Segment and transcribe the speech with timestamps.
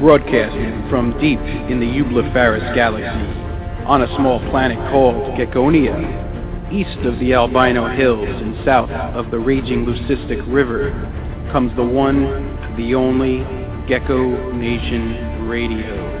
[0.00, 1.38] broadcasting from deep
[1.70, 3.06] in the Eublepharis galaxy,
[3.86, 9.38] on a small planet called Geckonia, east of the Albino Hills and south of the
[9.38, 10.90] raging Leucistic River,
[11.52, 12.22] comes the one,
[12.76, 13.44] the only
[13.86, 16.19] Gecko Nation Radio.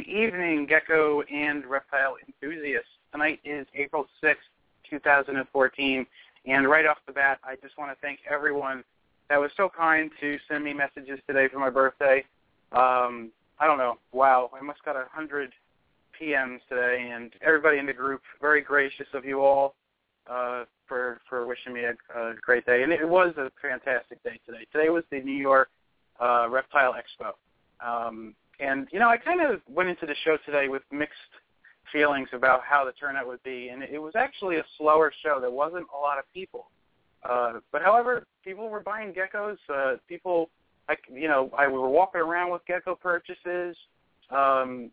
[0.00, 2.88] Good evening, gecko and reptile enthusiasts.
[3.12, 4.36] Tonight is April 6th,
[4.88, 6.06] 2014,
[6.46, 8.82] and right off the bat, I just want to thank everyone
[9.28, 12.24] that was so kind to send me messages today for my birthday.
[12.72, 15.52] Um, I don't know, wow, I must got a hundred
[16.18, 19.74] PMs today, and everybody in the group, very gracious of you all
[20.30, 24.40] uh, for for wishing me a, a great day, and it was a fantastic day
[24.46, 24.66] today.
[24.72, 25.68] Today was the New York
[26.20, 27.34] uh, Reptile Expo.
[27.86, 31.14] Um, and you know, I kind of went into the show today with mixed
[31.92, 35.38] feelings about how the turnout would be, and it was actually a slower show.
[35.40, 36.70] There wasn't a lot of people,
[37.28, 39.56] uh, but however, people were buying geckos.
[39.72, 40.50] Uh, people,
[40.88, 43.76] like you know, I were walking around with gecko purchases.
[44.30, 44.90] Um,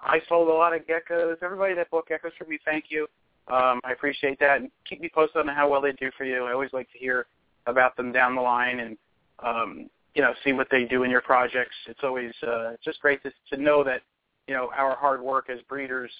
[0.00, 1.36] I sold a lot of geckos.
[1.42, 3.06] Everybody that bought geckos for me, thank you.
[3.48, 6.44] Um, I appreciate that, and keep me posted on how well they do for you.
[6.44, 7.26] I always like to hear
[7.66, 8.96] about them down the line, and
[9.38, 11.76] um, you know, see what they do in your projects.
[11.86, 14.00] It's always uh, just great to, to know that,
[14.48, 16.10] you know, our hard work as breeders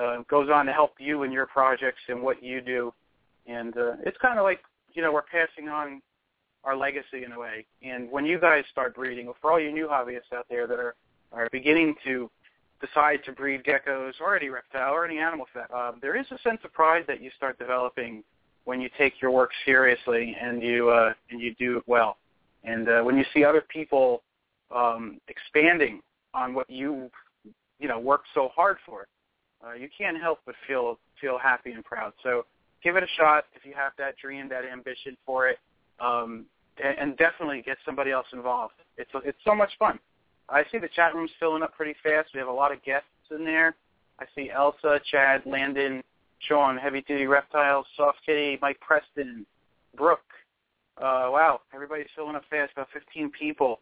[0.00, 2.94] uh, goes on to help you in your projects and what you do.
[3.48, 4.60] And uh, it's kind of like,
[4.94, 6.00] you know, we're passing on
[6.62, 7.66] our legacy in a way.
[7.82, 10.94] And when you guys start breeding, for all you new hobbyists out there that are,
[11.32, 12.30] are beginning to
[12.80, 16.60] decide to breed geckos or any reptile or any animal, uh, there is a sense
[16.62, 18.22] of pride that you start developing
[18.66, 22.18] when you take your work seriously and you uh, and you do it well.
[22.66, 24.22] And uh, when you see other people
[24.74, 26.02] um, expanding
[26.34, 27.10] on what you,
[27.78, 29.06] you know, worked so hard for,
[29.66, 32.12] uh, you can't help but feel feel happy and proud.
[32.22, 32.44] So
[32.82, 35.58] give it a shot if you have that dream, that ambition for it,
[35.98, 36.44] um,
[36.82, 38.74] and, and definitely get somebody else involved.
[38.98, 39.98] It's it's so much fun.
[40.48, 42.30] I see the chat room's filling up pretty fast.
[42.34, 43.74] We have a lot of guests in there.
[44.20, 46.02] I see Elsa, Chad, Landon,
[46.40, 49.44] Sean, Heavy Duty Reptiles, Soft Kitty, Mike Preston,
[49.96, 50.20] Brooke,
[50.98, 52.72] uh, wow, everybody's filling up fast.
[52.72, 53.80] About 15 people.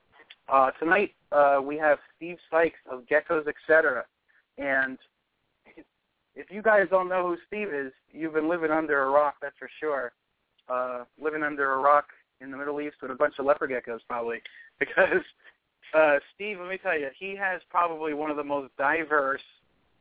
[0.48, 4.04] Uh, tonight uh, we have Steve Sykes of Geckos Etc.
[4.58, 4.98] And
[6.34, 9.56] if you guys don't know who Steve is, you've been living under a rock, that's
[9.58, 10.12] for sure.
[10.68, 12.06] Uh, living under a rock
[12.40, 14.40] in the Middle East with a bunch of leopard geckos, probably,
[14.78, 15.22] because
[15.94, 19.42] uh, Steve, let me tell you, he has probably one of the most diverse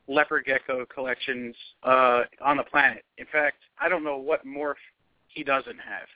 [0.07, 3.03] leopard gecko collections uh, on the planet.
[3.17, 4.75] In fact, I don't know what morph
[5.27, 6.07] he doesn't have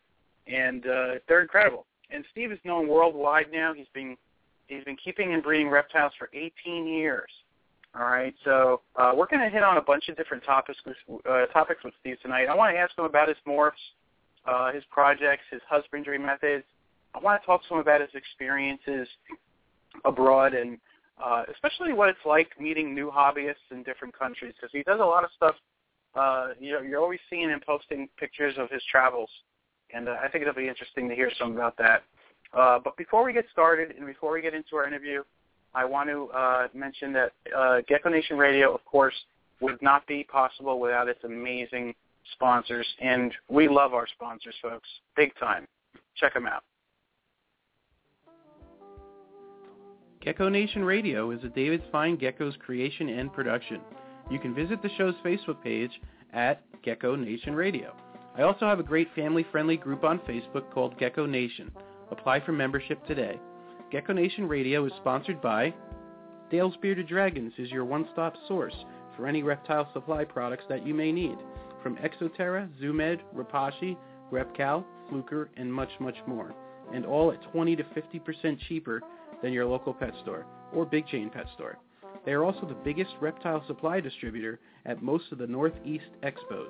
[0.48, 1.86] and uh, they're incredible.
[2.10, 3.74] And Steve is known worldwide now.
[3.74, 4.18] He's been
[4.68, 7.30] he's been keeping and breeding reptiles for 18 years.
[7.98, 10.78] All right, so uh, we're going to hit on a bunch of different topics
[11.28, 12.46] uh, topics with Steve tonight.
[12.46, 13.72] I want to ask him about his morphs,
[14.46, 16.64] uh, his projects, his husbandry methods.
[17.16, 19.08] I want to talk to him about his experiences
[20.06, 20.78] abroad and
[21.24, 25.06] uh, especially what it's like meeting new hobbyists in different countries because he does a
[25.06, 25.56] lot of stuff.
[26.14, 29.30] Uh, you know, you're always seeing him posting pictures of his travels
[29.94, 32.04] and uh, I think it'll be interesting to hear some about that.
[32.54, 35.24] Uh, but before we get started and before we get into our interview,
[35.74, 39.14] I want to uh, mention that uh, Gecko Nation Radio, of course,
[39.62, 41.94] would not be possible without its amazing
[42.34, 45.66] sponsors, and we love our sponsors, folks, big time.
[46.16, 46.64] Check them out.
[50.22, 53.80] Gecko Nation Radio is a David's Fine Geckos creation and production.
[54.30, 55.92] You can visit the show's Facebook page
[56.34, 57.96] at Gecko Nation Radio.
[58.38, 61.72] I also have a great family-friendly group on Facebook called Gecko Nation.
[62.12, 63.40] Apply for membership today.
[63.92, 65.74] Gecko Nation Radio is sponsored by
[66.52, 68.76] Dale's Bearded Dragons is your one-stop source
[69.16, 71.36] for any reptile supply products that you may need,
[71.82, 73.98] from Exoterra, Zoomed, Repashy,
[74.32, 76.54] Repcal, Fluker, and much, much more,
[76.94, 79.02] and all at 20 to 50% cheaper
[79.42, 81.80] than your local pet store or big chain pet store.
[82.24, 86.70] They are also the biggest reptile supply distributor at most of the Northeast expos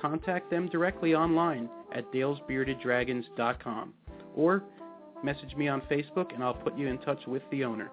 [0.00, 3.94] contact them directly online at dalesbeardeddragons.com
[4.34, 4.62] or
[5.22, 7.90] message me on Facebook and I'll put you in touch with the owner.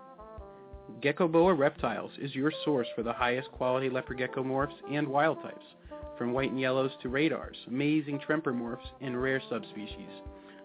[1.01, 5.41] Gecko Boa Reptiles is your source for the highest quality leopard gecko morphs and wild
[5.41, 5.65] types,
[6.17, 10.21] from white and yellows to radars, amazing tremper morphs, and rare subspecies.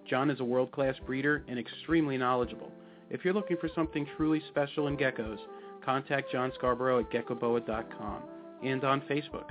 [0.09, 2.73] John is a world-class breeder and extremely knowledgeable.
[3.11, 5.39] If you're looking for something truly special in geckos,
[5.85, 8.23] contact John Scarborough at geckoboa.com
[8.63, 9.51] and on Facebook.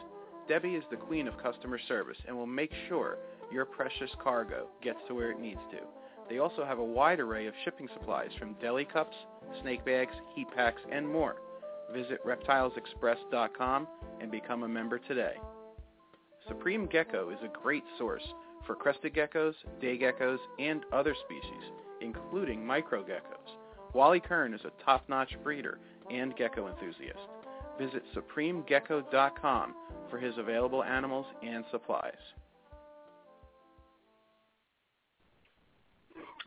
[0.47, 3.17] Debbie is the queen of customer service and will make sure
[3.51, 5.77] your precious cargo gets to where it needs to.
[6.29, 9.15] They also have a wide array of shipping supplies from deli cups,
[9.61, 11.37] snake bags, heat packs, and more.
[11.93, 13.87] Visit reptilesexpress.com
[14.19, 15.35] and become a member today.
[16.47, 18.23] Supreme Gecko is a great source
[18.65, 21.71] for crested geckos, day geckos, and other species,
[22.01, 23.55] including micro geckos.
[23.93, 25.79] Wally Kern is a top-notch breeder
[26.11, 27.19] and gecko enthusiast.
[27.79, 29.75] Visit supremegecko.com
[30.09, 32.13] for his available animals and supplies.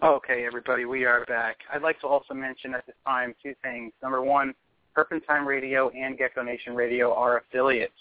[0.03, 1.59] Okay, everybody, we are back.
[1.71, 3.93] I'd like to also mention at this time two things.
[4.03, 4.55] Number one,
[4.95, 7.93] Herpentine Radio and Gecko Nation Radio are affiliates.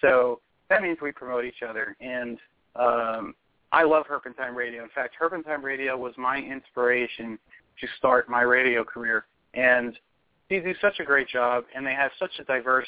[0.00, 1.96] So that means we promote each other.
[2.00, 2.38] And
[2.76, 3.34] um,
[3.72, 4.84] I love Herpentine Radio.
[4.84, 7.36] In fact, Herpentine Radio was my inspiration
[7.80, 9.24] to start my radio career.
[9.52, 9.98] And
[10.48, 12.86] they do such a great job, and they have such a diverse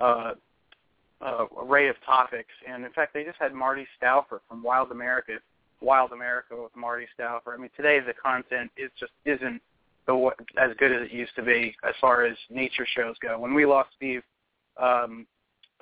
[0.00, 0.34] uh,
[1.20, 2.52] uh, array of topics.
[2.68, 5.38] And in fact, they just had Marty Stouffer from Wild America,
[5.80, 7.54] Wild America with Marty Stouffer.
[7.54, 9.60] I mean, today the content is just isn't
[10.06, 13.38] the, as good as it used to be as far as nature shows go.
[13.38, 14.22] When we lost Steve,
[14.80, 15.26] um,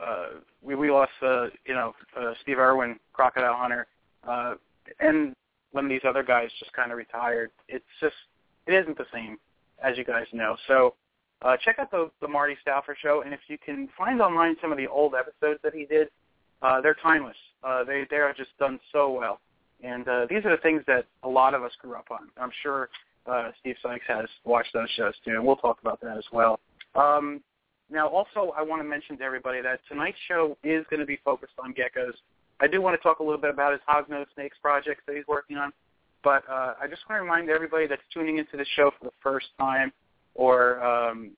[0.02, 0.26] uh,
[0.62, 3.86] we we lost uh, you know uh, Steve Irwin, Crocodile Hunter,
[4.26, 4.54] uh,
[5.00, 5.34] and
[5.72, 8.14] when these other guys just kind of retired, it's just
[8.66, 9.38] it isn't the same
[9.82, 10.56] as you guys know.
[10.66, 10.94] So
[11.42, 14.72] uh, check out the the Marty Stouffer show, and if you can find online some
[14.72, 16.08] of the old episodes that he did,
[16.62, 17.36] uh, they're timeless.
[17.62, 19.40] Uh, they they are just done so well,
[19.84, 22.28] and uh, these are the things that a lot of us grew up on.
[22.40, 22.88] I'm sure
[23.26, 26.58] uh, Steve Sykes has watched those shows too, and we'll talk about that as well.
[26.94, 27.40] Um,
[27.90, 31.18] now, also, I want to mention to everybody that tonight's show is going to be
[31.24, 32.14] focused on geckos.
[32.60, 35.26] I do want to talk a little bit about his hognose snakes projects that he's
[35.26, 35.72] working on,
[36.22, 39.12] but uh, I just want to remind everybody that's tuning into the show for the
[39.22, 39.92] first time,
[40.34, 41.32] or um,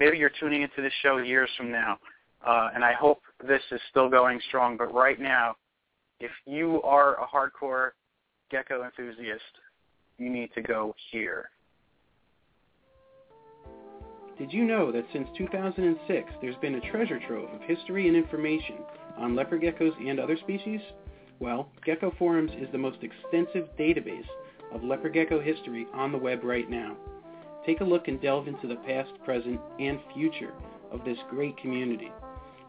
[0.00, 1.98] maybe you're tuning into this show years from now,
[2.44, 4.76] uh, and I hope this is still going strong.
[4.76, 5.54] But right now,
[6.22, 7.90] if you are a hardcore
[8.48, 9.42] gecko enthusiast,
[10.18, 11.50] you need to go here.
[14.38, 18.76] Did you know that since 2006 there's been a treasure trove of history and information
[19.18, 20.80] on leopard geckos and other species?
[21.40, 24.28] Well, Gecko Forums is the most extensive database
[24.72, 26.96] of leopard gecko history on the web right now.
[27.66, 30.52] Take a look and delve into the past, present, and future
[30.92, 32.12] of this great community.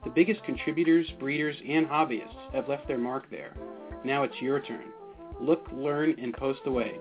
[0.03, 3.53] The biggest contributors, breeders, and hobbyists have left their mark there.
[4.03, 4.86] Now it's your turn.
[5.39, 7.00] Look, learn, and post away.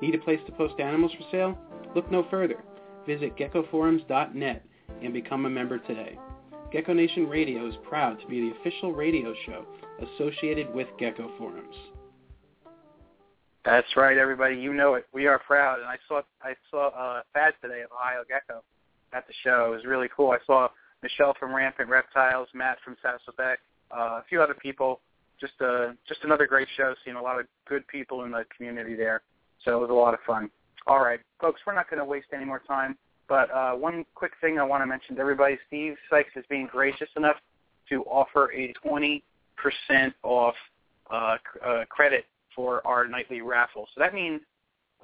[0.00, 1.58] Need a place to post animals for sale?
[1.94, 2.62] Look no further.
[3.06, 4.64] Visit geckoforums.net
[5.02, 6.18] and become a member today.
[6.72, 9.64] Gecko Nation Radio is proud to be the official radio show
[10.00, 11.76] associated with Gecko Forums.
[13.64, 14.56] That's right, everybody.
[14.56, 15.06] You know it.
[15.12, 15.78] We are proud.
[15.78, 18.62] And I saw I saw uh, Thad today of Ohio Gecko
[19.12, 19.72] at the show.
[19.72, 20.32] It was really cool.
[20.32, 20.68] I saw
[21.04, 23.56] Michelle from Rampant Reptiles, Matt from Sasselbeck,
[23.94, 25.00] uh, a few other people.
[25.38, 26.94] Just uh, just another great show.
[27.04, 29.20] Seeing a lot of good people in the community there.
[29.64, 30.50] So it was a lot of fun.
[30.86, 32.96] All right, folks, we're not going to waste any more time.
[33.28, 36.66] But uh, one quick thing I want to mention to everybody: Steve Sykes is being
[36.66, 37.36] gracious enough
[37.90, 39.22] to offer a 20%
[40.22, 40.54] off
[41.10, 42.24] uh, uh, credit
[42.56, 43.86] for our nightly raffle.
[43.94, 44.40] So that means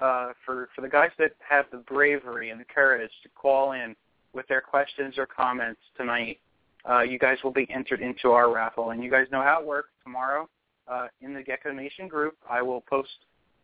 [0.01, 3.95] uh, for for the guys that have the bravery and the courage to call in
[4.33, 6.39] with their questions or comments tonight
[6.89, 8.91] uh, you guys will be entered into our raffle.
[8.91, 9.89] And you guys know how it works.
[10.03, 10.49] Tomorrow,
[10.87, 13.09] uh, in the Gecko Nation group, I will post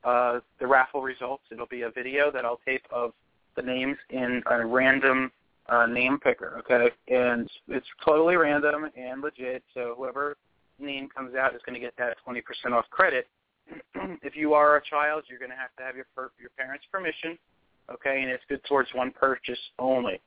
[0.04, 1.44] uh, the raffle results.
[1.52, 3.14] It'll be a video that I'll tape of
[3.56, 5.32] the names in a random
[5.68, 6.90] uh, name picker, okay?
[7.08, 10.38] And it's totally random and legit, so whoever
[10.80, 13.28] name comes out is going to get that 20% off credit.
[14.22, 16.06] if you are a child, you're going to have to have your
[16.40, 17.38] your parents' permission,
[17.92, 18.22] okay?
[18.22, 20.22] And it's good towards one purchase only.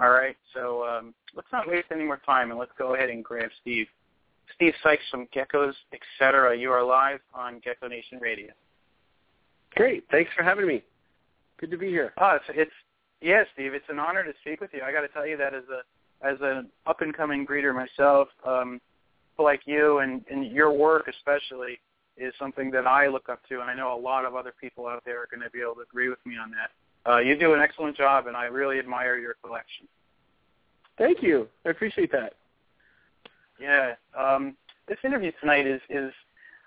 [0.00, 3.22] All right, so um, let's not waste any more time, and let's go ahead and
[3.22, 3.86] grab Steve.
[4.54, 6.56] Steve Sykes from Geckos, etc.
[6.56, 8.52] You are live on Gecko Nation Radio.
[9.74, 10.82] Great, thanks for having me.
[11.58, 12.12] Good to be here.
[12.18, 12.72] Oh, it's, it's
[13.20, 13.74] yeah, Steve.
[13.74, 14.82] It's an honor to speak with you.
[14.84, 18.28] I got to tell you that as a as an up and coming breeder myself,
[18.46, 18.80] um,
[19.38, 21.80] like you and, and your work especially
[22.16, 24.86] is something that I look up to, and I know a lot of other people
[24.86, 26.70] out there are going to be able to agree with me on that.
[27.06, 29.88] Uh, you do an excellent job, and I really admire your collection.
[30.98, 31.48] Thank you.
[31.66, 32.34] I appreciate that.
[33.60, 33.94] Yeah.
[34.18, 34.56] Um,
[34.88, 36.12] this interview tonight is is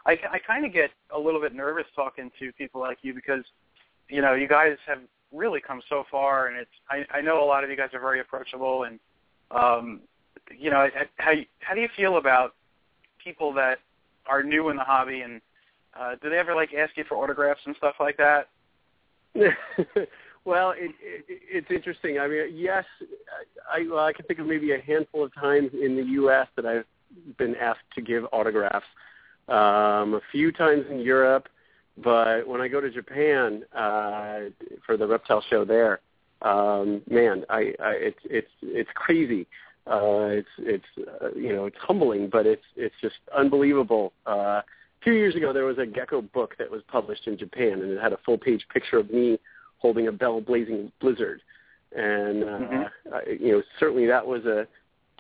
[0.05, 3.43] I, I kind of get a little bit nervous talking to people like you because
[4.09, 4.99] you know you guys have
[5.31, 7.99] really come so far, and it's I, I know a lot of you guys are
[7.99, 8.99] very approachable, and
[9.51, 10.01] um,
[10.57, 10.87] you know
[11.17, 12.55] how how do you feel about
[13.23, 13.79] people that
[14.27, 15.41] are new in the hobby, and
[15.99, 18.49] uh, do they ever like ask you for autographs and stuff like that?
[20.45, 22.19] well, it, it, it's interesting.
[22.19, 22.85] I mean, yes,
[23.71, 26.47] I, well, I can think of maybe a handful of times in the U.S.
[26.55, 26.85] that I've
[27.37, 28.85] been asked to give autographs.
[29.47, 31.47] Um, a few times in Europe,
[32.03, 34.49] but when I go to Japan uh,
[34.85, 35.99] for the reptile show there,
[36.41, 39.47] um, man, I, I it's it's it's crazy.
[39.87, 40.85] Uh, it's it's
[41.21, 44.13] uh, you know it's humbling, but it's it's just unbelievable.
[44.25, 44.61] Uh,
[45.03, 48.01] two years ago, there was a gecko book that was published in Japan, and it
[48.01, 49.39] had a full page picture of me
[49.79, 51.41] holding a bell blazing blizzard,
[51.95, 53.13] and uh, mm-hmm.
[53.13, 54.67] I, you know certainly that was a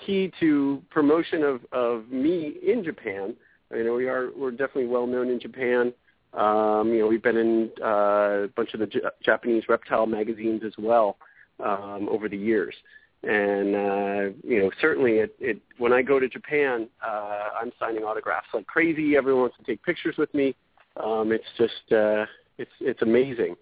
[0.05, 3.35] key to promotion of of me in Japan.
[3.71, 5.93] You know we are we're definitely well known in Japan.
[6.35, 10.63] Um, you know, we've been in uh, a bunch of the J- Japanese reptile magazines
[10.65, 11.17] as well
[11.63, 12.75] um, over the years.
[13.23, 18.03] And uh, you know, certainly, it, it when I go to Japan, uh, I'm signing
[18.03, 19.15] autographs like crazy.
[19.15, 20.55] Everyone wants to take pictures with me.
[21.03, 22.25] Um, it's just uh,
[22.57, 23.55] it's it's amazing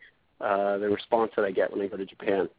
[0.43, 2.49] uh, the response that I get when I go to Japan.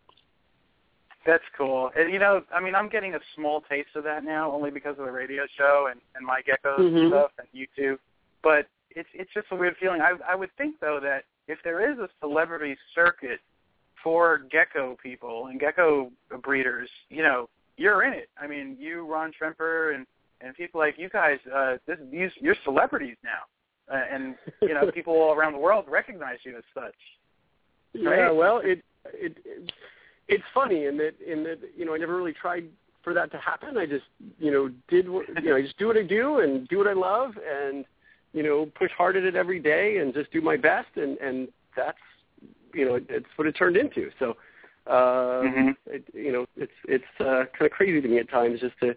[1.26, 1.90] That's cool.
[1.96, 4.98] And you know, I mean, I'm getting a small taste of that now, only because
[4.98, 6.96] of the radio show and, and my geckos mm-hmm.
[6.96, 7.98] and stuff and YouTube.
[8.42, 10.00] But it's it's just a weird feeling.
[10.00, 13.40] I I would think though that if there is a celebrity circuit
[14.02, 16.10] for gecko people and gecko
[16.42, 18.28] breeders, you know, you're in it.
[18.40, 20.06] I mean, you, Ron Tremper, and
[20.40, 24.90] and people like you guys, uh, this, these, you're celebrities now, uh, and you know,
[24.94, 26.94] people all around the world recognize you as such.
[27.94, 28.18] Right?
[28.18, 28.82] Yeah, well, it,
[29.12, 29.72] it it
[30.28, 32.66] it's funny in that in that you know I never really tried
[33.02, 33.76] for that to happen.
[33.76, 34.06] I just
[34.38, 36.86] you know did what you know I just do what I do and do what
[36.86, 37.84] I love and
[38.34, 41.48] you know, push hard at it every day and just do my best, and and
[41.74, 41.96] that's
[42.74, 44.10] you know, it's what it turned into.
[44.18, 44.36] So,
[44.88, 45.68] uh, mm-hmm.
[45.86, 48.96] it, you know, it's it's uh, kind of crazy to me at times just to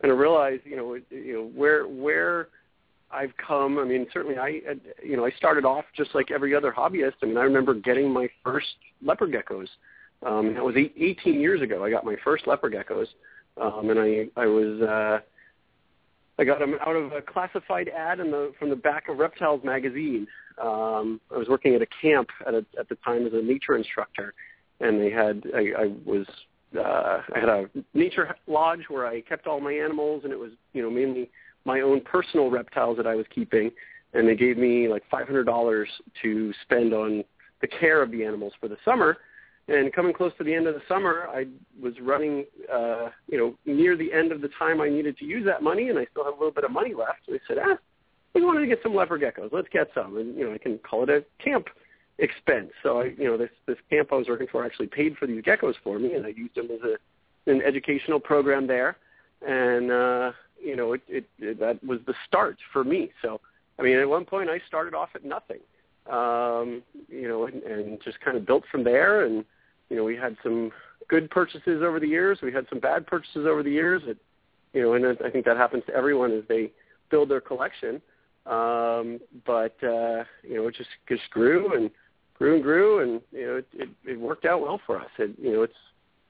[0.00, 2.48] kind of realize, you know, you know where where
[3.10, 3.78] I've come.
[3.78, 4.60] I mean, certainly I,
[5.02, 7.14] you know, I started off just like every other hobbyist.
[7.22, 8.66] I mean, I remember getting my first
[9.02, 9.68] leopard geckos.
[10.24, 11.84] Um, that was 18 years ago.
[11.84, 13.06] I got my first leopard geckos,
[13.60, 15.20] um, and I I was uh,
[16.38, 19.62] I got them out of a classified ad in the from the back of Reptiles
[19.62, 20.26] magazine.
[20.60, 23.76] Um, I was working at a camp at a, at the time as a nature
[23.76, 24.34] instructor,
[24.80, 26.26] and they had I, I was
[26.76, 30.52] uh, I had a nature lodge where I kept all my animals, and it was
[30.72, 31.30] you know mainly
[31.66, 33.70] my own personal reptiles that I was keeping,
[34.14, 35.88] and they gave me like five hundred dollars
[36.22, 37.24] to spend on
[37.60, 39.18] the care of the animals for the summer
[39.68, 41.46] and coming close to the end of the summer, I
[41.82, 45.44] was running, uh, you know, near the end of the time I needed to use
[45.44, 47.20] that money, and I still had a little bit of money left.
[47.26, 47.76] So I said, ah,
[48.34, 49.52] we wanted to get some leopard geckos.
[49.52, 51.66] Let's get some, and you know, I can call it a camp
[52.18, 52.70] expense.
[52.84, 55.42] So I, you know, this this camp I was working for actually paid for these
[55.42, 58.96] geckos for me, and I used them as a an educational program there,
[59.44, 60.32] and uh,
[60.62, 63.12] you know, it, it, it that was the start for me.
[63.22, 63.40] So
[63.78, 65.60] I mean, at one point I started off at nothing,
[66.10, 69.44] um, you know, and, and just kind of built from there and
[69.88, 70.72] you know, we had some
[71.08, 72.38] good purchases over the years.
[72.42, 74.02] We had some bad purchases over the years.
[74.06, 74.18] It,
[74.72, 76.72] you know, and I think that happens to everyone as they
[77.10, 78.02] build their collection.
[78.46, 81.90] Um, but uh, you know, it just just grew and
[82.34, 85.10] grew and grew, and you know, it, it, it worked out well for us.
[85.18, 85.74] It, you know, it's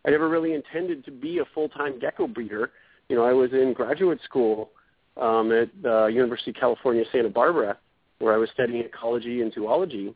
[0.06, 2.70] I never really intended to be a full-time gecko breeder.
[3.08, 4.70] You know, I was in graduate school
[5.16, 7.78] um, at uh, University of California, Santa Barbara,
[8.18, 10.14] where I was studying ecology and zoology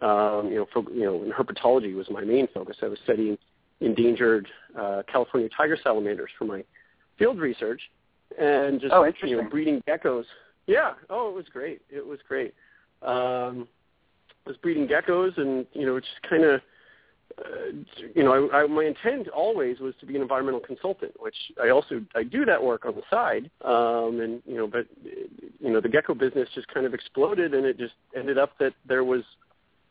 [0.00, 2.76] um, you know, for, you know, and herpetology was my main focus.
[2.82, 3.36] I was studying
[3.80, 6.64] endangered uh, California tiger salamanders for my
[7.18, 7.80] field research
[8.38, 10.24] and just oh, you know breeding geckos.
[10.66, 10.94] Yeah.
[11.10, 11.80] Oh, it was great.
[11.90, 12.54] It was great.
[13.02, 13.66] Um,
[14.46, 16.60] I was breeding geckos, and you know, just kind of
[17.38, 17.72] uh,
[18.14, 21.68] you know, I, I, my intent always was to be an environmental consultant, which I
[21.68, 23.50] also I do that work on the side.
[23.64, 27.64] Um, and you know, but you know, the gecko business just kind of exploded, and
[27.64, 29.22] it just ended up that there was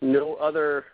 [0.01, 0.86] no other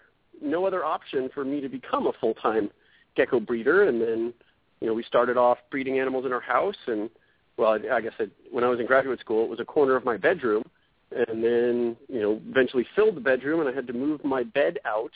[0.42, 2.70] no other option for me to become a full time
[3.16, 3.88] gecko breeder.
[3.88, 4.34] And then
[4.80, 7.10] you know, we started off breeding animals in our house, and
[7.58, 9.96] well, I, I guess I, when I was in graduate school, it was a corner
[9.96, 10.64] of my bedroom,
[11.12, 14.80] and then you know, eventually filled the bedroom, and I had to move my bed
[14.86, 15.12] out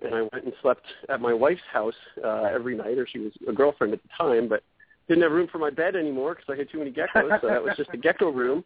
[0.00, 1.94] and I went and slept at my wife's house
[2.24, 4.62] uh, every night, or she was a girlfriend at the time, but
[5.08, 7.62] didn't have room for my bed anymore because I had too many geckos, so that
[7.62, 8.64] was just a gecko room.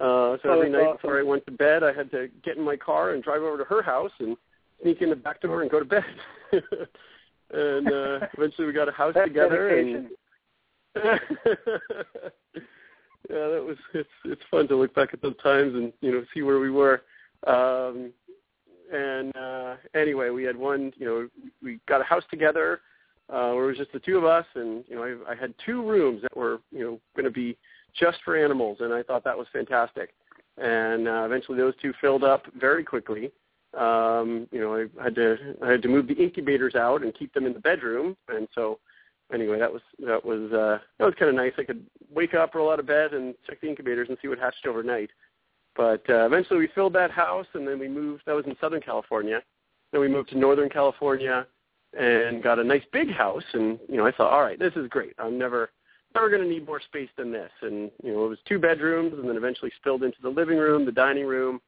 [0.00, 0.96] Uh, so every night awesome.
[0.96, 3.58] before I went to bed, I had to get in my car and drive over
[3.58, 4.36] to her house and
[4.82, 6.04] sneak in the back door and go to bed.
[6.52, 9.70] and uh, eventually, we got a house That's together.
[9.70, 10.10] Dedication.
[10.94, 11.20] And
[13.30, 16.24] yeah, that was it's it's fun to look back at those times and you know
[16.34, 17.02] see where we were.
[17.46, 18.12] Um,
[18.92, 21.28] and uh anyway we had one you know
[21.62, 22.80] we got a house together
[23.30, 24.46] uh where it was just the two of us.
[24.54, 27.56] And you know i, I had two rooms that were you know going to be
[27.98, 28.78] just for animals.
[28.80, 30.14] And i thought that was fantastic.
[30.56, 33.30] And uh, eventually those two filled up very quickly.
[33.76, 37.32] Um you know i had to i had to move the incubators out and keep
[37.34, 38.16] them in the bedroom.
[38.28, 38.78] And so
[39.32, 41.52] anyway that was that was uh that was kind of nice.
[41.58, 44.38] I could wake up roll out of bed and check the incubators and see what
[44.38, 45.10] hatched overnight
[45.78, 48.24] but uh, eventually we filled that house, and then we moved.
[48.26, 49.40] That was in Southern California.
[49.92, 51.46] Then we moved to Northern California
[51.98, 53.44] and got a nice big house.
[53.54, 55.14] And you know, I thought, all right, this is great.
[55.20, 55.70] I'm never
[56.14, 57.50] never going to need more space than this.
[57.62, 60.84] And you know, it was two bedrooms, and then eventually spilled into the living room,
[60.84, 61.60] the dining room,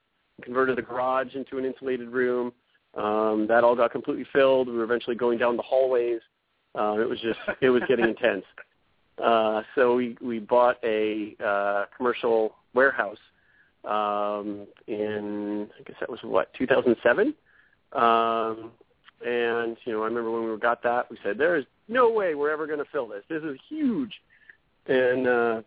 [0.42, 2.52] converted the garage into an insulated room.
[2.96, 4.66] Um, that all got completely filled.
[4.66, 6.20] We were eventually going down the hallways.
[6.76, 8.44] Uh, it was just it was getting intense.
[9.22, 13.18] Uh, so we we bought a uh, commercial warehouse
[13.84, 17.34] um, in I guess that was what 2007.
[17.93, 18.71] Um,
[19.25, 22.34] and you know, I remember when we got that, we said there is no way
[22.34, 23.23] we're ever going to fill this.
[23.28, 24.12] This is huge,
[24.86, 25.62] and uh,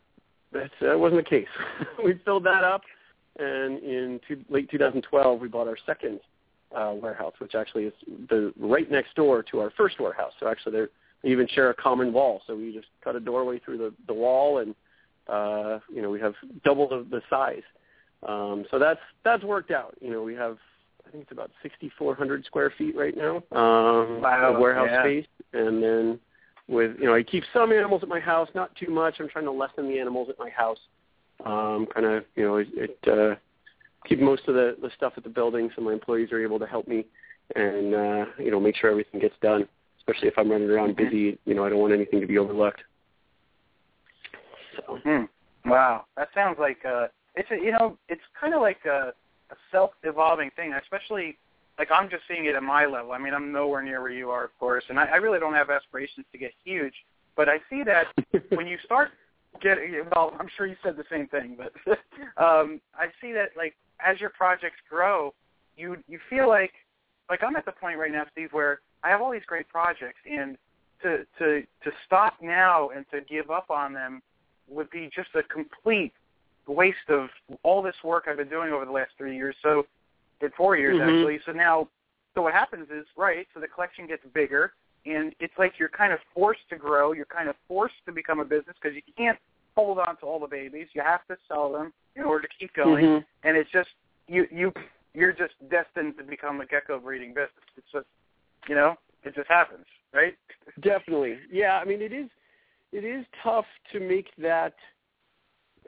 [0.54, 1.48] that uh, wasn't the case.
[2.04, 2.82] we filled that up,
[3.38, 6.20] and in two, late 2012, we bought our second
[6.76, 7.94] uh, warehouse, which actually is
[8.30, 10.32] the right next door to our first warehouse.
[10.40, 10.86] So actually, they
[11.24, 12.42] they even share a common wall.
[12.48, 14.76] So we just cut a doorway through the the wall, and
[15.28, 17.64] uh, you know, we have double the, the size.
[18.28, 19.96] Um, so that's that's worked out.
[20.02, 20.58] You know, we have
[21.08, 25.04] I think it's about 6,400 square feet right now um, wow, of warehouse yeah.
[25.04, 26.20] space, and then
[26.68, 29.16] with you know I keep some animals at my house, not too much.
[29.20, 30.80] I'm trying to lessen the animals at my house.
[31.46, 33.36] Um, kind of you know it, it uh,
[34.08, 36.66] keep most of the the stuff at the building, so my employees are able to
[36.66, 37.06] help me
[37.56, 39.68] and uh, you know make sure everything gets done.
[40.00, 41.06] Especially if I'm running around mm-hmm.
[41.06, 42.82] busy, you know I don't want anything to be overlooked.
[44.78, 45.00] So.
[45.04, 45.24] Hmm.
[45.66, 49.14] Wow, that sounds like uh, it's a, you know it's kind of like a,
[49.52, 51.38] a self-evolving thing, especially
[51.78, 53.12] like I'm just seeing it at my level.
[53.12, 55.54] I mean, I'm nowhere near where you are, of course, and I, I really don't
[55.54, 56.94] have aspirations to get huge.
[57.36, 58.08] But I see that
[58.50, 59.10] when you start
[59.62, 61.74] getting well, I'm sure you said the same thing, but
[62.44, 65.34] um, I see that like as your projects grow,
[65.78, 66.74] you you feel like
[67.30, 70.20] like I'm at the point right now, Steve, where I have all these great projects,
[70.30, 70.58] and
[71.02, 74.22] to to to stop now and to give up on them
[74.68, 76.14] would be just a complete
[76.68, 77.30] waste of
[77.64, 79.56] all this work I've been doing over the last three years.
[79.62, 79.86] So,
[80.44, 81.10] in four years mm-hmm.
[81.10, 81.40] actually.
[81.46, 81.88] So now,
[82.36, 83.48] so what happens is right.
[83.54, 84.74] So the collection gets bigger,
[85.06, 87.14] and it's like you're kind of forced to grow.
[87.14, 89.38] You're kind of forced to become a business because you can't
[89.76, 90.88] hold on to all the babies.
[90.94, 93.06] You have to sell them in order to keep going.
[93.06, 93.48] Mm-hmm.
[93.48, 93.90] And it's just
[94.28, 94.72] you you
[95.14, 97.52] you're just destined to become a gecko breeding business.
[97.78, 98.08] It's just
[98.68, 100.36] you know it just happens, right?
[100.82, 101.80] Definitely, yeah.
[101.82, 102.30] I mean, it is
[102.92, 104.74] it is tough to make that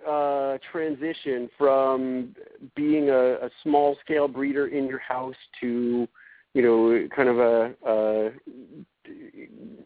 [0.07, 2.35] uh, transition from
[2.75, 6.07] being a, a small scale breeder in your house to,
[6.53, 8.31] you know, kind of a, a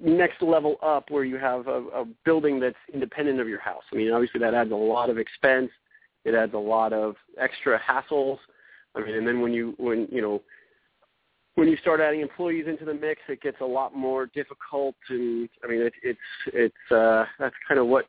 [0.02, 3.84] next level up where you have a, a building that's independent of your house.
[3.92, 5.72] I mean, obviously that adds a lot of expense.
[6.26, 8.38] It adds a lot of extra hassles.
[8.96, 10.42] I mean, and then when you when you know
[11.56, 14.96] when you start adding employees into the mix, it gets a lot more difficult.
[15.10, 18.06] And I mean, it, it's it's uh, that's kind of what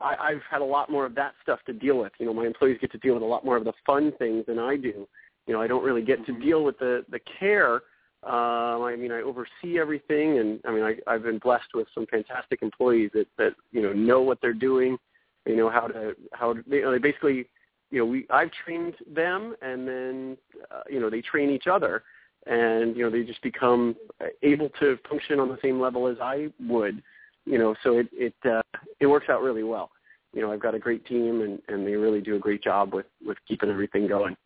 [0.00, 2.12] I, I've had a lot more of that stuff to deal with.
[2.18, 4.44] You know, my employees get to deal with a lot more of the fun things
[4.46, 5.06] than I do.
[5.46, 6.34] You know, I don't really get mm-hmm.
[6.34, 7.82] to deal with the the care.
[8.22, 12.06] Um, I mean, I oversee everything, and I mean, I, I've been blessed with some
[12.06, 14.96] fantastic employees that that you know know what they're doing.
[15.44, 17.48] They know how to how to, you know, they basically
[17.90, 20.36] you know we I've trained them, and then
[20.70, 22.02] uh, you know they train each other,
[22.46, 23.94] and you know they just become
[24.42, 27.02] able to function on the same level as I would
[27.46, 28.62] you know, so it it uh,
[29.00, 29.90] it works out really well.
[30.34, 32.92] You know, I've got a great team, and and they really do a great job
[32.92, 34.36] with with keeping everything going.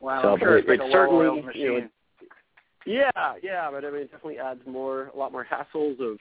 [0.00, 1.62] Wow, so, sure it, it's like certainly, machine.
[1.62, 1.88] You know,
[2.86, 6.18] yeah, yeah, but I mean, it definitely adds more, a lot more hassles of.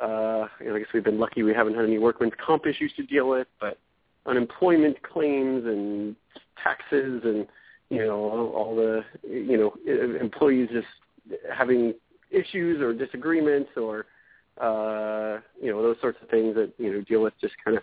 [0.00, 2.92] Uh, you know, I guess we've been lucky we haven't had any workman's comp issues
[2.96, 3.78] to deal with, but
[4.26, 6.16] unemployment claims and
[6.60, 7.46] taxes and
[7.90, 10.86] you know all, all the you know employees just
[11.56, 11.94] having
[12.30, 14.06] issues or disagreements or
[14.60, 17.82] uh, you know those sorts of things that you know deal with just kind of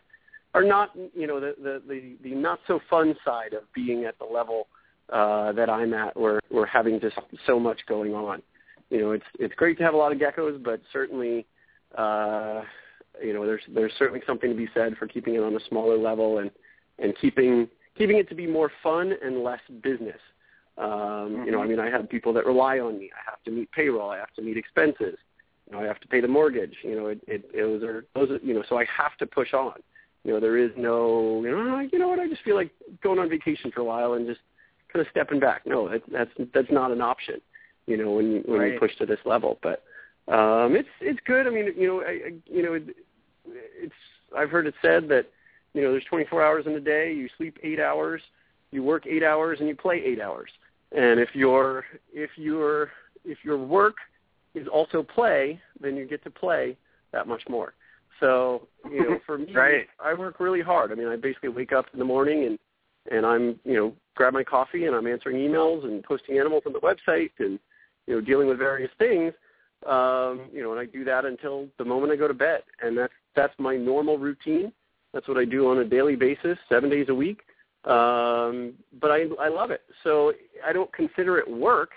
[0.53, 4.17] are not you know the the the, the not so fun side of being at
[4.19, 4.67] the level
[5.11, 8.41] uh, that I'm at where we're having just so much going on.
[8.89, 11.45] You know, it's it's great to have a lot of geckos, but certainly
[11.97, 12.61] uh,
[13.23, 15.97] you know there's there's certainly something to be said for keeping it on a smaller
[15.97, 16.51] level and
[16.99, 20.19] and keeping keeping it to be more fun and less business.
[20.77, 21.43] Um, mm-hmm.
[21.45, 23.09] You know, I mean, I have people that rely on me.
[23.13, 24.09] I have to meet payroll.
[24.09, 25.17] I have to meet expenses.
[25.71, 26.75] You know, I have to pay the mortgage.
[26.83, 29.25] You know, it, it, it those are those are you know, so I have to
[29.25, 29.75] push on.
[30.23, 32.19] You know, there is no you know, you know what?
[32.19, 34.41] I just feel like going on vacation for a while and just
[34.91, 35.65] kind of stepping back.
[35.65, 37.39] No, that, that's that's not an option.
[37.87, 38.73] You know, when you, when right.
[38.73, 39.83] you push to this level, but
[40.27, 41.47] um, it's it's good.
[41.47, 42.83] I mean, you know, I, I, you know, it,
[43.45, 43.93] it's
[44.37, 45.27] I've heard it said that
[45.73, 47.13] you know there's 24 hours in a day.
[47.13, 48.21] You sleep eight hours,
[48.71, 50.49] you work eight hours, and you play eight hours.
[50.91, 52.91] And if your if your
[53.23, 53.95] if your work
[54.53, 56.77] is also play, then you get to play
[57.11, 57.73] that much more.
[58.19, 59.87] So you know, for me, right.
[60.03, 60.91] I work really hard.
[60.91, 62.59] I mean, I basically wake up in the morning and
[63.11, 66.73] and I'm you know grab my coffee and I'm answering emails and posting animals on
[66.73, 67.59] the website and
[68.07, 69.33] you know dealing with various things
[69.87, 72.97] um, you know, and I do that until the moment I go to bed, and
[72.97, 74.71] that's that's my normal routine.
[75.13, 77.41] That's what I do on a daily basis, seven days a week.
[77.85, 80.33] Um, but I I love it, so
[80.65, 81.91] I don't consider it work.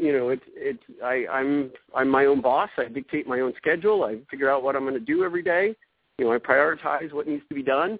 [0.00, 2.70] You know, it's it's I I'm I'm my own boss.
[2.76, 4.04] I dictate my own schedule.
[4.04, 5.74] I figure out what I'm going to do every day.
[6.18, 7.98] You know, I prioritize what needs to be done.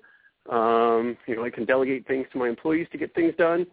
[0.50, 3.66] Um, you know, I can delegate things to my employees to get things done.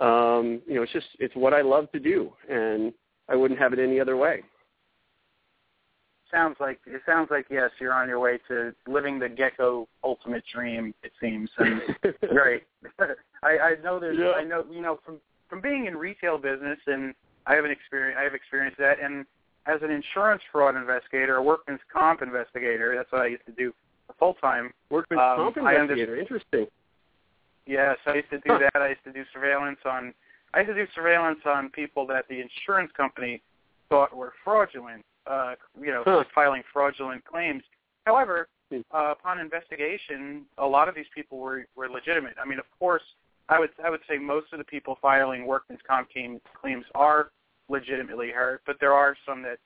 [0.00, 2.92] Um, you know, it's just it's what I love to do, and
[3.28, 4.42] I wouldn't have it any other way
[6.32, 10.42] sounds like it sounds like yes, you're on your way to living the gecko ultimate
[10.52, 10.94] dream.
[11.02, 11.80] It seems, and
[12.30, 12.64] great.
[13.42, 14.32] I, I know there's, yeah.
[14.32, 15.18] I know you know from
[15.48, 17.14] from being in retail business, and
[17.46, 18.16] I have an experience.
[18.20, 19.26] I have experienced that, and
[19.66, 22.94] as an insurance fraud investigator, a workman's comp investigator.
[22.96, 23.72] That's what I used to do
[24.18, 24.72] full time.
[24.90, 26.16] Workman's um, comp investigator.
[26.16, 26.66] Interesting.
[27.66, 28.58] Yes, I used to do huh.
[28.58, 28.82] that.
[28.82, 30.14] I used to do surveillance on.
[30.54, 33.40] I used to do surveillance on people that the insurance company
[33.88, 36.24] thought were fraudulent uh, you know, huh.
[36.34, 37.62] filing fraudulent claims.
[38.04, 38.80] However, hmm.
[38.92, 42.34] uh, upon investigation, a lot of these people were were legitimate.
[42.42, 43.02] I mean, of course,
[43.52, 46.08] I would I would say most of the people filing workman's comp
[46.60, 47.30] claims are
[47.68, 49.58] legitimately hurt, but there are some that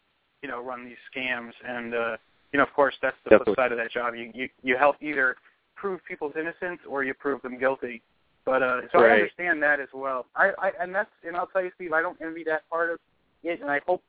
[0.42, 2.16] you know run these scams, and uh,
[2.52, 3.54] you know, of course, that's the Definitely.
[3.54, 4.14] flip side of that job.
[4.14, 5.36] You you you help either
[5.74, 8.02] prove people's innocence or you prove them guilty.
[8.44, 9.10] But uh, so right.
[9.10, 10.26] I understand that as well.
[10.34, 12.98] I, I and that's and I'll tell you, Steve, I don't envy that part of
[13.44, 14.02] it, and I hope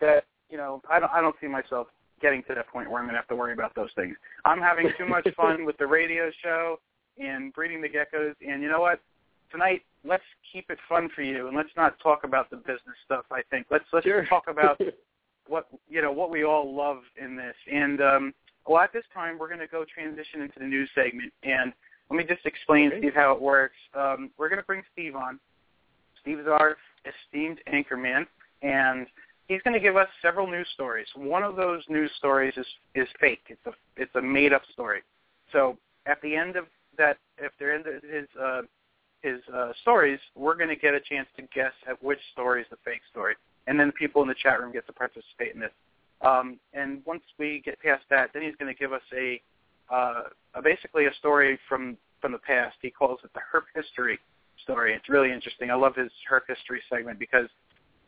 [0.00, 1.88] that you know, I don't I don't see myself
[2.20, 4.16] getting to that point where I'm going to have to worry about those things.
[4.44, 6.78] I'm having too much fun with the radio show
[7.18, 8.34] and breeding the geckos.
[8.46, 9.00] And you know what?
[9.52, 13.24] Tonight, let's keep it fun for you, and let's not talk about the business stuff.
[13.30, 14.24] I think let's let's sure.
[14.24, 14.80] talk about
[15.46, 17.54] what you know what we all love in this.
[17.70, 18.34] And um,
[18.66, 21.32] well, at this time, we're going to go transition into the news segment.
[21.42, 21.72] And
[22.10, 22.98] let me just explain, okay.
[22.98, 23.76] Steve, how it works.
[23.94, 25.38] Um, we're going to bring Steve on.
[26.20, 28.26] Steve is our esteemed anchorman,
[28.62, 29.06] and
[29.48, 31.06] he's going to give us several news stories.
[31.16, 33.42] One of those news stories is is fake.
[33.48, 35.00] It's a it's a made up story.
[35.52, 38.62] So at the end of that, if they're in his uh,
[39.22, 42.66] his uh, stories, we're going to get a chance to guess at which story is
[42.70, 43.34] the fake story,
[43.66, 45.72] and then the people in the chat room get to participate in this.
[46.20, 49.40] Um, and once we get past that, then he's going to give us a,
[49.92, 52.76] uh, a basically a story from from the past.
[52.80, 54.18] He calls it the Herp History
[54.62, 54.94] story.
[54.94, 55.70] It's really interesting.
[55.70, 57.48] I love his Herp History segment because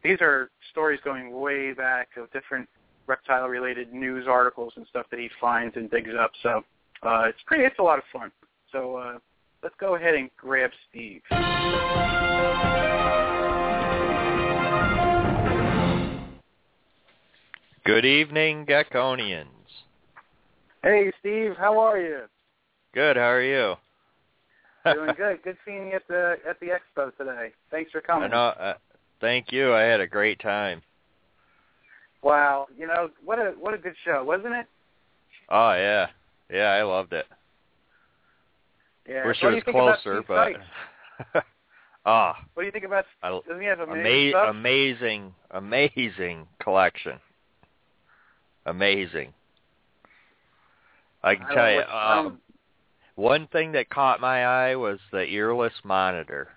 [0.05, 2.68] these are stories going way back of different
[3.07, 6.31] reptile-related news articles and stuff that he finds and digs up.
[6.42, 6.62] So
[7.03, 7.64] uh, it's pretty.
[7.64, 8.31] It's a lot of fun.
[8.70, 9.18] So uh,
[9.64, 11.22] let's go ahead and grab Steve.
[17.85, 19.46] Good evening, Geckonians.
[20.83, 21.53] Hey, Steve.
[21.59, 22.20] How are you?
[22.92, 23.16] Good.
[23.16, 23.74] How are you?
[24.85, 25.42] Doing good.
[25.42, 27.53] Good seeing you at the at the expo today.
[27.70, 28.24] Thanks for coming.
[28.24, 28.48] I know.
[28.48, 28.74] Uh,
[29.20, 29.74] thank you.
[29.74, 30.83] I had a great time.
[32.22, 32.66] Wow.
[32.77, 34.66] You know what a what a good show, wasn't it?
[35.50, 36.09] Oh yeah,
[36.50, 36.68] yeah.
[36.68, 37.27] I loved it.
[39.08, 39.26] Yeah.
[39.26, 41.44] Wish what it was you think about closer, but
[42.06, 43.04] ah, What do you think about?
[43.22, 47.18] Doesn't he have amazing ama- amazing, amazing collection.
[48.66, 49.32] Amazing.
[51.22, 51.82] I can I tell you.
[51.82, 52.38] Um,
[53.16, 56.48] one thing that caught my eye was the earless monitor.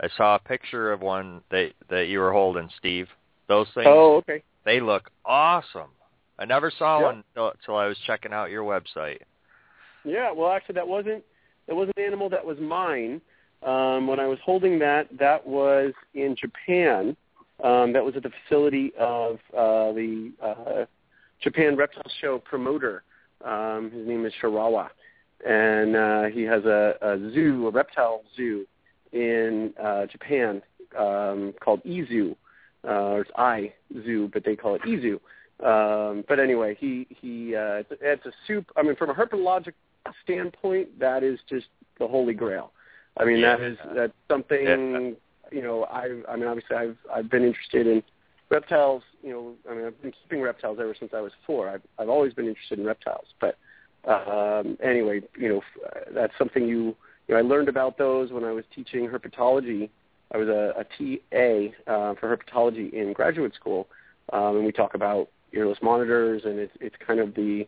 [0.00, 3.08] I saw a picture of one that that you were holding, Steve.
[3.48, 4.42] Those things, Oh, okay.
[4.64, 5.90] they look awesome.
[6.38, 7.04] I never saw Yep.
[7.04, 9.18] one until, until I was checking out your website.
[10.04, 11.24] Yeah, well, actually, that wasn't
[11.66, 13.20] that was an animal that was mine.
[13.62, 17.16] Um, when I was holding that, that was in Japan.
[17.62, 20.84] Um, that was at the facility of uh, the uh,
[21.42, 23.02] Japan Reptile Show promoter.
[23.44, 24.88] Um, his name is Shirawa,
[25.46, 28.66] and uh, he has a, a zoo, a reptile zoo
[29.12, 30.62] in uh, Japan
[30.98, 32.34] um, called Izu.
[32.82, 35.20] Uh, or it's I Zoo, but they call it Izu.
[35.62, 38.70] Um, but anyway, he he uh, it's, a soup.
[38.76, 39.74] I mean, from a herpetologic
[40.24, 41.66] standpoint, that is just
[41.98, 42.72] the holy grail.
[43.16, 43.66] I mean, that Yeah.
[43.66, 45.16] is that's something
[45.52, 45.84] you know.
[45.84, 48.02] I I mean, obviously, I've I've been interested in
[48.50, 49.02] reptiles.
[49.22, 51.68] You know, I mean, I've been keeping reptiles ever since I was four.
[51.68, 53.26] I've I've always been interested in reptiles.
[53.40, 53.58] But
[54.08, 55.62] um, anyway, you know,
[56.14, 56.96] that's something you
[57.28, 57.36] you know.
[57.36, 59.90] I learned about those when I was teaching herpetology.
[60.32, 63.88] I was a, a TA uh, for herpetology in graduate school,
[64.32, 67.66] um, and we talk about earless monitors, and it's it's kind of the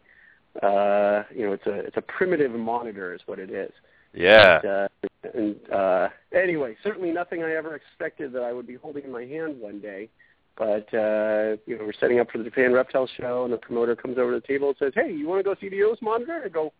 [0.62, 3.73] uh, you know it's a it's a primitive monitor is what it is.
[4.15, 4.61] Yeah.
[4.62, 4.88] And, uh,
[5.35, 9.25] and uh, anyway, certainly nothing I ever expected that I would be holding in my
[9.25, 10.09] hand one day.
[10.57, 13.97] But uh, you know, we're setting up for the Japan Reptile Show, and the promoter
[13.97, 16.03] comes over to the table and says, "Hey, you want to go see the earless
[16.03, 16.75] monitor?" I go,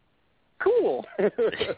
[0.59, 1.07] "Cool."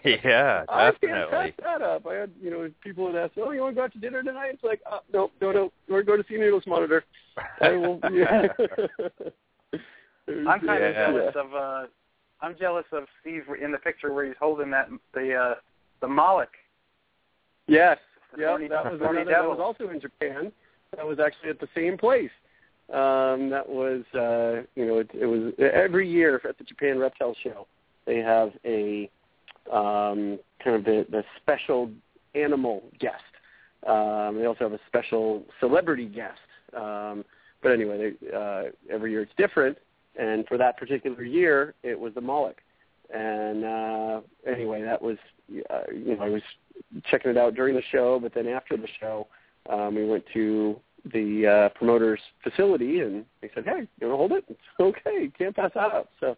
[0.04, 2.04] yeah, I can't pass that up.
[2.04, 4.24] I had, you know, people would ask, "Oh, you want to go out to dinner
[4.24, 5.72] tonight?" It's like, uh, "No, no, no.
[5.88, 7.04] We're going to see Needles Monitor."
[7.61, 8.00] I will.
[8.12, 8.48] Yeah.
[10.28, 11.87] I'm kind of jealous of uh
[12.40, 15.54] I'm jealous of Steve in the picture where he's holding that the uh
[16.00, 16.48] the Moloch.
[17.66, 17.98] Yes.
[18.37, 20.50] Yeah, that was another, that was also in Japan.
[20.96, 22.30] That was actually at the same place.
[22.92, 27.34] Um, that was, uh, you know, it, it was every year at the Japan Reptile
[27.42, 27.66] Show.
[28.06, 29.08] They have a
[29.72, 31.90] um, kind of the, the special
[32.34, 33.22] animal guest.
[33.87, 36.40] Um, they also have a special celebrity guest.
[36.76, 37.24] Um,
[37.62, 39.78] but anyway, they, uh, every year it's different.
[40.18, 42.61] And for that particular year, it was the Moloch.
[43.12, 45.16] And uh, anyway, that was,
[45.70, 46.42] uh, you know, I was
[47.11, 49.27] checking it out during the show, but then after the show,
[49.70, 50.81] um, we went to
[51.12, 55.31] the uh, promoter's facility, and they said, "Hey, you want to hold it?" It's okay,
[55.37, 56.09] can't pass that up.
[56.18, 56.37] So,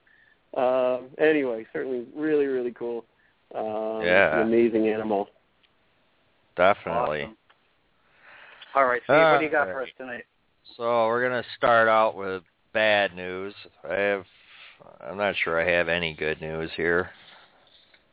[0.56, 3.04] uh, anyway, certainly really, really cool.
[3.54, 4.40] Um, Yeah.
[4.40, 5.28] an amazing animal.
[6.56, 7.22] Definitely.
[7.22, 7.36] Awesome.
[8.74, 10.24] All right, Steve, what do you got All for us tonight?
[10.76, 12.42] So we're gonna start out with
[12.76, 13.54] bad news.
[13.88, 14.26] I have,
[15.00, 17.08] I'm not sure I have any good news here.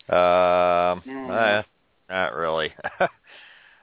[0.08, 1.66] Um, Mm.
[2.08, 2.74] not really.
[3.02, 3.10] All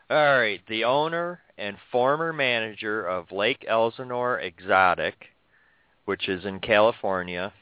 [0.09, 5.27] right, the owner and former manager of Lake Elsinore Exotic,
[6.07, 7.53] which is in California,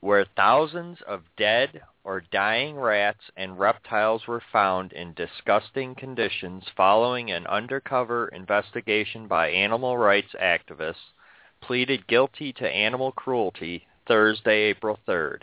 [0.00, 7.30] where thousands of dead or dying rats and reptiles were found in disgusting conditions following
[7.30, 11.12] an undercover investigation by animal rights activists,
[11.60, 15.42] pleaded guilty to animal cruelty Thursday, April 3rd.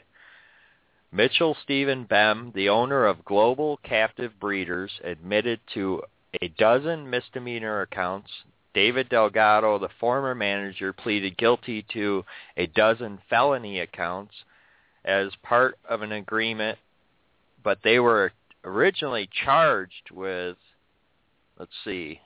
[1.12, 6.04] Mitchell Stephen Bem, the owner of Global Captive Breeders, admitted to
[6.42, 8.30] a dozen misdemeanor accounts.
[8.74, 12.26] David Delgado, the former manager, pleaded guilty to
[12.58, 14.34] a dozen felony accounts
[15.06, 16.78] as part of an agreement,
[17.64, 18.34] but they were
[18.66, 20.58] originally charged with,
[21.58, 22.20] let's see,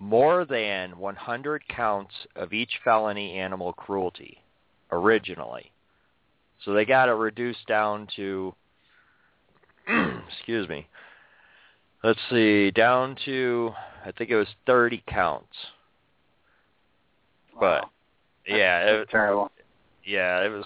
[0.00, 4.42] more than 100 counts of each felony animal cruelty
[4.90, 5.70] originally.
[6.64, 8.54] So they got it reduced down to,
[10.28, 10.88] excuse me,
[12.02, 13.72] let's see, down to,
[14.04, 15.46] I think it was 30 counts.
[17.58, 17.90] But, Wow.
[18.46, 19.50] yeah, That's it, terrible.
[20.04, 20.64] yeah, it was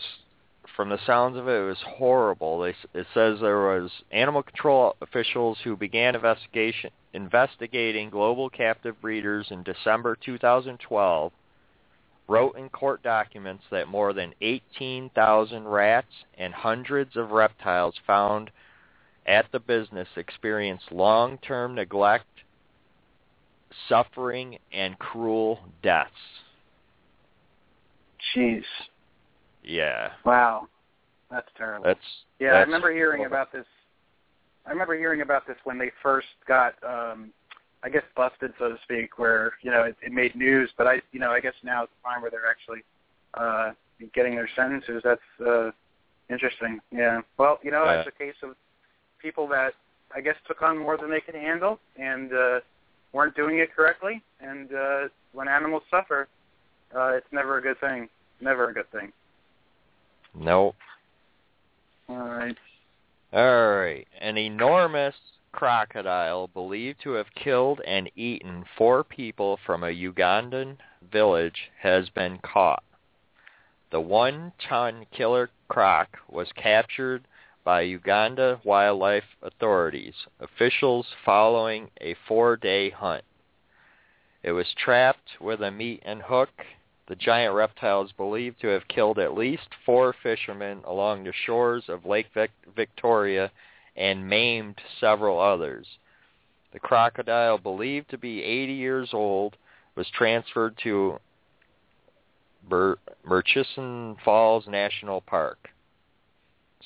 [0.76, 2.60] from the sounds of it, it was horrible.
[2.60, 9.46] They, it says there was animal control officials who began investigation investigating global captive breeders
[9.50, 11.32] in December 2012
[12.26, 18.50] wrote in court documents that more than 18,000 rats and hundreds of reptiles found
[19.26, 22.26] at the business experienced long-term neglect,
[23.88, 26.10] suffering, and cruel deaths.
[28.34, 28.64] Jeez.
[29.64, 30.68] Yeah, Wow.
[31.30, 31.84] That's terrible.
[31.84, 31.98] that's
[32.38, 33.34] yeah, I remember hearing horrible.
[33.36, 33.66] about this.
[34.66, 37.32] I remember hearing about this when they first got, um,
[37.82, 40.70] I guess, busted, so to speak, where you know it, it made news.
[40.76, 42.84] But I, you know, I guess now it's the time where they're actually
[43.34, 43.72] uh,
[44.14, 45.00] getting their sentences.
[45.02, 45.70] That's uh,
[46.30, 46.78] interesting.
[46.92, 47.22] Yeah.
[47.38, 47.96] Well, you know, Yeah.
[47.96, 48.54] that's a case of
[49.20, 49.72] people that
[50.14, 52.60] I guess took on more than they could handle and uh,
[53.12, 54.22] weren't doing it correctly.
[54.40, 56.28] And uh, when animals suffer,
[56.94, 58.08] uh, it's never a good thing.
[58.40, 59.12] Never a good thing.
[60.34, 60.76] Nope.
[62.08, 62.56] All right.
[63.32, 64.06] All right.
[64.20, 65.14] An enormous
[65.52, 70.76] crocodile believed to have killed and eaten four people from a Ugandan
[71.12, 72.82] village has been caught.
[73.90, 77.26] The one-ton killer croc was captured
[77.64, 83.24] by Uganda wildlife authorities, officials following a four-day hunt.
[84.42, 86.50] It was trapped with a meat and hook.
[87.06, 91.84] The giant reptile is believed to have killed at least four fishermen along the shores
[91.88, 92.28] of Lake
[92.74, 93.50] Victoria
[93.96, 95.86] and maimed several others.
[96.72, 99.56] The crocodile, believed to be 80 years old,
[99.96, 101.20] was transferred to
[103.24, 105.68] Murchison Falls National Park.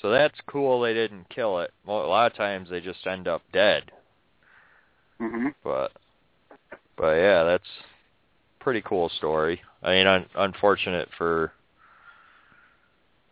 [0.03, 1.73] So that's cool they didn't kill it.
[1.87, 3.91] Well, a lot of times they just end up dead.
[5.21, 5.49] Mm-hmm.
[5.65, 5.93] But
[6.97, 7.69] but yeah, that's
[8.61, 9.61] pretty cool story.
[9.83, 11.53] I mean, un- unfortunate for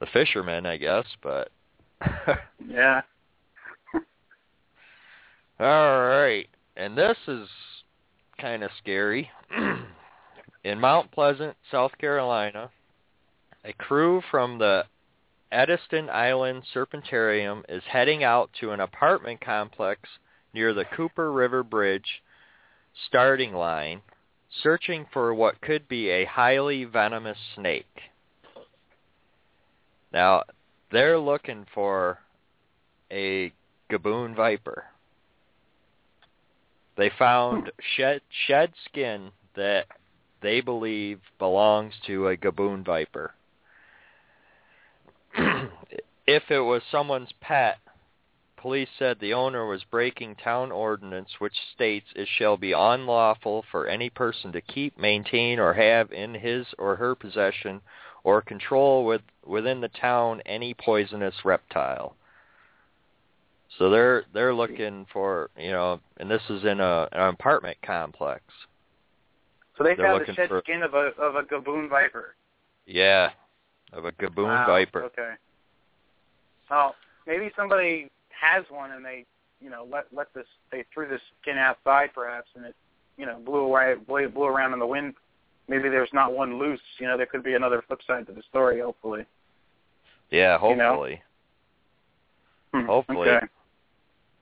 [0.00, 1.50] the fishermen, I guess, but
[2.68, 3.02] yeah.
[5.58, 6.48] All right.
[6.76, 7.48] And this is
[8.38, 9.30] kind of scary.
[10.64, 12.70] In Mount Pleasant, South Carolina,
[13.64, 14.84] a crew from the
[15.52, 20.08] Edisto Island Serpentarium is heading out to an apartment complex
[20.52, 22.22] near the Cooper River Bridge
[23.06, 24.02] starting line,
[24.62, 28.00] searching for what could be a highly venomous snake.
[30.12, 30.44] Now,
[30.90, 32.18] they're looking for
[33.10, 33.52] a
[33.90, 34.84] gaboon viper.
[36.96, 37.68] They found hmm.
[37.96, 39.86] shed shed skin that
[40.42, 43.34] they believe belongs to a gaboon viper.
[46.26, 47.78] if it was someone's pet,
[48.56, 53.86] police said the owner was breaking town ordinance which states it shall be unlawful for
[53.86, 57.80] any person to keep, maintain, or have in his or her possession
[58.24, 62.16] or control with, within the town any poisonous reptile.
[63.78, 68.42] So they're they're looking for you know, and this is in a an apartment complex.
[69.76, 72.36] So they found the shed for, skin of a of a gaboon viper.
[72.86, 73.30] Yeah,
[73.92, 74.66] of a gaboon wow.
[74.66, 75.04] viper.
[75.04, 75.32] Okay.
[76.70, 76.92] Oh,
[77.26, 78.10] maybe somebody
[78.40, 79.24] has one and they
[79.60, 82.74] you know let let this they threw this skin outside perhaps and it
[83.16, 85.14] you know blew away blew, blew around in the wind.
[85.68, 86.80] Maybe there's not one loose.
[86.98, 88.80] You know there could be another flip side to the story.
[88.80, 89.26] Hopefully.
[90.30, 91.22] Yeah, hopefully.
[92.72, 92.80] You know?
[92.80, 93.28] Hmm, hopefully.
[93.28, 93.46] Okay.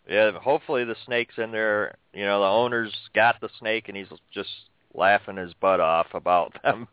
[0.08, 1.96] Yeah, hopefully the snake's in there.
[2.12, 4.50] You know, the owner's got the snake and he's just
[4.94, 6.88] laughing his butt off about them,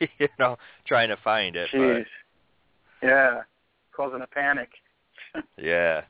[0.00, 0.56] you know,
[0.86, 1.68] trying to find it.
[1.72, 2.04] Jeez.
[3.02, 3.42] Yeah,
[3.94, 4.68] causing a panic.
[5.56, 6.02] Yeah.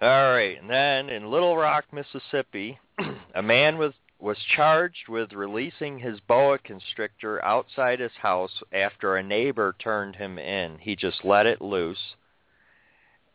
[0.00, 2.78] All right, and then in Little Rock, Mississippi,
[3.34, 9.22] a man was was charged with releasing his boa constrictor outside his house after a
[9.22, 10.76] neighbor turned him in.
[10.80, 12.16] He just let it loose,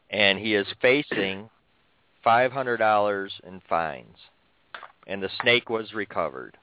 [0.10, 1.50] and he is facing
[2.26, 4.18] $500 in fines.
[5.08, 6.58] And the snake was recovered.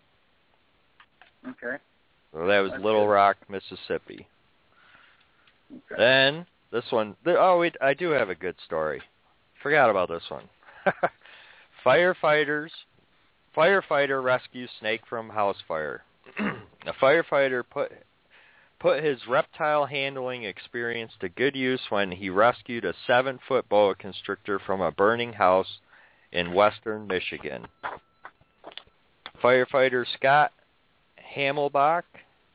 [1.47, 1.77] Okay.
[2.33, 3.13] So that was That's Little good.
[3.13, 4.27] Rock, Mississippi.
[5.71, 5.95] Okay.
[5.97, 9.03] Then this one, oh, I do have a good story.
[9.63, 10.49] Forgot about this one.
[11.85, 12.71] Firefighters,
[13.57, 16.05] firefighter rescues snake from house fire.
[16.39, 17.93] a firefighter put
[18.79, 24.59] put his reptile handling experience to good use when he rescued a seven-foot boa constrictor
[24.59, 25.81] from a burning house
[26.33, 27.67] in western Michigan.
[29.43, 30.53] Firefighter Scott
[31.37, 32.05] Hamelbach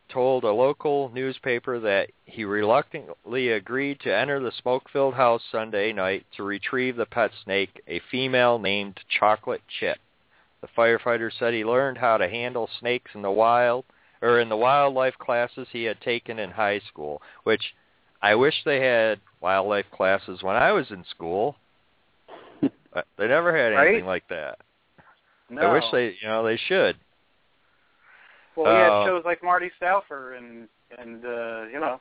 [0.09, 6.25] told a local newspaper that he reluctantly agreed to enter the smoke-filled house Sunday night
[6.37, 9.97] to retrieve the pet snake, a female named Chocolate Chip.
[10.61, 13.85] The firefighter said he learned how to handle snakes in the wild
[14.21, 17.73] or in the wildlife classes he had taken in high school, which
[18.21, 21.55] I wish they had wildlife classes when I was in school.
[23.17, 24.23] They never had anything Right?
[24.23, 24.59] like that.
[25.49, 25.61] No.
[25.61, 26.95] I wish they, you know, they should.
[28.55, 31.99] Well, we had Uh, shows like Marty Stouffer and and uh, you know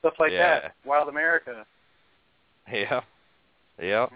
[0.00, 0.60] stuff like Yeah.
[0.60, 0.74] that.
[0.84, 1.66] Wild America.
[2.72, 3.02] Yeah.
[3.80, 4.06] Yeah.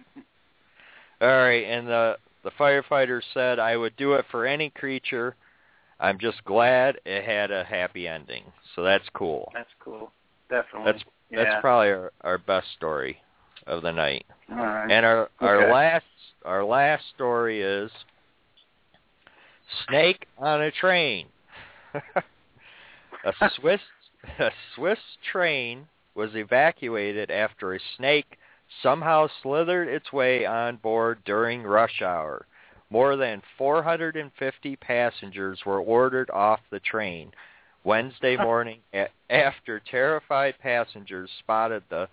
[1.21, 5.37] All right, and the the firefighter said I would do it for any creature.
[6.01, 8.45] I'm just glad it had a happy ending.
[8.75, 9.51] So that's cool.
[9.53, 10.11] That's cool.
[10.49, 10.93] Definitely.
[10.93, 11.45] That's yeah.
[11.45, 13.19] that's probably our, our best story
[13.67, 14.25] of the night.
[14.51, 14.91] All right.
[14.91, 15.73] And our our Okay.
[15.73, 16.07] last
[16.45, 17.91] our last story is
[19.87, 21.27] snake on a train.
[23.25, 23.81] a Swiss
[24.39, 24.99] a Swiss
[25.33, 28.39] train was evacuated after a snake
[28.83, 32.47] somehow slithered its way on board during rush hour.
[32.91, 37.33] More than 450 passengers were ordered off the train,
[37.85, 38.81] Wednesday morning
[39.31, 42.09] after terrified passengers spotted the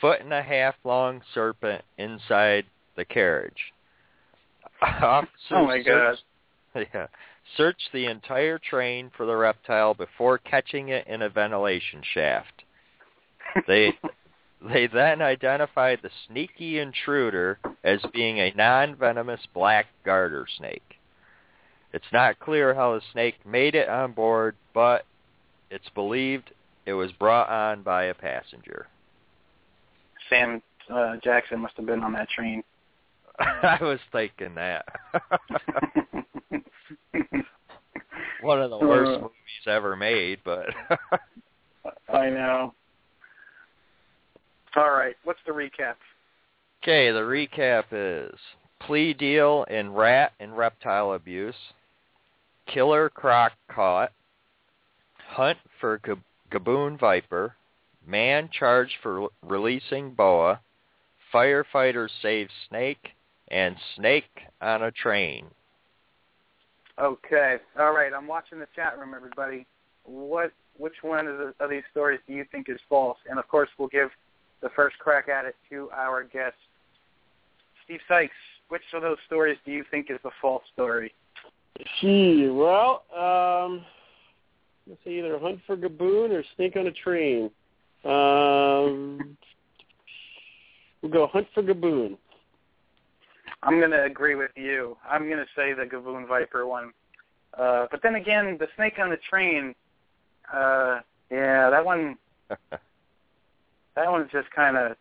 [0.00, 2.64] foot and a half long serpent inside
[2.96, 3.72] the carriage.
[4.80, 6.16] Officers oh my god.
[6.94, 7.06] Yeah.
[7.56, 12.62] Searched the entire train for the reptile before catching it in a ventilation shaft.
[13.66, 13.92] They
[14.72, 20.98] they then identified the sneaky intruder as being a non-venomous black garter snake.
[21.92, 25.04] It's not clear how the snake made it on board, but
[25.70, 26.52] it's believed
[26.86, 28.86] it was brought on by a passenger.
[30.28, 30.62] Sam
[30.92, 32.62] uh, Jackson must have been on that train.
[33.38, 34.86] I was thinking that.
[38.42, 40.66] One of the worst uh, movies ever made, but
[42.12, 42.74] I know.
[44.74, 45.94] All right, what's the recap?
[46.82, 48.38] Okay, the recap is
[48.80, 51.54] plea deal in rat and reptile abuse,
[52.66, 54.12] killer croc caught,
[55.28, 56.00] hunt for
[56.50, 57.54] gaboon viper,
[58.06, 60.60] man charged for releasing boa,
[61.32, 63.10] firefighter saves snake,
[63.48, 64.30] and snake
[64.60, 65.46] on a train.
[67.00, 68.12] Okay, all right.
[68.12, 69.66] I'm watching the chat room, everybody.
[70.04, 73.18] What, which one of, the, of these stories do you think is false?
[73.28, 74.10] And of course, we'll give
[74.60, 76.56] the first crack at it to our guest,
[77.84, 78.34] Steve Sykes.
[78.68, 81.12] Which of those stories do you think is the false story?
[82.00, 83.84] Gee, well, um,
[84.86, 87.50] let's say either hunt for gaboon or sneak on a train.
[88.04, 89.36] Um,
[91.00, 92.16] we'll go hunt for gaboon.
[93.62, 94.96] I'm going to agree with you.
[95.08, 96.92] I'm going to say the gaboon viper one.
[97.56, 99.74] Uh, but then again, the snake on the train,
[100.52, 101.00] uh,
[101.30, 102.16] yeah, that one,
[102.48, 104.96] that one's just kind of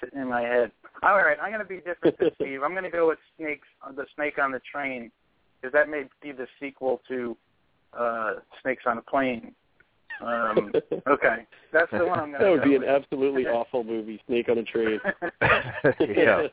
[0.00, 0.72] sitting in my head.
[1.02, 2.62] All right, I'm going to be different than Steve.
[2.62, 5.10] I'm going to go with snakes, the snake on the train,
[5.60, 7.36] because that may be the sequel to
[7.96, 9.52] uh, Snakes on a Plane.
[10.20, 10.72] Um,
[11.06, 12.44] okay, that's the one I'm going to.
[12.44, 15.00] That would be an absolutely awful movie, Snake on a Train.
[16.00, 16.46] yeah.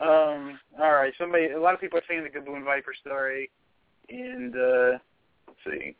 [0.00, 1.12] Um, all right.
[1.18, 3.50] Somebody, a lot of people are saying the Gaboon Viper story,
[4.08, 4.98] and uh,
[5.46, 5.94] let's see.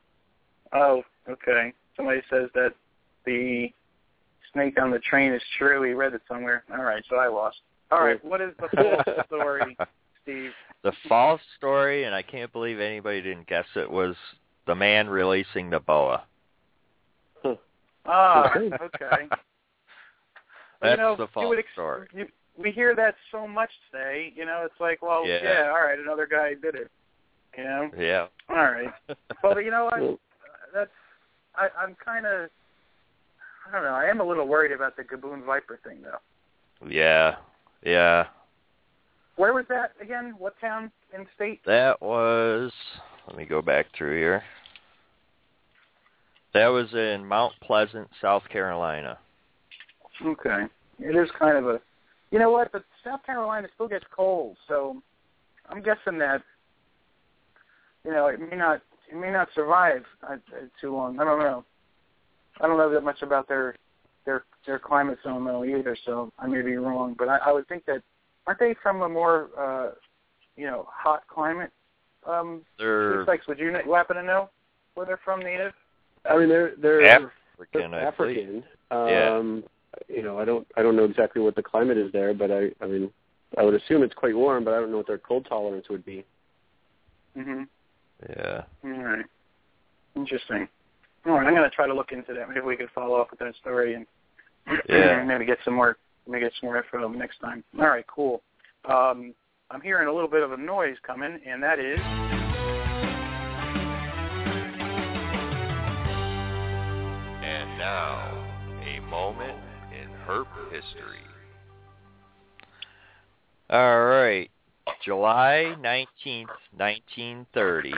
[0.73, 1.73] Oh, okay.
[1.97, 2.75] Somebody says that
[3.27, 3.69] the
[4.53, 5.83] snake on the train is true.
[5.83, 6.65] He read it somewhere.
[6.73, 7.59] All right, so I lost.
[7.91, 9.77] All right, what is the false story,
[10.23, 10.53] Steve?
[10.83, 14.15] The false story, and I can't believe anybody didn't guess it, was
[14.67, 16.25] the man releasing the boa.
[18.07, 19.29] Ah, okay.
[20.83, 22.09] That's you know, the false ex- story.
[22.15, 22.27] You,
[22.59, 24.33] we hear that so much today.
[24.35, 25.39] You know, it's like, well, yeah.
[25.43, 26.91] yeah, all right, another guy did it.
[27.57, 27.91] You know.
[27.99, 28.27] Yeah.
[28.49, 28.93] All right.
[29.43, 30.19] well, you know what?
[30.73, 30.91] That's
[31.57, 32.49] I, I'm kind of.
[33.69, 33.95] I don't know.
[33.95, 36.89] I am a little worried about the Gaboon Viper thing, though.
[36.89, 37.37] Yeah.
[37.85, 38.27] Yeah.
[39.37, 40.35] Where was that again?
[40.39, 41.61] What town in state?
[41.67, 42.73] That was.
[43.27, 44.43] Let me go back through here.
[46.53, 49.19] That was in Mount Pleasant, South Carolina.
[50.25, 50.65] Okay.
[50.99, 51.81] It is kind of a
[52.31, 52.73] you know what?
[52.73, 55.03] But South Carolina still gets cold, so
[55.69, 56.43] I'm guessing that
[58.05, 60.37] you know it may not it may not survive uh,
[60.81, 61.19] too long.
[61.19, 61.65] I don't know.
[62.61, 63.75] I don't know that much about their
[64.25, 67.15] their their climate zone though either, so I may be wrong.
[67.19, 68.03] But I, I would think that
[68.47, 69.91] aren't they from a more uh,
[70.57, 71.73] you know hot climate?
[72.27, 74.51] Um, they're like, would you happen to know
[74.95, 75.73] where they're from, native?
[76.27, 77.91] I mean, they're they're African.
[77.91, 78.65] They're African.
[78.93, 79.69] Um, yeah
[80.09, 82.71] you know, I don't I don't know exactly what the climate is there, but I
[82.81, 83.11] I mean,
[83.59, 86.05] I would assume it's quite warm, but I don't know what their cold tolerance would
[86.05, 86.25] be.
[87.37, 87.67] Mhm.
[88.29, 88.63] Yeah.
[88.85, 89.25] All right.
[90.17, 90.69] Interesting.
[91.27, 92.49] All right, I'm going to try to look into that.
[92.49, 94.07] Maybe we could follow up with that story and
[94.89, 95.23] yeah.
[95.23, 97.63] maybe get some more maybe get some more info next time.
[97.79, 98.43] All right, cool.
[98.87, 99.35] Um,
[99.71, 102.40] I'm hearing a little bit of a noise coming, and that is.
[110.71, 111.21] History.
[113.69, 114.51] All right.
[115.05, 117.93] July 19th, 1930,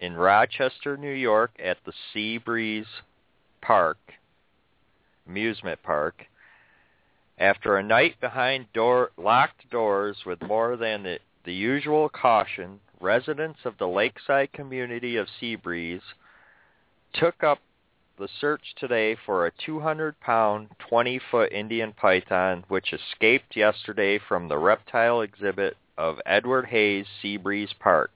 [0.00, 2.86] in Rochester, New York, at the Sea Breeze
[3.60, 3.98] Park,
[5.28, 6.26] amusement park,
[7.38, 13.58] after a night behind door, locked doors with more than the, the usual caution, residents
[13.64, 16.00] of the lakeside community of Seabreeze
[17.12, 17.58] took up
[18.18, 25.20] the search today for a 200-pound, 20-foot Indian python which escaped yesterday from the reptile
[25.20, 28.10] exhibit of Edward Hayes Seabreeze Park.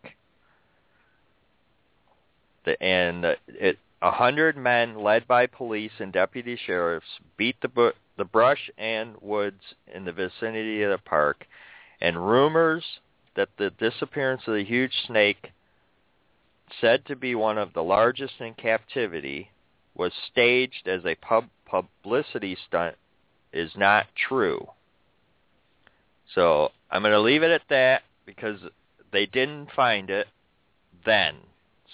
[2.65, 7.93] The, and it, a hundred men led by police and deputy sheriffs beat the, bu-
[8.17, 11.47] the brush and woods in the vicinity of the park,
[12.01, 12.85] and rumors
[13.35, 15.53] that the disappearance of the huge snake
[16.81, 19.51] said to be one of the largest in captivity,
[19.99, 22.95] was staged as a pub publicity stunt
[23.53, 24.67] is not true.
[26.35, 28.59] So I'm going to leave it at that because
[29.13, 30.29] they didn't find it
[31.05, 31.37] then.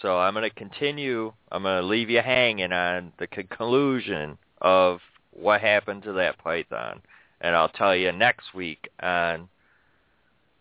[0.02, 1.32] So I'm going to continue.
[1.50, 5.00] I'm going to leave you hanging on the conclusion of
[5.32, 7.00] what happened to that python,
[7.40, 9.48] and I'll tell you next week on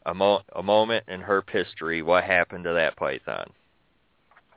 [0.05, 3.49] a, mo- a moment in herp history what happened to that python.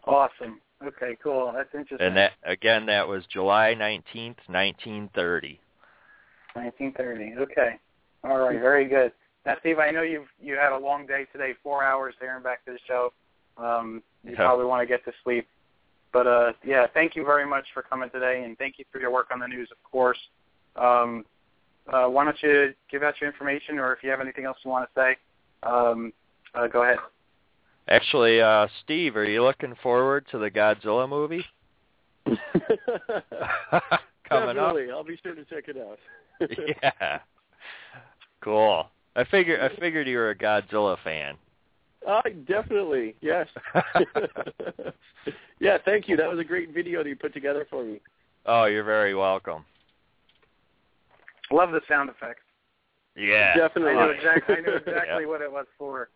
[0.05, 0.61] Awesome.
[0.85, 1.53] Okay, cool.
[1.55, 2.07] That's interesting.
[2.07, 5.61] And that again, that was July nineteenth, nineteen thirty.
[6.55, 7.35] Nineteen thirty.
[7.39, 7.79] Okay.
[8.25, 8.61] All right.
[8.61, 9.13] Very good.
[9.47, 12.45] Now, Steve, I know you've you had a long day today, four hours there and
[12.45, 13.13] back to the show.
[13.57, 14.37] Um, you yeah.
[14.39, 15.47] probably want to get to sleep.
[16.13, 19.11] But uh, yeah, thank you very much for coming today, and thank you for your
[19.11, 20.19] work on the news, of course.
[20.75, 21.25] Um,
[21.93, 24.71] uh, why don't you give out your information, or if you have anything else you
[24.71, 25.17] want to say,
[25.63, 26.13] um,
[26.55, 26.99] uh, go ahead.
[27.89, 31.45] Actually, uh, Steve, are you looking forward to the Godzilla movie?
[34.29, 34.91] Coming Definitely.
[34.91, 34.97] up.
[34.97, 35.99] I'll be sure to check it out.
[36.83, 37.21] yeah.
[38.41, 38.87] Cool.
[39.15, 41.37] I figured I figured you were a Godzilla fan.
[42.07, 43.49] Uh, definitely, yes.
[45.59, 46.17] yeah, thank you.
[46.17, 48.01] That was a great video that you put together for me.
[48.45, 49.65] Oh, you're very welcome.
[51.51, 52.43] Love the sound effects.
[53.17, 53.95] Yeah, definitely.
[53.95, 54.57] I know exactly.
[54.57, 55.27] I knew exactly yeah.
[55.27, 56.11] what it was for.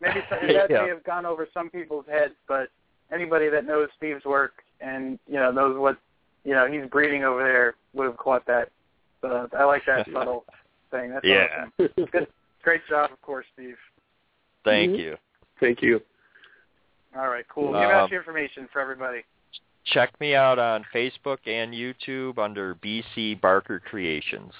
[0.00, 0.82] Maybe some, that yeah.
[0.82, 2.68] may have gone over some people's heads, but
[3.12, 5.98] anybody that knows Steve's work and you know knows what
[6.44, 8.70] you know he's breeding over there would have caught that.
[9.20, 10.44] But I like that subtle
[10.90, 11.10] thing.
[11.10, 11.66] That's yeah.
[11.78, 12.06] awesome.
[12.12, 12.28] Good,
[12.62, 13.76] great job, of course, Steve.
[14.64, 15.00] Thank mm-hmm.
[15.00, 15.16] you.
[15.60, 16.00] Thank you.
[17.16, 17.68] All right, cool.
[17.68, 19.22] Give um, out your information for everybody.
[19.86, 24.52] Check me out on Facebook and YouTube under BC Barker Creations.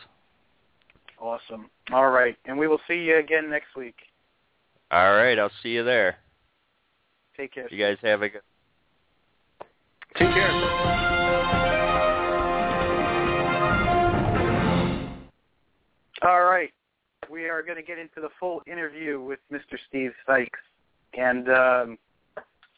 [1.21, 1.69] Awesome.
[1.93, 3.97] All right, and we will see you again next week.
[4.91, 6.19] All right, I'll see you there.
[7.37, 7.69] Take care.
[7.71, 8.41] You guys have a good.
[10.17, 10.89] Take care.
[16.23, 16.71] All right.
[17.31, 19.77] We are going to get into the full interview with Mr.
[19.89, 20.59] Steve Sykes.
[21.17, 21.99] And, um,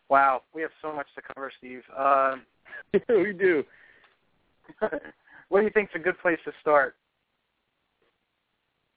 [0.08, 1.82] wow, we have so much to cover, Steve.
[1.96, 2.42] Um,
[3.08, 3.64] we do.
[5.48, 6.96] what do you think is a good place to start?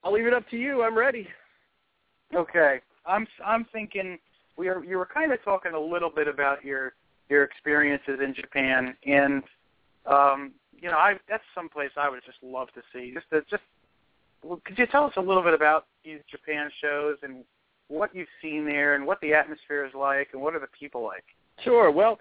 [0.04, 0.84] I'll leave it up to you.
[0.84, 1.28] I'm ready.
[2.36, 2.82] Okay.
[3.06, 4.18] I'm I'm thinking
[4.58, 6.94] we are you were kind of talking a little bit about your
[7.30, 9.44] your experiences in Japan and
[10.06, 13.14] um you know I that's someplace I would just love to see.
[13.14, 13.64] Just to, just
[14.44, 17.46] well, could you tell us a little bit about these Japan shows and
[17.88, 21.04] what you've seen there and what the atmosphere is like and what are the people
[21.04, 21.24] like?
[21.64, 21.92] Sure.
[21.92, 22.20] Well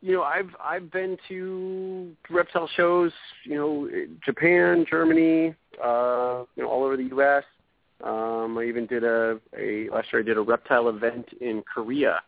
[0.00, 3.12] you know I've I've been to reptile shows
[3.44, 3.88] you know
[4.24, 7.44] Japan Germany uh you know all over the US
[8.66, 10.20] even did a, a last year.
[10.20, 12.20] I did a reptile event in Korea,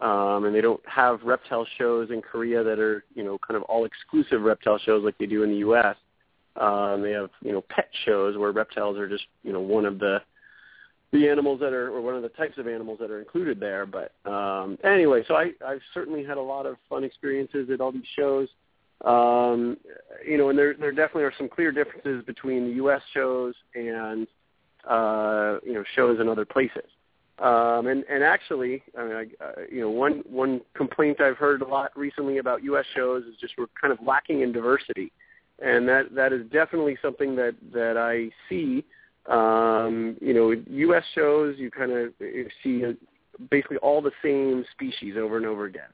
[0.00, 3.62] um, and they don't have reptile shows in Korea that are you know kind of
[3.64, 5.96] all exclusive reptile shows like they do in the U.S.
[6.56, 9.98] Um, they have you know pet shows where reptiles are just you know one of
[9.98, 10.20] the
[11.12, 13.86] the animals that are or one of the types of animals that are included there.
[13.86, 17.92] But um, anyway, so I I've certainly had a lot of fun experiences at all
[17.92, 18.48] these shows.
[19.04, 19.78] Um,
[20.26, 23.00] you know, and there there definitely are some clear differences between the U.S.
[23.14, 24.26] shows and
[24.88, 26.88] uh, you know shows in other places.
[27.40, 31.62] Um, and and actually, I mean, I, uh, you know, one one complaint I've heard
[31.62, 32.84] a lot recently about U.S.
[32.94, 35.10] shows is just we're kind of lacking in diversity,
[35.58, 38.84] and that that is definitely something that that I see.
[39.26, 41.04] Um, you know, U.S.
[41.14, 42.12] shows you kind of
[42.62, 42.82] see
[43.50, 45.88] basically all the same species over and over again.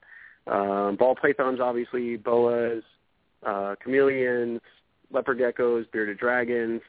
[0.48, 2.82] Um, ball pythons, obviously, boas,
[3.44, 4.60] uh, chameleons,
[5.12, 6.80] leopard geckos, bearded dragons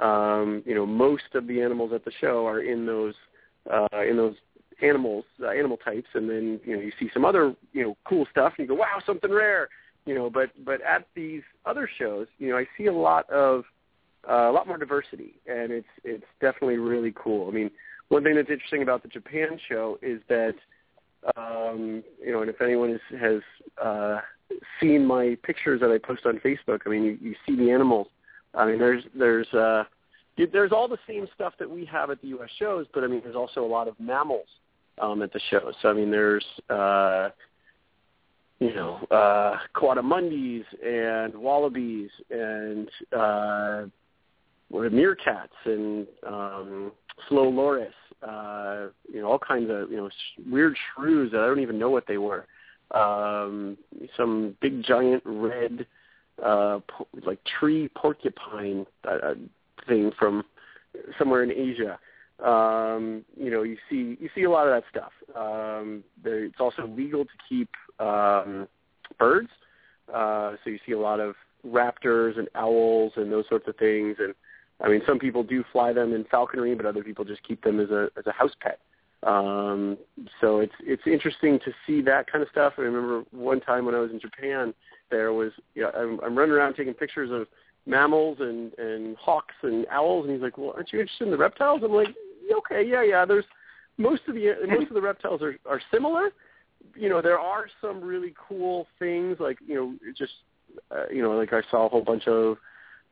[0.00, 3.14] um, you know, most of the animals at the show are in those
[3.70, 4.34] uh, in those
[4.82, 8.26] animals, uh, animal types, and then you know you see some other you know cool
[8.30, 9.68] stuff, and you go, wow, something rare,
[10.06, 10.30] you know.
[10.30, 13.64] But but at these other shows, you know, I see a lot of
[14.28, 17.48] uh, a lot more diversity, and it's it's definitely really cool.
[17.48, 17.70] I mean,
[18.08, 20.54] one thing that's interesting about the Japan show is that
[21.36, 23.42] um, you know, and if anyone is, has
[23.82, 24.20] uh,
[24.80, 28.06] seen my pictures that I post on Facebook, I mean, you, you see the animals
[28.54, 29.84] I mean, there's there's uh,
[30.52, 32.50] there's all the same stuff that we have at the U.S.
[32.58, 34.46] shows, but I mean, there's also a lot of mammals
[35.00, 35.74] um, at the shows.
[35.82, 37.30] So I mean, there's uh,
[38.58, 43.84] you know uh, coatimundis and wallabies and uh,
[44.72, 46.92] meerkats and um,
[47.28, 47.92] slow loris.
[48.22, 50.10] Uh, you know, all kinds of you know
[50.50, 52.46] weird shrews that I don't even know what they were.
[52.90, 53.78] Um,
[54.16, 55.86] some big giant red
[56.44, 56.80] uh,
[57.26, 59.34] like tree porcupine uh, uh,
[59.86, 60.44] thing from
[61.18, 61.98] somewhere in Asia.
[62.44, 65.12] Um, you know, you see you see a lot of that stuff.
[65.36, 67.68] Um, there, it's also legal to keep
[67.98, 68.66] um,
[69.18, 69.50] birds,
[70.12, 71.34] uh, so you see a lot of
[71.66, 74.16] raptors and owls and those sorts of things.
[74.18, 74.34] And
[74.80, 77.78] I mean, some people do fly them in falconry, but other people just keep them
[77.78, 78.80] as a as a house pet.
[79.22, 79.98] Um,
[80.40, 82.74] so it's it's interesting to see that kind of stuff.
[82.78, 84.72] I remember one time when I was in Japan,
[85.10, 87.46] there was you know, I'm, I'm running around taking pictures of
[87.86, 91.36] mammals and and hawks and owls, and he's like, "Well, aren't you interested in the
[91.36, 92.14] reptiles?" I'm like,
[92.50, 93.44] "Okay, yeah, yeah." There's
[93.98, 96.30] most of the most of the reptiles are are similar.
[96.94, 100.32] You know, there are some really cool things like you know just
[100.90, 102.56] uh, you know like I saw a whole bunch of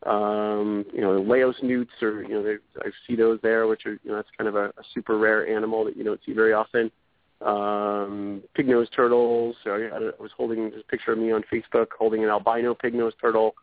[0.07, 4.11] um, you know, Laos newts, or you know, I see those there, which are you
[4.11, 6.91] know that's kind of a, a super rare animal that you don't see very often.
[7.41, 9.57] Um, pig-nosed turtles.
[9.63, 13.17] So I, I was holding this picture of me on Facebook holding an albino pig-nosed
[13.21, 13.55] turtle,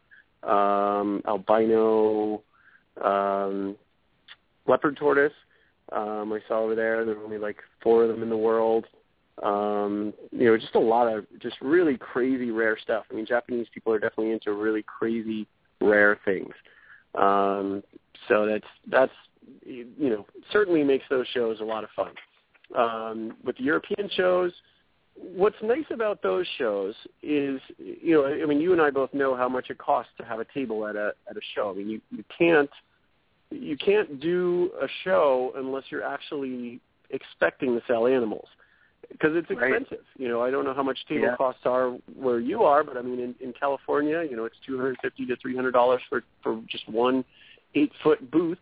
[0.43, 2.41] um, albino
[3.03, 3.75] um,
[4.67, 5.33] leopard tortoise.
[5.91, 7.05] Um, I saw over there.
[7.05, 8.85] There are only like four of them in the world.
[9.43, 13.05] Um, you know, just a lot of just really crazy rare stuff.
[13.11, 15.47] I mean, Japanese people are definitely into really crazy
[15.85, 16.53] rare things.
[17.15, 17.83] Um,
[18.27, 19.11] so that's that's
[19.65, 22.11] you know certainly makes those shows a lot of fun.
[22.75, 24.51] Um, with the European shows,
[25.15, 29.35] what's nice about those shows is you know I mean you and I both know
[29.35, 31.71] how much it costs to have a table at a at a show.
[31.71, 32.69] I mean you you can't
[33.51, 36.81] you can't do a show unless you're actually
[37.11, 38.47] expecting to sell animals
[39.11, 39.91] because it's expensive.
[39.91, 39.99] Right.
[40.17, 41.35] You know, I don't know how much table yeah.
[41.35, 44.77] costs are where you are, but I mean, in, in California, you know, it's two
[44.77, 47.23] hundred fifty to three hundred dollars for for just one
[47.75, 48.57] eight foot booth.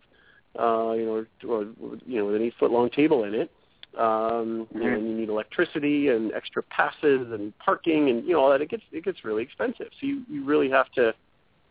[0.59, 1.65] Uh, you know, or, or
[2.05, 3.51] you know, with an eight foot long table in it.
[3.97, 4.81] Um, mm-hmm.
[4.81, 8.61] and you need electricity and extra passes and parking and you know all that.
[8.61, 9.87] It gets it gets really expensive.
[9.99, 11.13] So you you really have to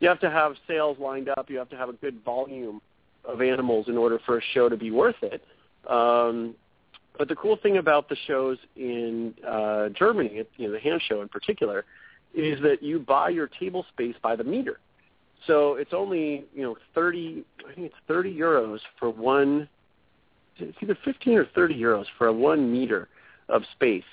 [0.01, 1.49] you have to have sales lined up.
[1.49, 2.81] You have to have a good volume
[3.25, 5.45] of animals in order for a show to be worth it.
[5.89, 6.55] Um,
[7.19, 11.21] but the cool thing about the shows in uh, Germany, you know, the Hamm show
[11.21, 11.85] in particular,
[12.35, 14.79] is that you buy your table space by the meter.
[15.47, 17.45] So it's only you know thirty.
[17.69, 19.69] I think it's thirty euros for one.
[20.57, 23.09] It's either fifteen or thirty euros for a one meter
[23.49, 24.05] of space,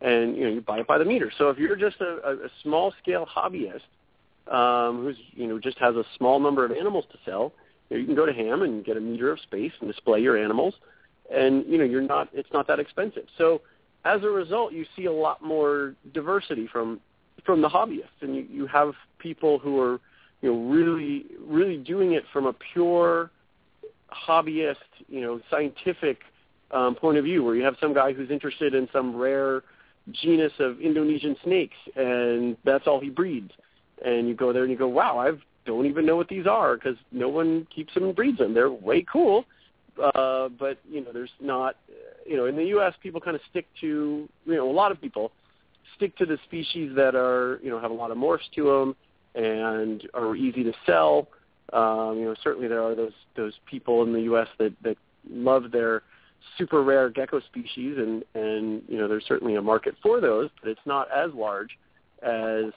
[0.00, 1.32] and you know you buy it by the meter.
[1.38, 3.82] So if you're just a, a small scale hobbyist
[4.52, 7.52] um, who's you know just has a small number of animals to sell,
[7.88, 10.20] you, know, you can go to Hamm and get a meter of space and display
[10.20, 10.74] your animals
[11.30, 13.24] and you know you're not it's not that expensive.
[13.38, 13.62] So
[14.04, 17.00] as a result, you see a lot more diversity from
[17.44, 20.00] from the hobbyists, and you, you have people who are
[20.40, 23.30] you know really really doing it from a pure
[24.12, 24.76] hobbyist,
[25.08, 26.20] you know, scientific
[26.70, 29.62] um, point of view, where you have some guy who's interested in some rare
[30.10, 33.52] genus of Indonesian snakes, and that's all he breeds.
[34.04, 35.32] And you go there and you go, wow, I
[35.64, 38.52] don't even know what these are because no one keeps them and breeds them.
[38.52, 39.44] They're way cool,
[40.00, 41.76] uh, but you know, there's not.
[42.26, 44.28] You know, in the U.S., people kind of stick to.
[44.46, 45.32] You know, a lot of people
[45.96, 48.96] stick to the species that are you know have a lot of morphs to them
[49.34, 51.28] and are easy to sell.
[51.72, 54.48] Um, you know, certainly there are those those people in the U.S.
[54.58, 54.96] that that
[55.30, 56.02] love their
[56.58, 60.70] super rare gecko species, and and you know there's certainly a market for those, but
[60.70, 61.78] it's not as large
[62.22, 62.72] as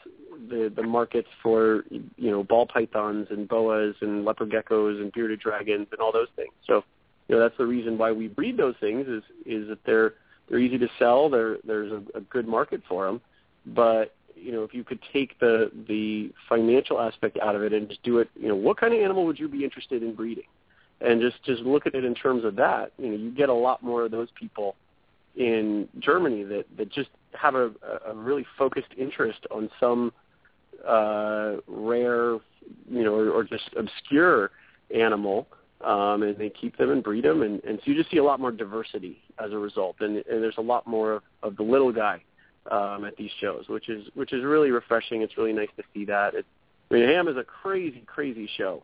[0.50, 5.40] the the markets for you know ball pythons and boas and leopard geckos and bearded
[5.40, 6.54] dragons and all those things.
[6.66, 6.84] So
[7.28, 10.14] you know that's the reason why we breed those things is is that they're
[10.48, 11.30] they're easy to sell.
[11.30, 13.22] There there's a, a good market for them,
[13.66, 17.88] but you know if you could take the the financial aspect out of it and
[17.88, 20.46] just do it, you know what kind of animal would you be interested in breeding,
[21.02, 22.92] and just just look at it in terms of that.
[22.98, 24.76] You know you get a lot more of those people
[25.36, 27.72] in Germany that that just have a,
[28.08, 30.14] a really focused interest on some
[30.88, 32.38] uh, rare,
[32.90, 34.52] you know, or, or just obscure
[34.96, 35.48] animal
[35.86, 38.24] um, and they keep them and breed them, and, and so you just see a
[38.24, 41.64] lot more diversity as a result, and, and there's a lot more of, of the
[41.64, 42.22] little guy
[42.72, 45.22] um, at these shows, which is which is really refreshing.
[45.22, 46.34] It's really nice to see that.
[46.34, 46.46] It,
[46.90, 48.82] I mean, Hamm is a crazy, crazy show.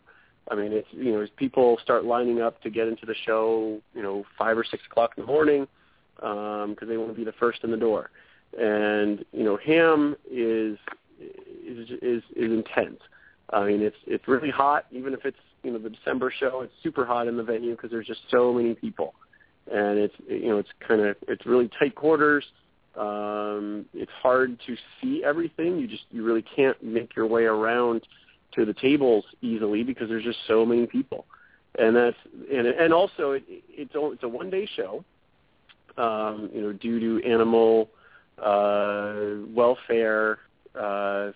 [0.49, 4.03] I mean, it's you know, people start lining up to get into the show, you
[4.03, 5.67] know, five or six o'clock in the morning,
[6.15, 8.11] because um, they want to be the first in the door.
[8.59, 10.77] And you know, Hamm is
[11.19, 12.99] is is, is intense.
[13.51, 16.61] I mean, it's it's really hot, even if it's you know the December show.
[16.61, 19.13] It's super hot in the venue because there's just so many people,
[19.71, 22.43] and it's you know it's kind of it's really tight quarters.
[22.97, 25.77] Um, it's hard to see everything.
[25.77, 28.01] You just you really can't make your way around
[28.55, 31.25] to the tables easily because there's just so many people,
[31.77, 32.17] and that's
[32.51, 35.03] and and also it, it's it's a one day show.
[35.97, 37.89] Um, you know, due to animal
[38.41, 40.39] uh, welfare
[40.79, 41.31] uh,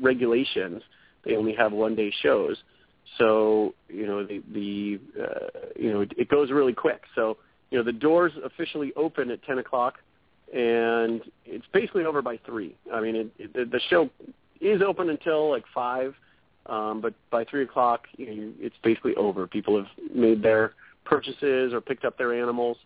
[0.00, 0.82] regulations,
[1.24, 2.56] they only have one day shows.
[3.18, 7.02] So you know the the uh, you know it goes really quick.
[7.14, 7.36] So
[7.70, 9.98] you know the doors officially open at 10 o'clock,
[10.52, 12.76] and it's basically over by three.
[12.92, 14.10] I mean it, it, the show
[14.60, 16.14] is open until like five,
[16.66, 19.46] um, but by three o'clock you know, it's basically over.
[19.46, 22.78] People have made their purchases or picked up their animals,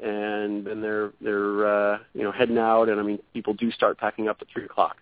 [0.00, 2.88] and then they're they're uh, you know heading out.
[2.88, 4.96] And I mean people do start packing up at three o'clock.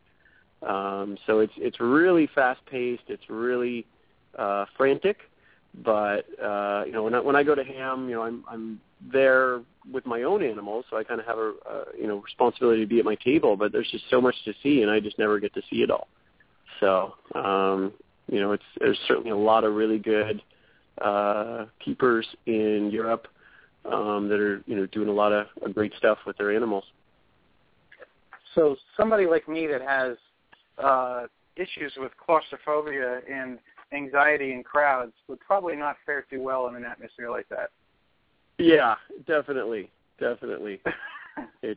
[0.66, 3.04] Um, so it's it's really fast paced.
[3.08, 3.86] It's really
[4.38, 5.18] uh, frantic.
[5.84, 8.80] But uh, you know, when I, when I go to Hamm, you know, I'm I'm
[9.12, 9.60] there
[9.92, 12.88] with my own animals, so I kind of have a, a you know responsibility to
[12.88, 13.56] be at my table.
[13.56, 15.90] But there's just so much to see, and I just never get to see it
[15.90, 16.08] all.
[16.80, 17.92] So um,
[18.28, 20.42] you know, it's there's certainly a lot of really good
[21.00, 23.28] uh, keepers in Europe
[23.84, 26.84] um, that are you know doing a lot of, of great stuff with their animals.
[28.54, 30.16] So somebody like me that has
[30.82, 31.26] uh,
[31.56, 33.58] issues with claustrophobia and
[33.92, 37.70] anxiety in crowds would probably not fare too well in an atmosphere like that.
[38.58, 40.80] Yeah, definitely, definitely.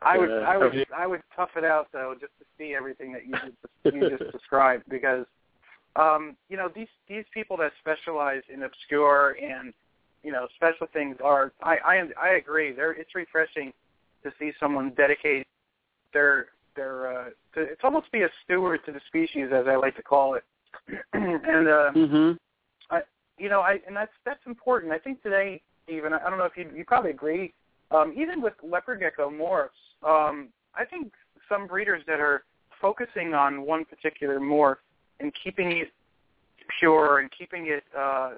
[0.02, 3.14] I would, uh, I would, I would tough it out though, just to see everything
[3.14, 3.56] that you just,
[3.96, 5.26] you just described, because
[5.96, 9.74] um, you know these these people that specialize in obscure and
[10.24, 11.54] you know special things are.
[11.62, 12.74] I I, am I agree.
[12.74, 13.72] They're, it's refreshing
[14.24, 15.48] to see someone dedicate
[16.14, 19.96] their their uh, to, it's almost be a steward to the species, as I like
[19.98, 20.44] to call it.
[21.14, 22.32] and uh, mm-hmm.
[22.90, 23.02] I,
[23.38, 24.92] you know, I and that's that's important.
[24.92, 27.54] I think today, even I don't know if you you probably agree.
[27.92, 29.70] Um, even with leopard gecko morphs,
[30.08, 31.12] um, I think
[31.48, 32.44] some breeders that are
[32.82, 34.78] focusing on one particular morph
[35.20, 35.92] and keeping it
[36.80, 38.32] pure and keeping it, uh,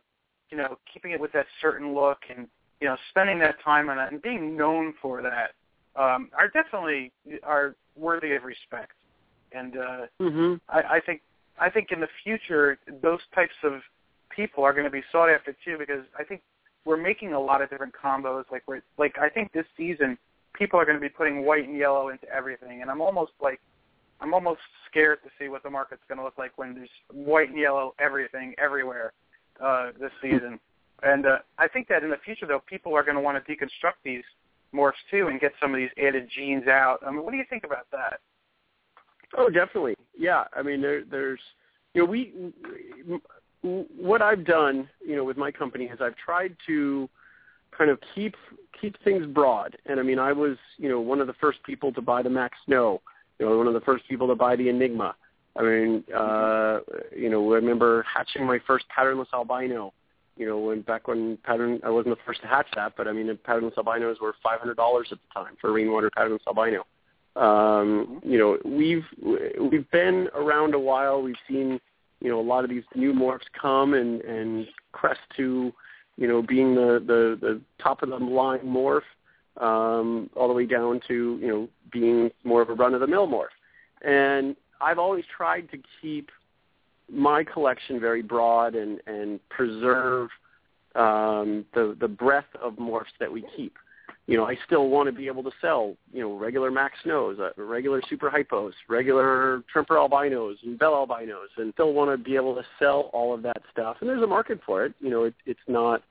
[0.50, 2.48] you know, keeping it with that certain look and
[2.82, 5.52] you know, spending that time on that and being known for that
[6.00, 7.12] um, are definitely
[7.44, 8.92] are worthy of respect.
[9.52, 10.56] And uh, mm-hmm.
[10.70, 11.22] I, I think
[11.60, 13.82] I think in the future those types of
[14.30, 16.42] people are going to be sought after too because I think
[16.84, 18.44] we're making a lot of different combos.
[18.52, 20.18] Like we're like I think this season
[20.54, 23.60] people are going to be putting white and yellow into everything, and I'm almost like
[24.22, 27.50] I'm almost scared to see what the market's going to look like when there's white
[27.50, 29.14] and yellow everything everywhere
[29.64, 30.60] uh, this season.
[31.04, 33.52] And uh, I think that in the future, though, people are going to want to
[33.52, 34.24] deconstruct these
[34.74, 37.00] morphs too and get some of these added genes out.
[37.06, 38.22] I mean, what do you think about that?
[39.38, 39.96] Oh, definitely.
[40.18, 40.46] Yeah.
[40.56, 41.40] I mean, there, there's,
[41.94, 42.34] you know, we,
[43.62, 47.10] what I've done, you know, with my company is I've tried to
[47.78, 48.36] kind of keep
[48.80, 49.78] keep things broad.
[49.86, 52.30] And I mean, I was, you know, one of the first people to buy the
[52.30, 53.02] Mack Snow.
[53.40, 55.16] You know, one of the first people to buy the Enigma.
[55.58, 56.80] I mean, uh,
[57.16, 59.94] you know, I remember hatching my first patternless albino
[60.38, 63.14] you know, when back when pattern, I wasn't the first to hatch that, but I
[63.14, 66.86] mean, patternless albinos were five hundred dollars at the time for rainwater patternless albino.
[67.36, 69.06] Um, you know, we've
[69.60, 71.22] we've been around a while.
[71.22, 71.80] We've seen,
[72.22, 75.74] you know, a lot of these new morphs come and and crest to,
[76.18, 79.02] you know, being the the, the top of the line morph,
[79.58, 83.08] um, all the way down to you know being more of a run of the
[83.08, 83.48] mill morph.
[84.02, 86.30] And I've always tried to keep
[87.12, 90.30] my collection very broad and and preserve
[90.96, 93.78] um, the the breadth of morphs that we keep.
[94.28, 97.38] You know, I still want to be able to sell, you know, regular Mack Snows,
[97.40, 102.36] uh, regular Super Hypos, regular Tremper Albinos and Bell Albinos, and still want to be
[102.36, 103.98] able to sell all of that stuff.
[104.02, 104.94] And there's a market for it.
[105.00, 106.02] You know, it, it's not,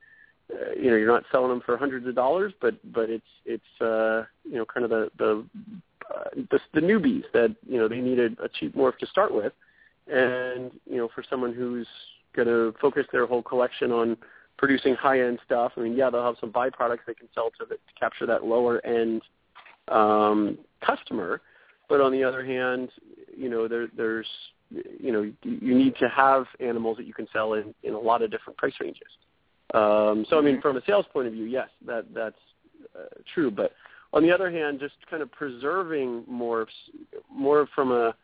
[0.49, 3.81] uh, you know, you're not selling them for hundreds of dollars, but but it's it's
[3.81, 5.45] uh, you know kind of the the
[6.09, 9.33] uh, the, the newbies that you know they need a, a cheap morph to start
[9.33, 9.51] with
[10.07, 11.87] and you know for someone who's
[12.35, 14.17] going to focus their whole collection on
[14.57, 17.65] producing high end stuff, I mean, yeah, they'll have some byproducts they can sell to,
[17.65, 19.21] the, to capture that lower end
[19.89, 21.41] um, customer.
[21.89, 22.89] But on the other hand,
[23.35, 24.27] you know, there, there's
[24.71, 28.23] you know you need to have animals that you can sell in in a lot
[28.23, 29.03] of different price ranges.
[29.73, 32.35] Um, so I mean, from a sales point of view, yes, that that's
[32.97, 33.51] uh, true.
[33.51, 33.73] But
[34.13, 36.67] on the other hand, just kind of preserving morphs
[37.31, 38.15] more from a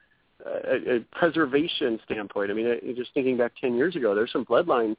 [0.45, 2.51] a, a preservation standpoint.
[2.51, 4.95] I mean, I, just thinking back 10 years ago, there's some bloodlines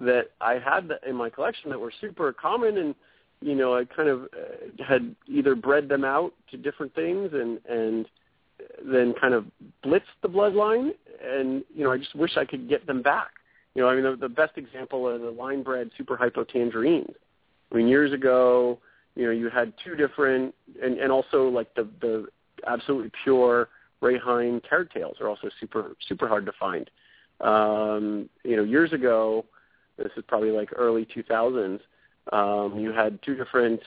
[0.00, 2.94] that I had in my collection that were super common and
[3.40, 7.60] you know I kind of uh, had either bred them out to different things and
[7.68, 8.06] and
[8.84, 9.46] then kind of
[9.84, 10.90] blitzed the bloodline
[11.22, 13.30] and you know I just wish I could get them back.
[13.74, 17.14] You know, I mean the, the best example are the line bred super hypo tangerines.
[17.72, 18.78] I mean years ago,
[19.16, 22.26] you know, you had two different and and also like the the
[22.66, 23.68] absolutely pure
[24.00, 26.90] Ray Hine carrot tails are also super super hard to find.
[27.40, 29.44] Um, you know, years ago,
[29.96, 31.80] this is probably like early 2000s.
[32.32, 33.80] Um, you had two different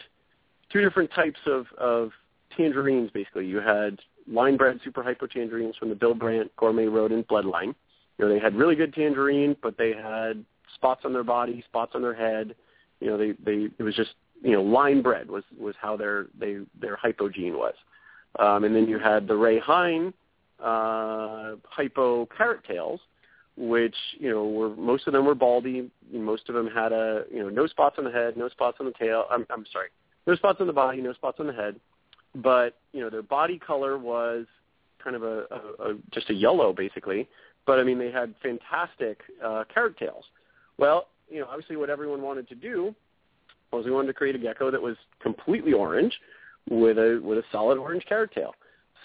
[0.72, 2.12] two different types of of
[2.55, 3.10] tangerines.
[3.12, 3.99] Basically, you had
[4.32, 7.74] line bred super hypo tangerines from the Bill Brant Gourmet Rodent bloodline.
[8.18, 10.43] You know, they had really good tangerine, but they had
[10.76, 12.55] spots on their body, spots on their head.
[12.99, 14.12] You know, they they it was just
[14.43, 17.76] you know line bred was was how their they their hypogene was.
[18.39, 20.14] Um, and then you had the Ray Hine
[20.60, 22.99] uh, hypo carrot tails,
[23.58, 25.89] which you know were most of them were baldy.
[26.12, 28.86] Most of them had a you know no spots on the head, no spots on
[28.86, 29.26] the tail.
[29.30, 29.89] I'm I'm sorry,
[30.26, 31.80] no spots on the body, no spots on the head.
[32.36, 34.45] But you know their body color was
[35.03, 37.28] kind of a, a, a just a yellow basically.
[37.66, 40.26] But I mean they had fantastic uh, carrot tails.
[40.78, 42.93] Well, you know obviously what everyone wanted to do
[43.72, 46.14] was we wanted to create a gecko that was completely orange
[46.70, 48.53] with a with a solid orange carrot tail.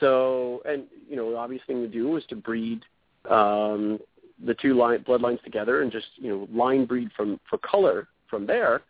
[0.00, 2.82] So, and you know, the obvious thing to do was to breed
[3.30, 4.00] um,
[4.44, 8.46] the two line, bloodlines together and just you know line breed from for color from
[8.46, 8.82] there.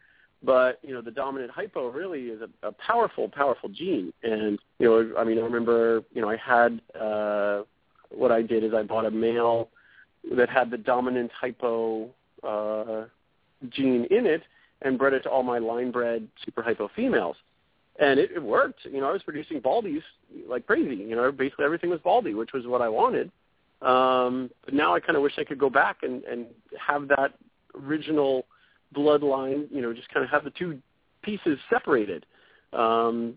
[0.45, 4.13] But you know, the dominant hypo really is a, a powerful, powerful gene.
[4.23, 7.63] And you know, I mean, I remember you know I had uh,
[8.11, 9.69] what I did is I bought a male
[10.37, 12.11] that had the dominant hypo
[12.43, 13.05] uh,
[13.69, 14.43] gene in it
[14.83, 17.37] and bred it to all my line bred super hypo females
[17.99, 18.81] and it, it worked.
[18.85, 20.03] You know, I was producing baldies
[20.49, 20.97] like crazy.
[20.97, 23.31] You know, basically everything was baldy, which was what I wanted.
[23.83, 26.47] Um, but now I kind of wish I could go back and, and
[26.79, 27.35] have that
[27.81, 28.47] original
[28.95, 29.67] bloodline.
[29.71, 30.79] You know, just kind of have the two
[31.23, 32.27] pieces separated.
[32.73, 33.35] Um,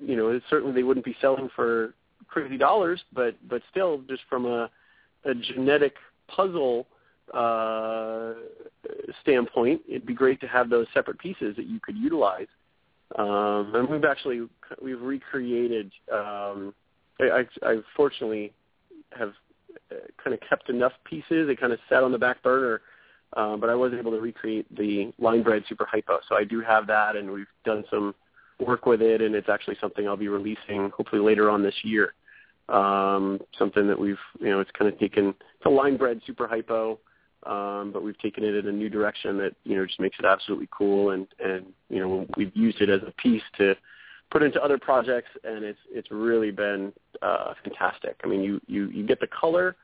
[0.00, 1.94] you know, certainly they wouldn't be selling for
[2.28, 4.70] crazy dollars, but but still, just from a,
[5.24, 5.94] a genetic
[6.28, 6.86] puzzle
[7.34, 8.34] uh,
[9.22, 12.46] standpoint, it'd be great to have those separate pieces that you could utilize
[13.16, 14.46] um, and we've actually
[14.82, 15.90] we've recreated.
[16.12, 16.74] Um,
[17.20, 18.52] I, I, I fortunately
[19.18, 19.32] have
[20.22, 21.46] kind of kept enough pieces.
[21.46, 22.80] They kind of sat on the back burner,
[23.36, 26.18] um, but I was able to recreate the line bred super hypo.
[26.28, 28.14] So I do have that, and we've done some
[28.60, 32.14] work with it, and it's actually something I'll be releasing hopefully later on this year.
[32.68, 36.46] Um, something that we've you know it's kind of taken it's a line bred super
[36.46, 36.98] hypo
[37.46, 40.24] um, but we've taken it in a new direction that you know just makes it
[40.24, 43.74] absolutely cool, and and you know we've used it as a piece to
[44.30, 48.20] put into other projects, and it's it's really been uh, fantastic.
[48.24, 49.76] I mean, you you you get the color,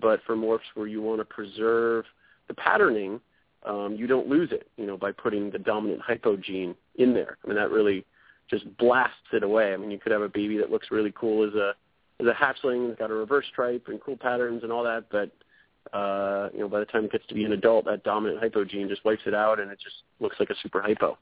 [0.00, 2.04] but for morphs where you want to preserve
[2.48, 3.20] the patterning,
[3.66, 7.38] um, you don't lose it, you know, by putting the dominant hypo gene in there.
[7.44, 8.04] I mean, that really
[8.48, 9.74] just blasts it away.
[9.74, 11.72] I mean, you could have a baby that looks really cool as a
[12.20, 15.30] as a hatchling, it's got a reverse stripe and cool patterns and all that, but
[15.96, 18.64] uh, you know, by the time it gets to be an adult, that dominant hypo
[18.64, 21.16] gene just wipes it out, and it just looks like a super hypo.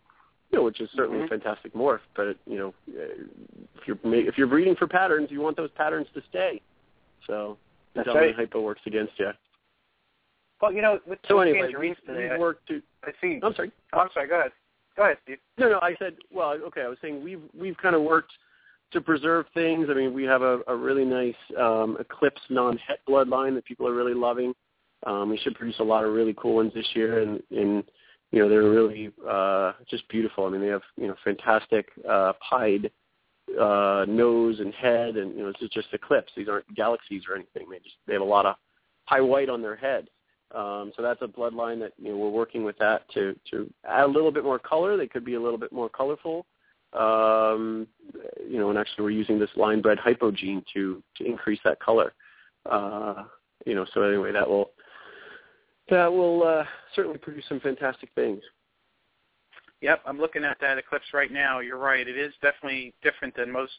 [0.51, 1.35] You know, which is certainly mm-hmm.
[1.35, 2.01] a fantastic morph.
[2.15, 6.23] But you know, if you're if you're breeding for patterns, you want those patterns to
[6.31, 6.61] stay.
[7.27, 7.59] So
[7.95, 8.47] the That's dominant right.
[8.47, 9.31] hypo works against you.
[10.63, 12.81] Well, you know, with so anyway, we, today, we've worked to.
[13.05, 13.41] I see.
[13.43, 13.73] I'm sorry.
[13.93, 14.29] Oh, I'm sorry.
[14.29, 14.53] Go ahead.
[14.97, 15.39] Go ahead, Steve.
[15.59, 15.79] No, no.
[15.83, 16.83] I said, well, okay.
[16.83, 18.33] I was saying we've we've kind of worked
[18.93, 19.89] to preserve things.
[19.91, 23.95] I mean, we have a, a really nice um, Eclipse non-het bloodline that people are
[23.95, 24.55] really loving.
[25.07, 27.85] Um, we should produce a lot of really cool ones this year, and, and
[28.33, 30.47] you know they're really uh, just beautiful.
[30.47, 32.91] I mean, they have you know fantastic uh, pied
[33.61, 36.33] uh, nose and head, and you know it's just Eclipse.
[36.37, 37.69] These aren't galaxies or anything.
[37.71, 38.57] They just they have a lot of
[39.05, 40.09] high white on their head.
[40.55, 44.05] Um, so that's a bloodline that you know we're working with that to to add
[44.05, 44.97] a little bit more color.
[44.97, 46.47] They could be a little bit more colorful.
[46.93, 47.87] Um,
[48.49, 52.13] you know, and actually we're using this line bred hypogene to to increase that color.
[52.71, 53.25] Uh,
[53.65, 54.71] you know, so anyway, that will
[55.89, 56.65] that will uh,
[56.95, 58.43] certainly produce some fantastic things.
[59.83, 61.61] Yep, I'm looking at that eclipse right now.
[61.61, 62.07] You're right.
[62.07, 63.73] It is definitely different than most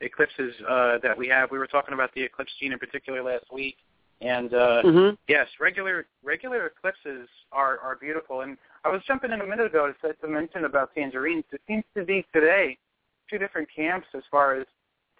[0.00, 1.50] eclipses uh, that we have.
[1.50, 3.76] We were talking about the eclipse gene in particular last week,
[4.20, 5.14] and uh, mm-hmm.
[5.28, 8.42] yes, regular regular eclipses are are beautiful.
[8.42, 11.44] And I was jumping in a minute ago to, to mention about tangerines.
[11.52, 12.78] It seems to be today
[13.28, 14.66] two different camps as far as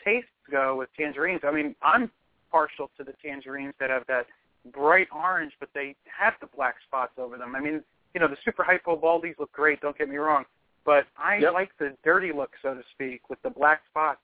[0.05, 1.41] tastes go with tangerines.
[1.45, 2.11] I mean, I'm
[2.51, 4.27] partial to the tangerines that have that
[4.73, 7.55] bright orange, but they have the black spots over them.
[7.55, 7.83] I mean,
[8.15, 9.81] you know, the super hypo baldies look great.
[9.81, 10.45] Don't get me wrong,
[10.85, 11.53] but I yep.
[11.53, 14.21] like the dirty look, so to speak, with the black spots.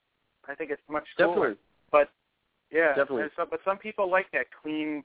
[0.49, 1.29] I think it's much cooler.
[1.35, 1.57] Definitely.
[1.91, 2.09] But
[2.71, 3.25] yeah, definitely.
[3.37, 5.03] So, but some people like that clean,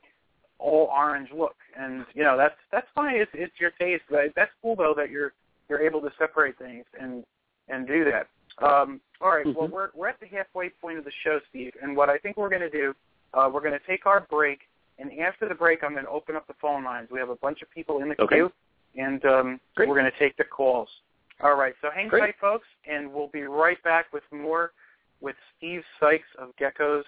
[0.59, 3.15] all orange look, and you know that's that's fine.
[3.15, 4.03] It's it's your taste.
[4.09, 5.34] But that's cool though that you're
[5.69, 7.23] you're able to separate things and
[7.69, 8.27] and do that.
[8.63, 9.57] Um, all right, mm-hmm.
[9.57, 12.38] well we're we're at the halfway point of the show, Steve, and what I think
[12.38, 12.93] we're going to do,
[13.34, 14.59] uh, we're going to take our break
[15.02, 17.10] and after the break, I'm going to open up the phone lines.
[17.12, 18.36] We have a bunch of people in the okay.
[18.36, 18.52] queue,
[18.95, 20.89] and um, we're going to take the calls.
[21.43, 22.22] All right, so hang Great.
[22.22, 24.74] tight, folks, and we'll be right back with more
[25.20, 27.04] with Steve Sykes of Geckos,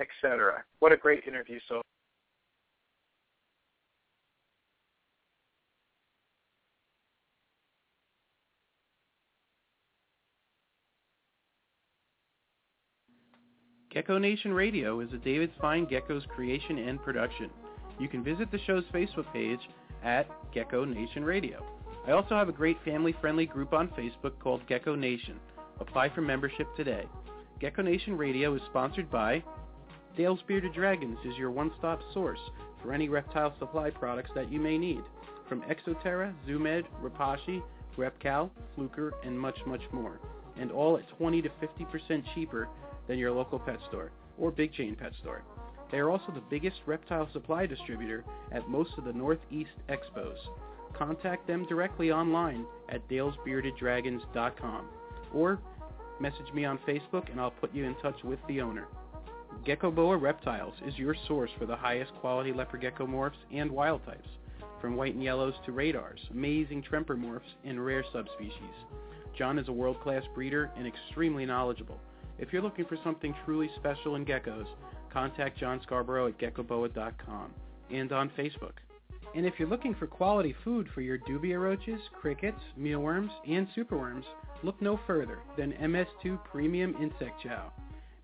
[0.00, 0.64] etc.
[0.80, 1.82] What a great interview so
[13.96, 17.48] Gecko Nation Radio is a David's Fine Geckos creation and production.
[17.98, 19.70] You can visit the show's Facebook page
[20.04, 21.64] at Gecko Nation Radio.
[22.06, 25.40] I also have a great family-friendly group on Facebook called Gecko Nation.
[25.80, 27.06] Apply for membership today.
[27.58, 29.42] Gecko Nation Radio is sponsored by
[30.14, 32.50] Dale's Bearded Dragons is your one-stop source
[32.82, 35.00] for any reptile supply products that you may need,
[35.48, 37.62] from Exoterra, Zoomed, Repashy,
[37.96, 40.20] Repcal, Fluker, and much, much more,
[40.60, 42.68] and all at 20 to 50% cheaper
[43.08, 45.42] than your local pet store or big chain pet store.
[45.90, 50.36] They are also the biggest reptile supply distributor at most of the Northeast expos.
[50.94, 54.88] Contact them directly online at dalesbeardeddragons.com
[55.32, 55.58] or
[56.20, 58.88] message me on Facebook and I'll put you in touch with the owner.
[59.64, 64.04] Gecko Boa Reptiles is your source for the highest quality leopard gecko morphs and wild
[64.04, 64.28] types,
[64.80, 68.52] from white and yellows to radars, amazing tremper morphs, and rare subspecies.
[69.36, 72.00] John is a world-class breeder and extremely knowledgeable.
[72.38, 74.66] If you're looking for something truly special in geckos,
[75.10, 77.50] contact John Scarborough at geckoboa.com
[77.90, 78.72] and on Facebook.
[79.34, 84.24] And if you're looking for quality food for your dubia roaches, crickets, mealworms, and superworms,
[84.62, 87.72] look no further than MS2 Premium Insect Chow.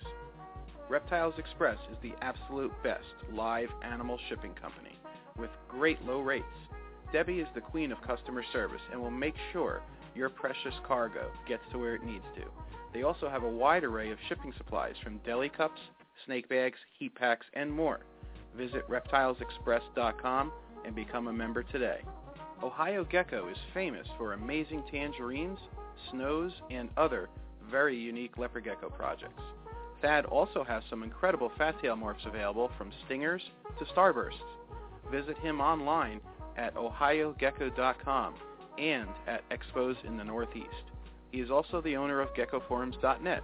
[0.89, 4.99] Reptiles Express is the absolute best live animal shipping company
[5.37, 6.45] with great low rates.
[7.11, 9.81] Debbie is the queen of customer service and will make sure
[10.15, 12.43] your precious cargo gets to where it needs to.
[12.93, 15.81] They also have a wide array of shipping supplies from deli cups,
[16.25, 18.01] snake bags, heat packs, and more.
[18.55, 20.51] Visit reptilesexpress.com
[20.85, 22.01] and become a member today.
[22.63, 25.59] Ohio Gecko is famous for amazing tangerines,
[26.11, 27.29] snows, and other
[27.69, 29.41] very unique leopard gecko projects.
[30.01, 33.41] Thad also has some incredible fat tail morphs available from stingers
[33.79, 34.33] to starbursts.
[35.11, 36.21] Visit him online
[36.57, 38.35] at ohiogecko.com
[38.77, 40.67] and at expos in the Northeast.
[41.31, 43.43] He is also the owner of geckoforums.net.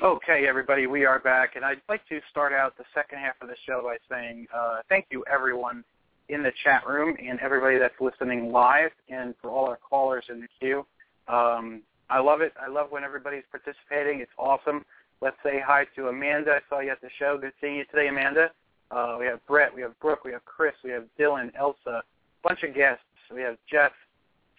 [0.00, 3.48] Okay, everybody, we are back, and I'd like to start out the second half of
[3.48, 5.82] the show by saying uh, thank you, everyone
[6.28, 10.40] in the chat room and everybody that's listening live, and for all our callers in
[10.40, 10.86] the queue.
[11.26, 12.52] Um, I love it.
[12.64, 14.20] I love when everybody's participating.
[14.20, 14.84] It's awesome.
[15.20, 16.52] Let's say hi to Amanda.
[16.52, 17.36] I saw you at the show.
[17.36, 18.52] Good seeing you today, Amanda.
[18.92, 19.74] Uh, we have Brett.
[19.74, 20.22] We have Brooke.
[20.24, 20.74] We have Chris.
[20.84, 22.04] We have Dylan, Elsa,
[22.44, 23.02] bunch of guests.
[23.34, 23.92] We have Jeff,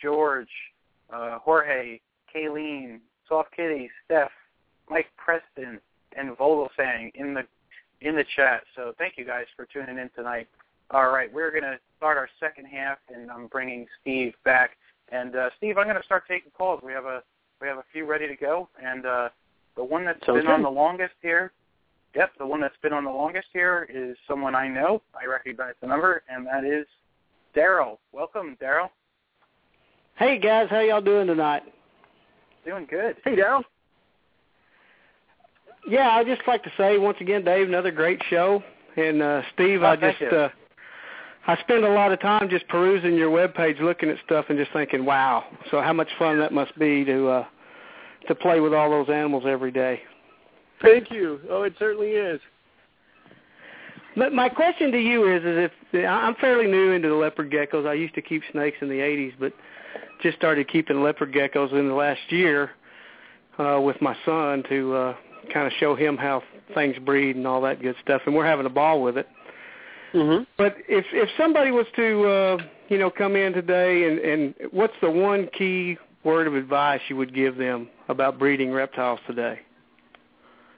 [0.02, 0.50] George,
[1.14, 2.02] uh, Jorge,
[2.36, 4.32] Kayleen, Soft Kitty, Steph,
[4.90, 5.80] Mike Preston,
[6.18, 7.44] and Vogelsang in the
[8.02, 8.64] in the chat.
[8.76, 10.48] So thank you guys for tuning in tonight.
[10.92, 14.72] All right, we're going to start our second half, and I'm bringing Steve back.
[15.12, 16.82] And uh, Steve, I'm going to start taking calls.
[16.84, 17.22] We have a
[17.62, 19.30] we have a few ready to go, and uh,
[19.76, 20.54] the one that's Sounds been good.
[20.54, 21.52] on the longest here,
[22.16, 25.02] yep, the one that's been on the longest here is someone I know.
[25.20, 26.86] I recognize the number, and that is
[27.56, 27.98] Daryl.
[28.14, 28.90] Welcome, Daryl.
[30.16, 31.64] Hey guys, how y'all doing tonight?
[32.66, 33.18] Doing good.
[33.24, 33.64] Hey, Daryl.
[35.88, 38.64] Yeah, I'd just like to say once again, Dave, another great show.
[38.98, 40.50] And uh Steve, Oh, I just uh
[41.48, 44.72] I spend a lot of time just perusing your webpage, looking at stuff and just
[44.72, 45.46] thinking, wow.
[45.72, 47.46] So how much fun that must be to uh
[48.28, 50.02] to play with all those animals every day.
[50.82, 51.40] Thank you.
[51.50, 52.40] Oh, it certainly is.
[54.16, 57.88] But my question to you is, is if I'm fairly new into the leopard geckos.
[57.88, 59.54] I used to keep snakes in the 80s, but
[60.22, 62.72] just started keeping leopard geckos in the last year
[63.58, 65.16] uh, with my son to uh,
[65.50, 66.44] kind of show him how
[66.74, 68.22] things breed and all that good stuff.
[68.26, 69.28] And we're having a ball with it.
[70.14, 70.44] Mm-hmm.
[70.58, 74.94] But if if somebody was to uh, you know come in today and and what's
[75.02, 79.60] the one key word of advice you would give them about breeding reptiles today?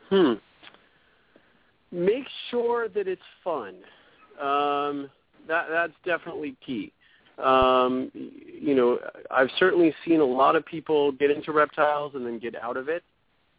[0.09, 0.33] Hmm.
[1.91, 3.75] Make sure that it's fun.
[4.41, 5.09] Um,
[5.47, 6.91] that that's definitely key.
[7.37, 8.99] Um, you know,
[9.31, 12.89] I've certainly seen a lot of people get into reptiles and then get out of
[12.89, 13.03] it.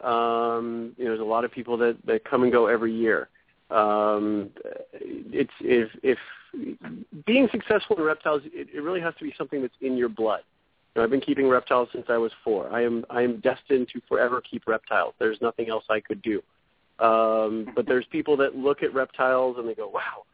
[0.03, 3.28] Um, you know, there's a lot of people that that come and go every year.
[3.70, 4.50] Um,
[4.92, 6.18] it's if if
[7.24, 10.40] being successful in reptiles, it, it really has to be something that's in your blood.
[10.94, 12.70] You know, I've been keeping reptiles since I was four.
[12.72, 15.14] I am I am destined to forever keep reptiles.
[15.18, 16.42] There's nothing else I could do.
[16.98, 20.24] Um, but there's people that look at reptiles and they go, "Wow,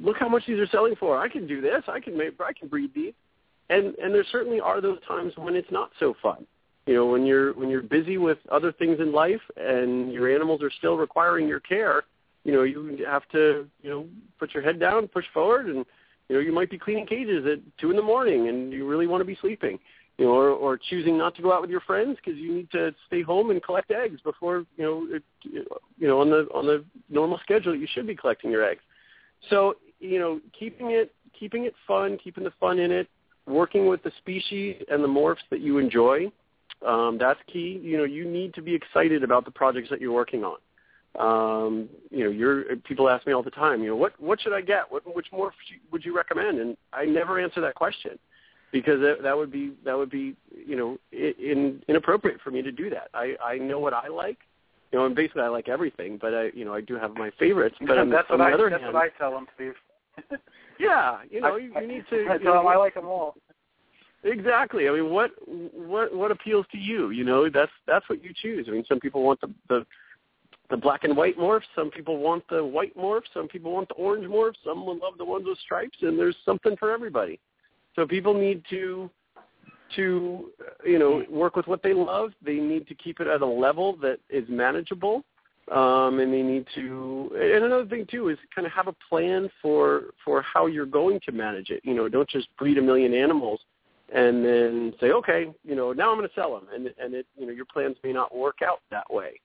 [0.00, 1.18] look how much these are selling for.
[1.18, 1.82] I can do this.
[1.86, 2.40] I can make.
[2.40, 3.12] I can breed these."
[3.68, 6.46] And and there certainly are those times when it's not so fun.
[6.86, 10.62] You know, when you're when you're busy with other things in life and your animals
[10.62, 12.04] are still requiring your care.
[12.44, 14.06] You know, you have to you know
[14.38, 15.86] put your head down, push forward, and
[16.28, 19.06] you know you might be cleaning cages at two in the morning, and you really
[19.06, 19.78] want to be sleeping.
[20.18, 22.70] You know, or, or choosing not to go out with your friends because you need
[22.70, 26.66] to stay home and collect eggs before you know it, you know on the on
[26.66, 28.82] the normal schedule you should be collecting your eggs.
[29.48, 33.08] So you know, keeping it keeping it fun, keeping the fun in it,
[33.46, 36.30] working with the species and the morphs that you enjoy.
[36.84, 37.80] Um, that's key.
[37.82, 40.58] You know, you need to be excited about the projects that you're working on.
[41.18, 43.82] Um, you know, you're people ask me all the time.
[43.82, 44.90] You know, what what should I get?
[44.90, 45.52] What which morph
[45.92, 46.58] would you recommend?
[46.58, 48.18] And I never answer that question
[48.72, 52.72] because that, that would be that would be you know in, inappropriate for me to
[52.72, 53.08] do that.
[53.14, 54.38] I I know what I like
[54.94, 57.32] you know, and basically I like everything, but I, you know, I do have my
[57.36, 57.74] favorites.
[57.84, 59.72] But on, that's on what the I other that's hand, what I tell them, Steve.
[60.78, 62.26] yeah, you know, you, you need to.
[62.30, 63.34] I you tell know, them I like them all.
[64.24, 64.88] Exactly.
[64.88, 67.10] I mean, what what what appeals to you?
[67.10, 68.66] You know, that's that's what you choose.
[68.68, 69.86] I mean, some people want the the
[70.70, 71.64] the black and white morphs.
[71.76, 73.28] Some people want the white morphs.
[73.34, 74.56] Some people want the orange morphs.
[74.64, 75.98] Some will love the ones with stripes.
[76.00, 77.38] And there's something for everybody.
[77.94, 79.10] So people need to
[79.96, 80.50] to
[80.86, 82.32] you know work with what they love.
[82.42, 85.22] They need to keep it at a level that is manageable,
[85.70, 87.30] um, and they need to.
[87.34, 91.20] And another thing too is kind of have a plan for for how you're going
[91.26, 91.82] to manage it.
[91.84, 93.60] You know, don't just breed a million animals
[94.14, 97.26] and then say, okay, you know, now I'm going to sell them, and and it
[97.36, 99.40] you know your plans may not work out that way,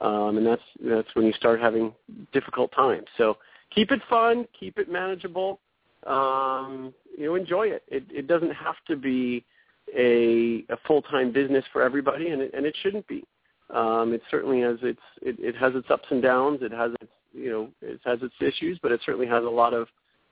[0.00, 1.92] um, and that's that's when you start having
[2.32, 3.06] difficult times.
[3.18, 3.36] So
[3.72, 5.60] keep it fun, keep it manageable.
[6.06, 7.82] Um, you know, enjoy it.
[7.88, 9.44] It it doesn't have to be
[9.94, 13.24] a, a full-time business for everybody, and it, and it shouldn't be.
[13.70, 16.60] Um, it certainly has its it, it has its ups and downs.
[16.62, 19.74] It has its you know it has its issues, but it certainly has a lot
[19.74, 19.86] of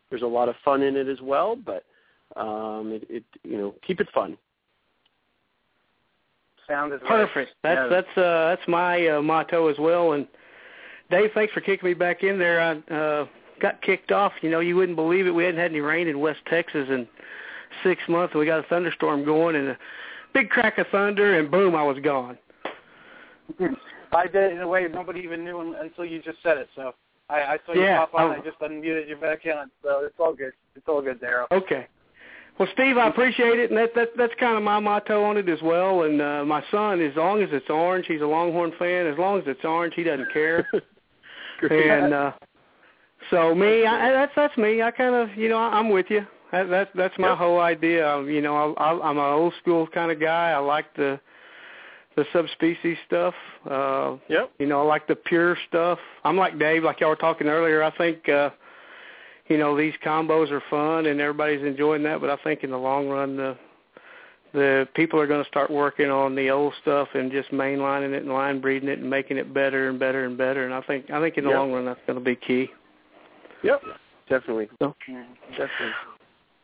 [0.09, 1.57] there's a lot of fun in it as well.
[1.57, 1.85] But
[2.37, 4.37] um, it, it you know keep it fun.
[6.69, 7.53] Sounded perfect.
[7.65, 7.75] Right.
[7.75, 7.97] That's yeah.
[8.01, 10.13] that's uh, that's my uh, motto as well.
[10.13, 10.27] And
[11.11, 12.61] Dave, thanks for kicking me back in there.
[12.61, 13.27] I uh,
[13.61, 14.33] got kicked off.
[14.43, 15.31] You know, you wouldn't believe it.
[15.31, 17.07] We hadn't had any rain in West Texas, and
[17.83, 18.35] six months.
[18.35, 19.79] We got a thunderstorm going and a
[20.35, 22.39] big crack of thunder, and boom, I was gone.
[24.13, 26.69] I did it in a way nobody even knew until you just said it.
[26.77, 26.93] So
[27.29, 28.31] I, I saw you yeah, pop on.
[28.31, 29.55] I, I just unmuted you back in.
[29.83, 30.53] So it's all good.
[30.77, 31.47] It's all good, Daryl.
[31.51, 31.87] Okay.
[32.59, 35.49] Well, Steve, I appreciate it, and that, that that's kind of my motto on it
[35.49, 36.03] as well.
[36.03, 39.07] And uh, my son, as long as it's orange, he's a Longhorn fan.
[39.07, 40.69] As long as it's orange, he doesn't care.
[41.71, 42.33] and uh,
[43.31, 44.83] so me, I, that's that's me.
[44.83, 46.27] I kind of, you know, I'm with you.
[46.53, 47.39] That, that that's my yep.
[47.39, 48.23] whole idea.
[48.25, 50.51] You know, I, I, I'm an old school kind of guy.
[50.51, 51.19] I like the
[52.17, 53.35] the subspecies stuff.
[53.69, 54.53] Uh, yep.
[54.59, 55.99] You know, I like the pure stuff.
[56.25, 57.83] I'm like Dave, like y'all were talking earlier.
[57.83, 58.51] I think, uh,
[59.53, 62.23] you know, these combos are fun and everybody's enjoying that.
[62.23, 63.57] But I think in the long run, the
[64.55, 68.23] the people are going to start working on the old stuff and just mainlining it
[68.23, 70.65] and line breeding it and making it better and better and better.
[70.65, 71.59] And I think I think in the yep.
[71.59, 72.69] long run that's going to be key.
[73.63, 73.83] Yep.
[74.29, 74.69] Definitely.
[74.79, 74.95] So,
[75.51, 75.69] Definitely.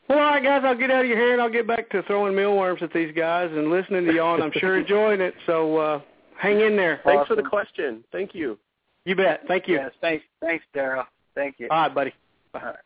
[0.09, 2.03] Well, all right, guys, I'll get out of your hair and I'll get back to
[2.05, 5.35] throwing mealworms at these guys and listening to y'all, and I'm sure enjoying it.
[5.45, 6.01] So uh,
[6.41, 7.03] hang in there.
[7.05, 7.37] Thanks awesome.
[7.37, 8.03] for the question.
[8.11, 8.59] Thank you.
[9.05, 9.43] You bet.
[9.47, 9.75] Thank you.
[9.75, 11.05] Yes, thanks, thanks, Daryl.
[11.35, 11.69] Thank you.
[11.71, 12.15] All right, buddy.
[12.55, 12.77] All right.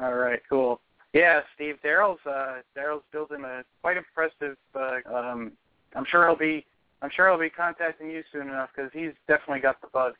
[0.02, 0.80] All right, cool.
[1.14, 1.76] Yeah, Steve.
[1.82, 4.56] Daryl's uh, Daryl's building a quite impressive.
[4.74, 5.52] Uh, um,
[5.96, 6.66] I'm sure he'll be.
[7.00, 10.14] I'm sure he'll be contacting you soon enough because he's definitely got the bug.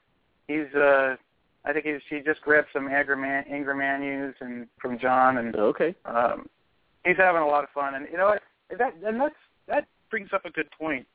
[0.47, 0.75] He's.
[0.75, 1.17] uh
[1.65, 6.49] I think he's, he, just grabbed some Ingraman, Ingramanus and from John, and okay, um,
[7.05, 7.95] he's having a lot of fun.
[7.95, 8.43] And you know what?
[8.79, 9.35] That and that's
[9.67, 11.07] that brings up a good point.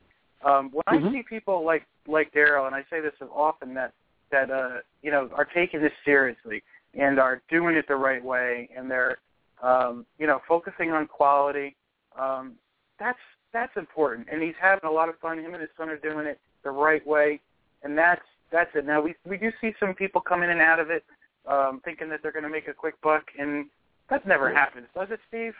[0.45, 1.07] Um, when mm-hmm.
[1.07, 3.93] I see people like like Daryl, and I say this often that
[4.31, 6.61] that uh, you know are taking this seriously
[6.93, 9.17] and are doing it the right way, and they're
[9.61, 11.75] um, you know focusing on quality.
[12.19, 12.53] Um,
[12.99, 13.19] that's
[13.51, 15.39] that's important, and he's having a lot of fun.
[15.39, 17.39] Him and his son are doing it the right way,
[17.83, 18.21] and that's
[18.51, 18.85] that's it.
[18.85, 21.03] Now we we do see some people come in and out of it,
[21.47, 23.65] um, thinking that they're going to make a quick buck, and
[24.09, 25.53] that never happens, does it, Steve?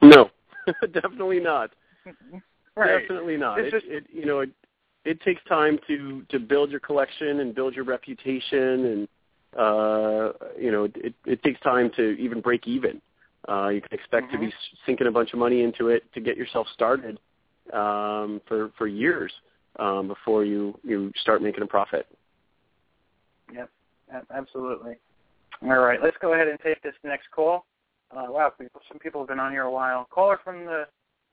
[0.00, 0.30] No,
[0.92, 1.70] definitely not.
[2.76, 3.00] right.
[3.00, 3.60] Definitely not.
[3.60, 4.50] It's it, just, it, you know, it,
[5.04, 9.08] it takes time to to build your collection and build your reputation, and
[9.58, 13.00] uh, you know, it it takes time to even break even.
[13.48, 14.42] Uh, you can expect mm-hmm.
[14.42, 14.54] to be
[14.86, 17.18] sinking a bunch of money into it to get yourself started
[17.72, 19.32] um, for for years
[19.78, 22.06] um, before you you start making a profit.
[23.52, 23.70] Yep,
[24.34, 24.96] absolutely.
[25.62, 27.66] All right, let's go ahead and take this next call.
[28.10, 30.06] Uh, wow, people, some people have been on here a while.
[30.10, 30.86] Caller from the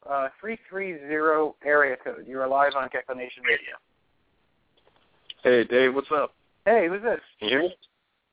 [0.10, 2.26] uh, 330 area code.
[2.28, 3.76] You are live on Gecko Nation Radio.
[5.44, 6.34] Hey, Dave, what's up?
[6.66, 7.20] Hey, who's this?
[7.40, 7.76] Can you hear me?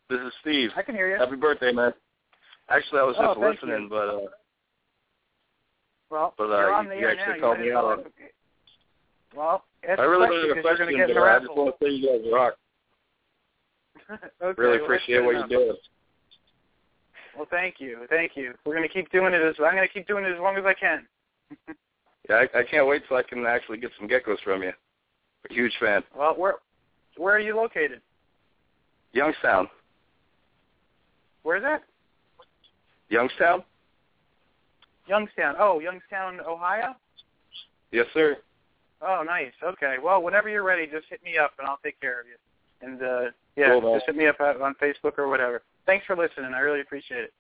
[0.09, 0.71] This is Steve.
[0.77, 1.17] I can hear you.
[1.19, 1.93] Happy birthday, man.
[2.69, 3.89] Actually, I was oh, just thank listening, you.
[3.89, 4.19] but uh,
[6.11, 7.41] well, but uh, you're you, you actually now.
[7.41, 7.99] called you me well out.
[7.99, 8.13] have-
[9.37, 12.31] Well, I really have a question, you're but I just want to say you guys
[12.33, 12.55] rock.
[14.43, 15.77] okay, Really appreciate that's what good you enough.
[15.77, 15.79] do.
[17.37, 18.55] Well, thank you, thank you.
[18.65, 20.57] We're going to keep doing it as I'm going to keep doing it as long
[20.57, 21.07] as I can.
[22.29, 24.73] Yeah, I, I can't wait till I can actually get some geckos from you.
[25.49, 26.03] A huge fan.
[26.19, 26.55] Well, where
[27.17, 28.01] where are you located?
[29.13, 29.69] Youngstown.
[31.47, 31.85] Where is that?
[33.09, 33.63] Youngstown?
[35.07, 35.55] Youngstown.
[35.61, 36.97] Oh, Youngstown, Ohio.
[37.93, 38.39] Yes, sir.
[39.01, 39.53] Oh, nice.
[39.63, 39.95] Okay.
[40.03, 42.35] Well, whenever you're ready, just hit me up and I'll take care of you.
[42.83, 45.63] And uh yeah, Cool, just hit me up on Facebook or whatever.
[45.87, 46.53] Thanks for listening.
[46.53, 47.33] I really appreciate it.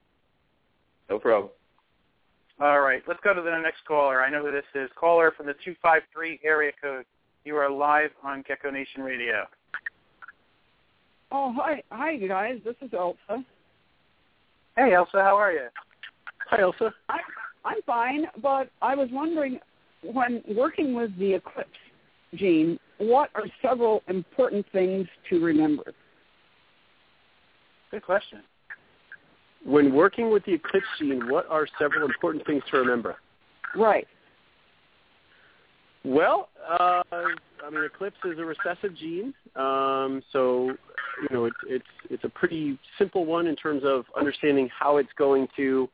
[1.11, 1.51] No problem.
[2.61, 4.23] All right, let's go to the next caller.
[4.23, 4.89] I know who this is.
[4.95, 7.07] Caller from the 253 area code.
[7.45, 9.47] You are live on Gecko Nation Radio.
[11.33, 12.61] Oh, hi, hi, you guys.
[12.65, 13.45] This is Elsa.
[14.77, 15.69] Hey, Elsa, how are you?
[16.51, 16.93] Hi, Elsa.
[17.09, 17.19] I,
[17.65, 19.59] I'm fine, but I was wondering,
[20.03, 21.71] when working with the Eclipse
[22.35, 25.95] gene, what are several important things to remember?
[27.91, 28.43] Good question.
[29.65, 33.17] When working with the Eclipse gene, what are several important things to remember?
[33.75, 34.07] Right.
[36.07, 40.69] Well, uh, I mean, Eclipse is a recessive gene, um, so
[41.21, 45.13] you know it's it's it's a pretty simple one in terms of understanding how it's
[45.19, 45.89] going to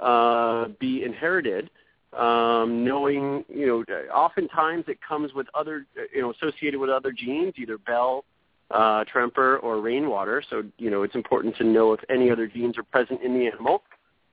[0.00, 1.70] uh, be inherited.
[2.12, 7.54] Um, knowing, you know, oftentimes it comes with other, you know, associated with other genes,
[7.56, 8.24] either Bell,
[8.70, 10.40] uh, Tremper, or rainwater.
[10.48, 13.48] So, you know, it's important to know if any other genes are present in the
[13.48, 13.82] animal.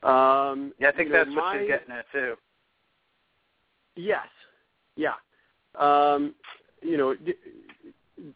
[0.03, 2.37] Um, Yeah, I think you know, that's what my- she's getting at too.
[3.95, 4.27] Yes.
[5.01, 5.13] Yeah.
[5.79, 6.35] Um,
[6.81, 7.15] you know,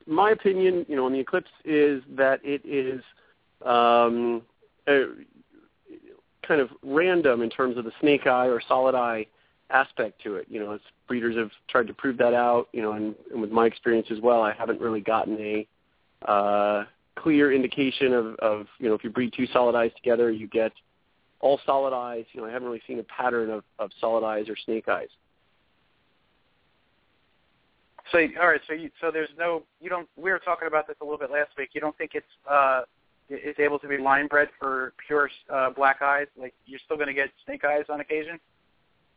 [0.08, 3.02] my opinion, you know, on the eclipse is that it is
[3.64, 4.42] um,
[4.88, 5.06] a,
[6.48, 9.28] kind of random in terms of the snake eye or solid eye
[9.70, 10.48] aspect to it.
[10.50, 13.52] You know, as breeders have tried to prove that out, you know, and, and with
[13.52, 15.68] my experience as well, I haven't really gotten a
[16.28, 16.86] uh,
[17.16, 20.72] clear indication of, of, you know, if you breed two solid eyes together, you get
[21.42, 22.26] all solid eyes.
[22.32, 25.10] You know, I haven't really seen a pattern of, of solid eyes or snake eyes.
[28.12, 28.62] So, all right.
[28.68, 29.64] So, you, so there's no.
[29.82, 30.08] You don't.
[30.16, 31.70] We were talking about this a little bit last week.
[31.74, 32.82] You don't think it's uh,
[33.30, 36.28] it's able to be line bred for pure uh, black eyes?
[36.40, 38.40] Like you're still going to get snake eyes on occasion?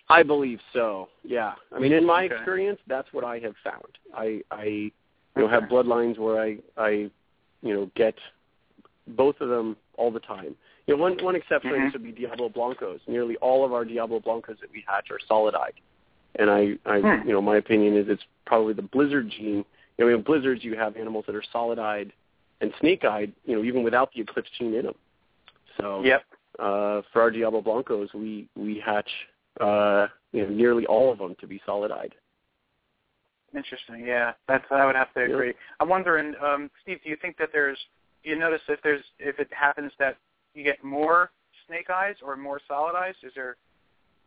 [0.09, 1.09] I believe so.
[1.23, 1.52] Yeah.
[1.74, 2.35] I mean, in my Okay.
[2.35, 3.98] experience, that's what I have found.
[4.15, 4.93] I, I, you
[5.36, 6.89] know, have bloodlines where I, I,
[7.60, 8.15] you know, get
[9.09, 10.56] both of them all the time.
[10.86, 11.93] You know, one one exception Mhm.
[11.93, 13.01] would be Diablo Blancos.
[13.06, 15.74] Nearly all of our Diablo Blancos that we hatch are solid-eyed,
[16.37, 17.27] and I, I, Hmm.
[17.27, 19.65] you know, my opinion is it's probably the blizzard gene.
[19.97, 22.13] You know, in blizzards you have animals that are solid-eyed
[22.61, 23.33] and snake-eyed.
[23.45, 24.95] You know, even without the eclipse gene in them.
[25.77, 26.25] So Yep.
[26.59, 29.11] uh, for our Diablo Blancos, we we hatch
[29.61, 32.15] uh, you know nearly all of them to be solid-eyed.
[33.55, 34.07] Interesting.
[34.07, 35.35] Yeah, that's I would have to Yeah.
[35.35, 35.55] agree.
[35.81, 37.79] I'm wondering, um, Steve, do you think that there's?
[38.23, 40.17] Do you notice if there's if it happens that
[40.55, 41.31] you get more
[41.67, 43.15] snake eyes or more solid eyes?
[43.23, 43.57] Is there,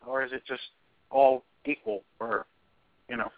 [0.06, 0.64] or is it just
[1.12, 2.04] all equal?
[2.20, 2.46] Or,
[3.10, 3.32] you know,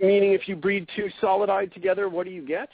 [0.00, 2.68] Meaning, if you breed two solid-eyed together, what do you get?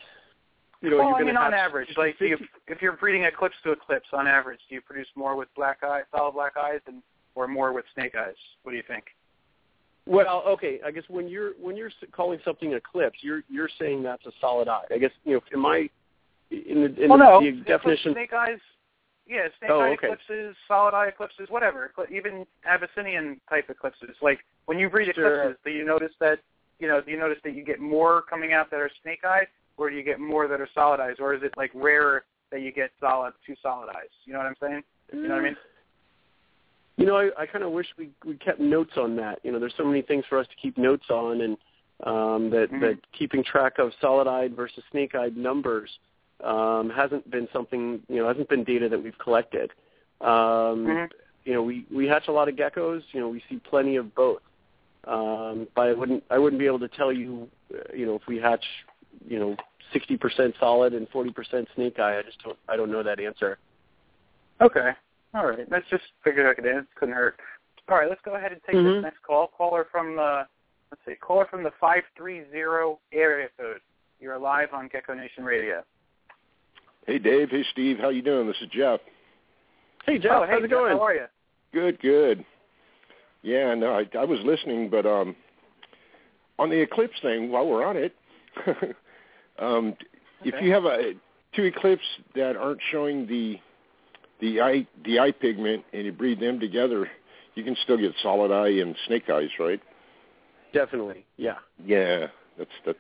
[0.81, 3.25] You know, well, you're I mean, on average, like do you, 50 if you're breeding
[3.25, 6.81] eclipse to eclipse, on average, do you produce more with black eye, solid black eyes,
[6.87, 7.03] and
[7.35, 8.35] or more with snake eyes?
[8.63, 9.05] What do you think?
[10.07, 10.81] Well, okay.
[10.85, 14.69] I guess when you're when you're calling something eclipse, you're you're saying that's a solid
[14.69, 14.85] eye.
[14.93, 15.89] I guess you know in my
[16.51, 18.13] in the, in well, the, no, the definition.
[18.13, 18.59] snake eyes.
[19.27, 20.09] Yeah, snake Oh, eye okay.
[20.09, 21.93] eclipses, solid eye eclipses, whatever.
[22.11, 24.15] Even Abyssinian type eclipses.
[24.21, 25.37] Like when you breed Sure.
[25.41, 26.41] eclipses, do you notice that
[26.79, 27.01] you know?
[27.01, 29.47] Do you notice that you get more coming out that are snake eye,
[29.77, 32.61] or do you get more that are solid eyes, or is it like rarer that
[32.61, 34.11] you get solid two solid eyes?
[34.25, 34.83] You know what I'm saying?
[35.13, 35.57] You know what I mean?
[36.97, 39.39] You know, I, I kind of wish we we kept notes on that.
[39.43, 41.57] You know, there's so many things for us to keep notes on, and
[42.05, 42.81] um, that Mhm.
[42.81, 45.91] that keeping track of solid-eyed versus snake-eyed numbers
[46.43, 49.71] um, hasn't been something you know hasn't been data that we've collected.
[50.21, 51.11] Um, Mhm.
[51.45, 53.03] You know, we we hatch a lot of geckos.
[53.13, 54.41] You know, we see plenty of both.
[55.07, 58.27] Um, but I wouldn't I wouldn't be able to tell you, uh, you know, if
[58.27, 58.65] we hatch,
[59.29, 59.57] you know,
[59.93, 62.19] 60% solid and 40% snake eye.
[62.19, 63.59] I just don't I don't know that answer.
[64.61, 64.93] Okay.
[65.35, 65.71] All right.
[65.71, 66.65] Let's just figure it out.
[66.65, 67.39] It couldn't hurt.
[67.89, 68.09] All right.
[68.09, 68.95] Let's go ahead and take Mhm.
[68.95, 69.49] this next call.
[69.49, 70.47] Caller from the
[70.91, 73.83] let's see, caller from the five three zero area code.
[74.21, 75.85] You're live on Gecko Nation Radio.
[77.07, 78.47] Hey Dave, hey Steve, how you doing?
[78.47, 79.01] This is Jeff.
[80.07, 80.97] Hey Jeff, oh, hey, how's it Jeff, going?
[80.97, 81.27] How are you?
[81.73, 82.45] Good, good.
[83.43, 85.37] Yeah, no, I, I was listening, but um,
[86.59, 88.15] on the eclipse thing, while we're on it,
[89.59, 89.95] um,
[90.45, 91.13] if you have a
[91.55, 92.05] two eclipse
[92.35, 93.59] that aren't showing the
[94.41, 97.11] the eye the eye pigment and you breed them together,
[97.55, 99.81] you can still get solid eye and snake eyes, right?
[100.73, 101.27] Definitely.
[101.37, 101.57] Yeah.
[101.85, 102.99] Yeah, that's that's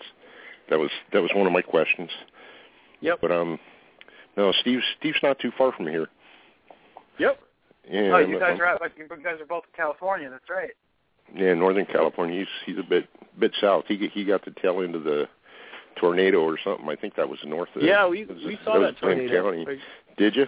[0.69, 2.11] that was that was one of my questions.
[3.01, 3.19] Yep.
[3.23, 3.59] But um,
[4.37, 6.09] no, Steve's Steve's not too far from here.
[7.19, 7.41] Yep.
[7.91, 8.81] Yeah, oh, you guys are out.
[8.81, 10.31] Like, you guys are both in California.
[10.31, 10.71] That's right.
[11.35, 12.39] Yeah, Northern California.
[12.41, 13.09] He's he's a bit
[13.39, 13.85] bit south.
[13.89, 15.29] He he got the tail end of the
[16.01, 16.89] tornado or something.
[16.89, 17.83] I think that was north of.
[17.83, 19.43] Yeah, we was- we saw was that Glenn tornado.
[19.43, 19.65] County.
[19.65, 19.79] Like,
[20.17, 20.47] Did you?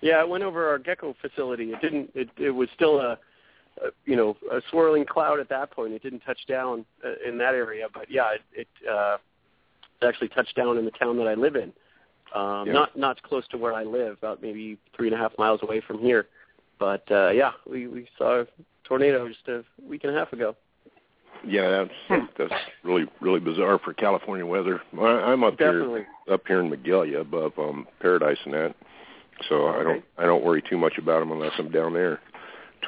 [0.00, 1.72] Yeah, it went over our gecko facility.
[1.72, 2.10] It didn't.
[2.14, 3.18] It it was still a,
[3.82, 5.92] a you know a swirling cloud at that point.
[5.92, 9.16] It didn't touch down uh, in that area, but yeah, it, it uh,
[10.00, 11.72] it actually touched down in the town that I live in.
[12.34, 12.72] Um, Yeah.
[12.72, 15.80] Not not close to where I live, about maybe three and a half miles away
[15.80, 16.26] from here.
[16.78, 18.46] But uh, yeah, we we saw a
[18.84, 20.54] tornado just a week and a half ago.
[21.46, 24.80] Yeah, that's that's really really bizarre for California weather.
[24.98, 26.06] I, I'm up Definitely.
[26.26, 28.74] here up here in Magalia above um Paradise and that,
[29.48, 32.20] so I don't I don't worry too much about them unless I'm down there.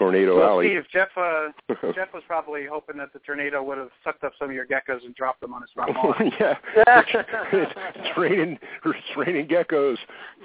[0.01, 0.69] Tornado well, Alley.
[0.69, 1.49] Steve, Jeff, uh,
[1.95, 5.05] Jeff was probably hoping that the tornado would have sucked up some of your geckos
[5.05, 6.33] and dropped them on his front lawn.
[6.41, 7.11] yeah, it's,
[7.97, 8.59] it's raining.
[8.87, 9.99] It's raining geckos.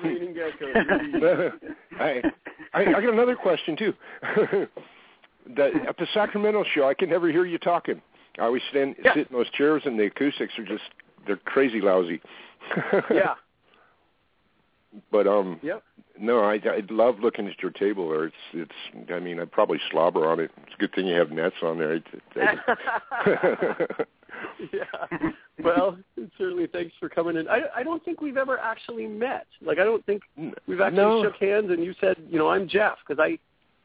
[0.04, 1.54] Raining geckos.
[1.98, 2.22] I,
[2.74, 3.94] I I got another question too.
[5.56, 8.02] that at the Sacramento show, I can never hear you talking.
[8.38, 9.14] I always stand Yeah.
[9.14, 10.84] sit in those chairs, and the acoustics are just
[11.26, 12.22] they're crazy lousy.
[13.10, 13.36] yeah.
[15.12, 15.84] But um, Yep.
[16.20, 18.26] no, I I love looking at your table there.
[18.26, 19.12] It's it's.
[19.12, 20.52] I mean, I probably slobber on it.
[20.64, 21.96] It's a good thing you have nets on there.
[21.96, 22.04] It,
[22.36, 24.08] it,
[24.74, 25.30] yeah.
[25.64, 25.98] Well,
[26.38, 27.48] certainly thanks for coming in.
[27.48, 29.48] I I don't think we've ever actually met.
[29.62, 30.24] Like I don't think
[30.68, 31.24] we've actually no.
[31.24, 33.40] shook hands and you said, you know, I'm Jeff because I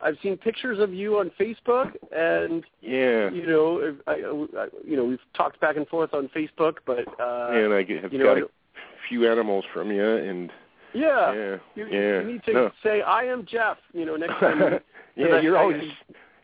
[0.05, 3.31] I've seen pictures of you on Facebook and yeah.
[3.31, 7.51] you know, I, I, you know, we've talked back and forth on Facebook, but uh
[7.53, 10.51] and I have you got know, a few animals from you, and
[10.95, 11.33] yeah.
[11.33, 12.21] yeah, You, yeah.
[12.21, 12.71] you need to no.
[12.83, 14.59] say I am Jeff, you know, next time.
[15.17, 15.83] yeah, I- you're I- always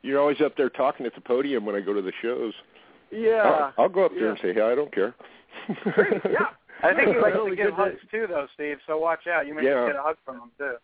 [0.02, 2.54] you're always up there talking at the podium when I go to the shows.
[3.10, 3.70] yeah.
[3.76, 4.30] I'll, I'll go up there yeah.
[4.30, 5.14] and say, "Hey, I don't care."
[5.82, 6.46] Great, yeah.
[6.82, 8.76] I think he likes to Really give good hugs too, though, Steve.
[8.86, 9.46] So watch out.
[9.48, 9.86] You may Yeah.
[9.86, 10.74] get a hug from him too.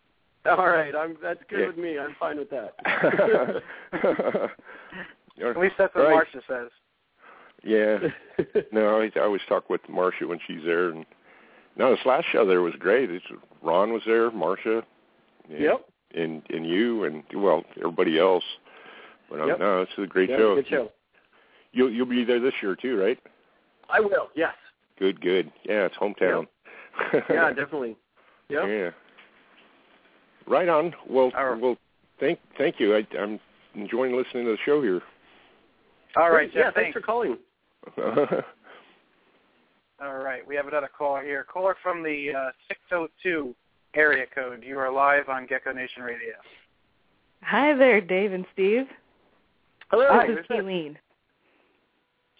[0.49, 1.67] All right, I'm that's good Yeah.
[1.67, 1.97] with me.
[1.97, 2.73] I'm fine with that.
[5.41, 6.11] At least that's what Right.
[6.11, 6.69] Marcia says.
[7.63, 7.97] Yeah.
[8.71, 11.05] No, I, I always talk with Marcia when she's there, and
[11.77, 13.09] no, this last show there was great.
[13.09, 13.25] It's,
[13.61, 14.83] Ron was there, Marcia,
[15.49, 15.85] and, Yep.
[16.15, 18.43] and and you, and well, everybody else.
[19.29, 19.59] But um, Yep.
[19.59, 20.55] no, it's a great Yeah, show.
[20.55, 20.91] Good show.
[21.71, 23.19] You'll you'll be there this year too, right?
[23.89, 24.29] I will.
[24.35, 24.53] Yes.
[24.99, 25.51] Good, good.
[25.65, 26.47] Yeah, it's hometown.
[27.29, 27.95] Yeah, definitely.
[28.49, 28.63] Yep.
[28.67, 28.89] Yeah.
[30.45, 30.93] Right on.
[31.09, 31.59] Well, All right.
[31.61, 31.77] well,
[32.19, 32.95] thank thank you.
[32.95, 33.39] I, I'm
[33.73, 35.01] enjoying listening to the show here.
[36.15, 36.53] All right, Great.
[36.53, 36.63] Yeah.
[36.65, 36.75] Jeff.
[36.75, 37.37] Thanks for calling.
[40.03, 41.45] All right, we have another caller here.
[41.45, 43.55] Caller from the uh, 602
[43.95, 44.63] area code.
[44.65, 46.33] You are live on Gecko Nation Radio.
[47.43, 48.85] Hi there, Dave and Steve.
[49.91, 50.07] Hello.
[50.09, 50.57] Hi, this who's is this?
[50.57, 50.95] Kayleen.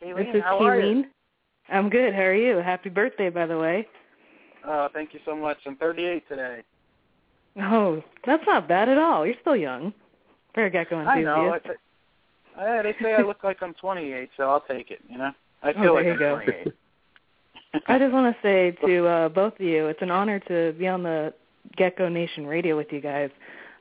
[0.01, 1.05] Kayleen, This is how are you?
[1.69, 2.13] I'm good.
[2.13, 2.57] How are you?
[2.57, 3.87] Happy birthday, by the way.
[4.67, 5.57] Uh, thank you so much.
[5.65, 6.63] I'm 38 today.
[7.61, 9.25] Oh, that's not bad at all.
[9.25, 9.93] You're still young
[10.53, 11.25] for a gecko I enthusiast.
[11.25, 11.53] know.
[11.53, 11.67] It's
[12.59, 14.99] uh, they say I look like I'm 28, so I'll take it.
[15.09, 15.31] You know,
[15.63, 16.35] I Oh, feel there like I'm go.
[16.43, 16.73] 28.
[17.87, 20.87] I just want to say to uh, both of you, it's an honor to be
[20.87, 21.33] on the
[21.75, 23.31] Gecko Nation radio with you guys.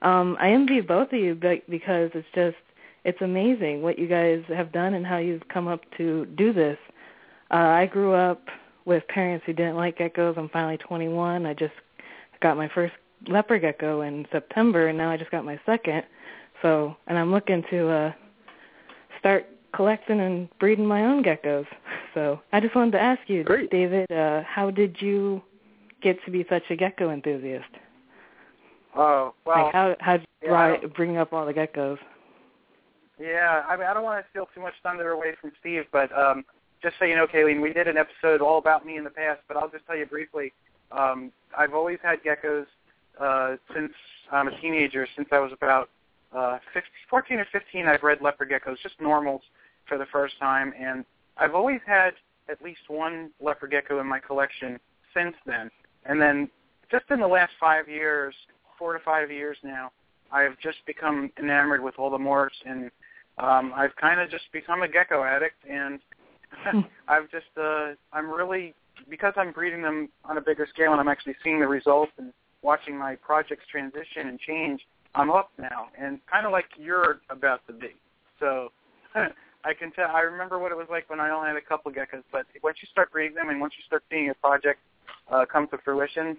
[0.00, 2.56] Um, I envy both of you be- because it's just
[3.04, 6.78] it's amazing what you guys have done and how you've come up to do this.
[7.50, 8.42] Uh, I grew up
[8.84, 10.38] with parents who didn't like geckos.
[10.38, 11.44] I'm finally 21.
[11.44, 11.74] I just
[12.40, 12.94] got my first
[13.28, 16.04] leopard gecko in September, and now I just got my second.
[16.62, 18.12] So, and I'm looking to uh,
[19.18, 21.66] start collecting and breeding my own geckos.
[22.14, 23.70] So I just wanted to ask you, Great.
[23.70, 25.42] David, uh, how did you
[26.02, 27.68] get to be such a gecko enthusiast?
[28.94, 29.64] Oh well.
[29.64, 31.98] like how how did you yeah, I dry, don't- bring up all the geckos?
[33.18, 36.10] Yeah, I mean, I don't want to steal too much thunder away from Steve, but
[36.18, 36.44] um,
[36.82, 39.40] just so you know, Kayleen, we did an episode all about me in the past,
[39.46, 40.52] but I'll just tell you briefly.
[40.90, 42.66] Um, I've always had geckos
[43.20, 43.92] uh, since
[44.32, 45.06] I'm a teenager.
[45.14, 45.88] Since I was about
[46.36, 49.42] uh, 15, 14 or 15, I've bred leopard geckos, just normals,
[49.86, 51.04] for the first time, and
[51.36, 52.12] I've always had
[52.48, 54.78] at least one leopard gecko in my collection
[55.14, 55.70] since then.
[56.04, 56.50] And then
[56.90, 58.34] just in the last five years,
[58.78, 59.90] four to five years now,
[60.30, 62.90] I've just become enamored with all the morphs, and
[63.38, 66.00] um, I've kind of just become a gecko addict, and
[67.08, 68.74] I've just uh, I'm really
[69.08, 72.32] because I'm breeding them on a bigger scale, and I'm actually seeing the results and
[72.62, 74.80] watching my projects transition and change.
[75.14, 77.94] I'm up now, and kind of like you're about to be.
[78.40, 78.72] So
[79.64, 80.08] I can tell.
[80.10, 82.78] I remember what it was like when I only had a couple geckos, but once
[82.82, 84.80] you start breeding them, and once you start seeing your project
[85.30, 86.36] uh, come to fruition,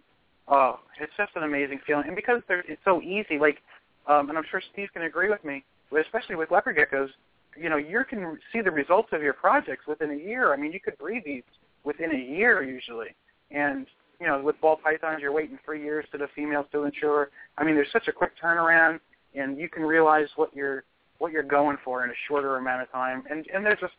[0.47, 2.05] oh, it's just an amazing feeling.
[2.07, 3.59] And because they're, it's so easy, like,
[4.07, 5.63] um, and I'm sure Steve can agree with me,
[5.97, 7.09] especially with leopard geckos,
[7.55, 10.53] you know, you can see the results of your projects within a year.
[10.53, 11.43] I mean, you could breed these
[11.83, 13.15] within a year usually,
[13.51, 13.87] and
[14.19, 17.29] you know, with ball pythons, you're waiting three years to the females to mature.
[17.57, 18.99] I mean, there's such a quick turnaround,
[19.35, 20.83] and you can realize what you're
[21.19, 23.23] what you're going for in a shorter amount of time.
[23.29, 23.93] And and they're just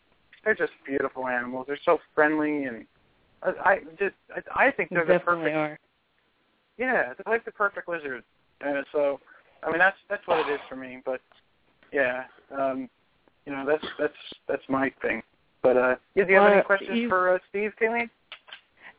[0.44, 1.66] they're just beautiful animals.
[1.66, 2.86] They're so friendly, and
[3.42, 5.56] I, I just I, I think they're they the perfect.
[5.56, 5.78] Are.
[6.78, 8.24] Yeah, they're like the perfect lizard.
[8.60, 9.20] And so,
[9.62, 11.00] I mean, that's that's what it is for me.
[11.04, 11.20] But
[11.92, 12.24] yeah,
[12.56, 12.88] um,
[13.46, 14.14] you know, that's that's
[14.48, 15.22] that's my thing.
[15.62, 18.10] But uh, yeah, do you have any questions you, for uh, Steve, Kayleen?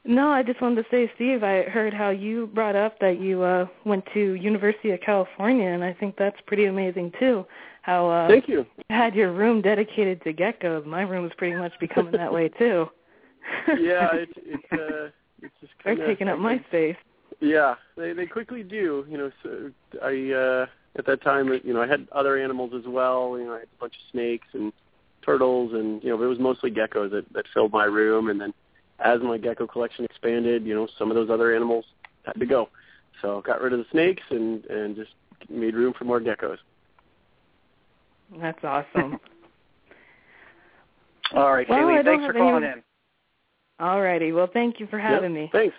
[0.08, 3.42] No, I just wanted to say, Steve, I heard how you brought up that you
[3.42, 7.46] uh went to University of California, and I think that's pretty amazing too.
[7.82, 8.66] How uh Thank you.
[8.92, 10.86] had your room dedicated to geckos.
[10.86, 12.88] My room is pretty much becoming that way too.
[13.80, 15.10] yeah, it's it's uh
[15.42, 16.98] it's just kind They're taking up my space.
[17.40, 19.06] Yeah, they they quickly do.
[19.10, 19.72] You know, so
[20.04, 20.66] I uh
[20.98, 23.38] at that time, you know, I had other animals as well.
[23.40, 24.72] You know, I had a bunch of snakes and
[25.26, 28.30] turtles, and you know, it was mostly geckos that that filled my room.
[28.30, 28.54] And then
[29.00, 31.86] as my gecko collection expanded, you know, some of those other animals
[32.26, 32.70] had to go.
[33.22, 35.12] So got rid of the snakes and and just
[35.50, 36.58] made room for more geckos.
[38.40, 39.20] That's awesome.
[41.34, 42.74] All right, well, Kaylee, thanks for calling any...
[42.74, 42.84] in.
[43.80, 44.32] All righty.
[44.32, 45.50] Well, thank you for having yep, me.
[45.52, 45.76] Thanks.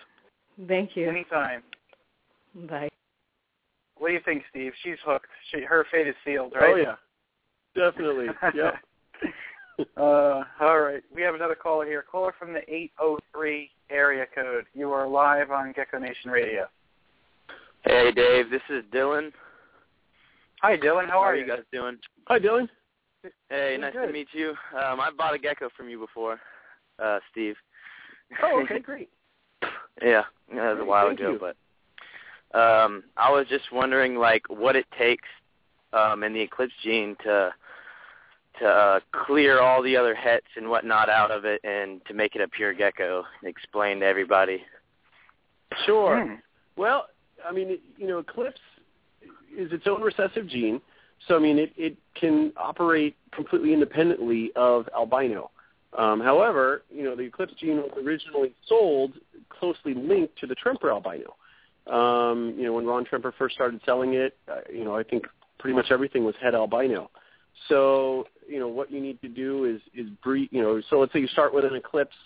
[0.68, 1.08] Thank you.
[1.08, 1.62] Anytime.
[2.68, 2.88] Bye.
[3.96, 4.72] What do you think, Steve?
[4.82, 5.28] She's hooked.
[5.50, 6.74] She, her fate is sealed, oh, right?
[6.74, 6.96] Oh yeah,
[7.90, 8.26] definitely.
[8.54, 8.72] yeah.
[9.96, 11.02] Uh, all right.
[11.14, 12.02] We have another caller here.
[12.02, 14.64] Caller from the 803 area code.
[14.74, 16.66] You are live on Gecko Nation Radio.
[17.84, 18.50] Hey, Dave.
[18.50, 19.32] This is Dylan.
[20.62, 21.06] Hi, Dylan.
[21.06, 21.98] How, How are, you guys doing?
[22.26, 22.68] Hi, Dylan.
[23.50, 24.06] Hey, Doing nice good.
[24.06, 24.50] to meet you.
[24.72, 26.40] Um, I bought a gecko from you before,
[27.02, 27.56] uh, Steve.
[28.42, 29.10] Oh, okay, great.
[30.02, 30.22] yeah,
[30.52, 31.38] yeah, that was a while thank ago, you.
[31.38, 35.28] but um, I was just wondering, like, what it takes
[35.92, 37.52] um, in the Eclipse gene to
[38.60, 42.34] to uh, clear all the other hets and whatnot out of it, and to make
[42.34, 43.24] it a pure gecko.
[43.42, 44.62] Explain to everybody.
[45.84, 46.24] Sure.
[46.24, 46.34] Hmm.
[46.76, 47.06] Well,
[47.46, 48.60] I mean, you know, Eclipse
[49.56, 50.80] is its own recessive gene,
[51.26, 55.50] so I mean, it it can operate completely independently of albino.
[55.96, 59.14] Um, however, you know, the Eclipse gene was originally sold
[59.48, 61.36] closely linked to the Tremper albino.
[61.86, 65.24] Um, you know, when Ron Tremper first started selling it, uh, you know, I think
[65.58, 67.10] pretty much everything was het albino.
[67.68, 70.48] So, you know, what you need to do is is breed.
[70.52, 72.16] You know, so let's say you start with an Eclipse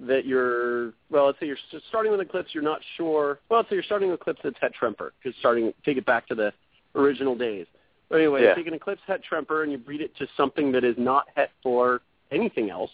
[0.00, 1.26] that you're well.
[1.26, 1.58] Let's say you're
[1.88, 2.50] starting with an Eclipse.
[2.54, 3.38] You're not sure.
[3.48, 6.26] Well, let's say you're starting with Eclipse that's het Tremper because starting take it back
[6.28, 6.52] to the
[6.94, 7.66] original days.
[8.08, 8.54] But anyway, Yeah.
[8.54, 11.50] take an Eclipse het Tremper and you breed it to something that is not het
[11.62, 12.00] for
[12.30, 12.90] anything else.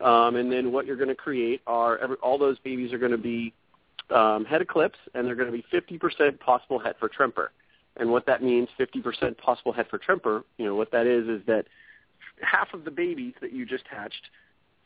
[0.00, 3.12] Um, and then what you're going to create are every, all those babies are going
[3.12, 3.52] to be
[4.10, 5.64] um, het Eclipse, and they're going to be
[5.98, 7.50] 50% possible het for Tremper.
[7.96, 11.42] And what that means, 50% possible het for Tremper, you know, what that is is
[11.46, 11.66] that
[12.42, 14.30] half of the babies that you just hatched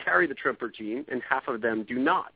[0.02, 2.32] carry the Tremper gene, and half of them do not.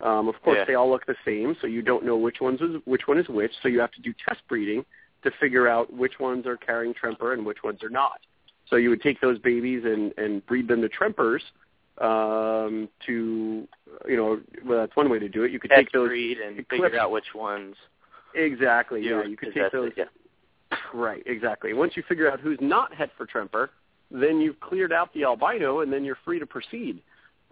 [0.00, 0.64] Um, of course, Yeah.
[0.64, 3.28] they all look the same, so you don't know which ones is which one is
[3.28, 3.52] which.
[3.62, 4.84] So you have to do test breeding
[5.22, 8.20] to figure out which ones are carrying Tremper and which ones are not.
[8.68, 11.42] So you would take those babies and and breed them to Trempers
[11.98, 13.66] um, to
[14.06, 15.50] you know well that's one way to do it.
[15.52, 17.76] You could Het take those breed and figure out which ones.
[18.34, 20.06] exactly yeah you could take those it,
[20.70, 20.76] yeah.
[20.92, 21.72] Right, exactly.
[21.72, 23.70] Once you figure out who's not het for Tremper,
[24.10, 27.02] then you've cleared out the albino, and then you're free to proceed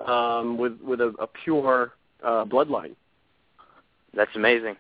[0.07, 2.95] um, with with a, a pure uh, bloodline.
[4.15, 4.77] That's amazing.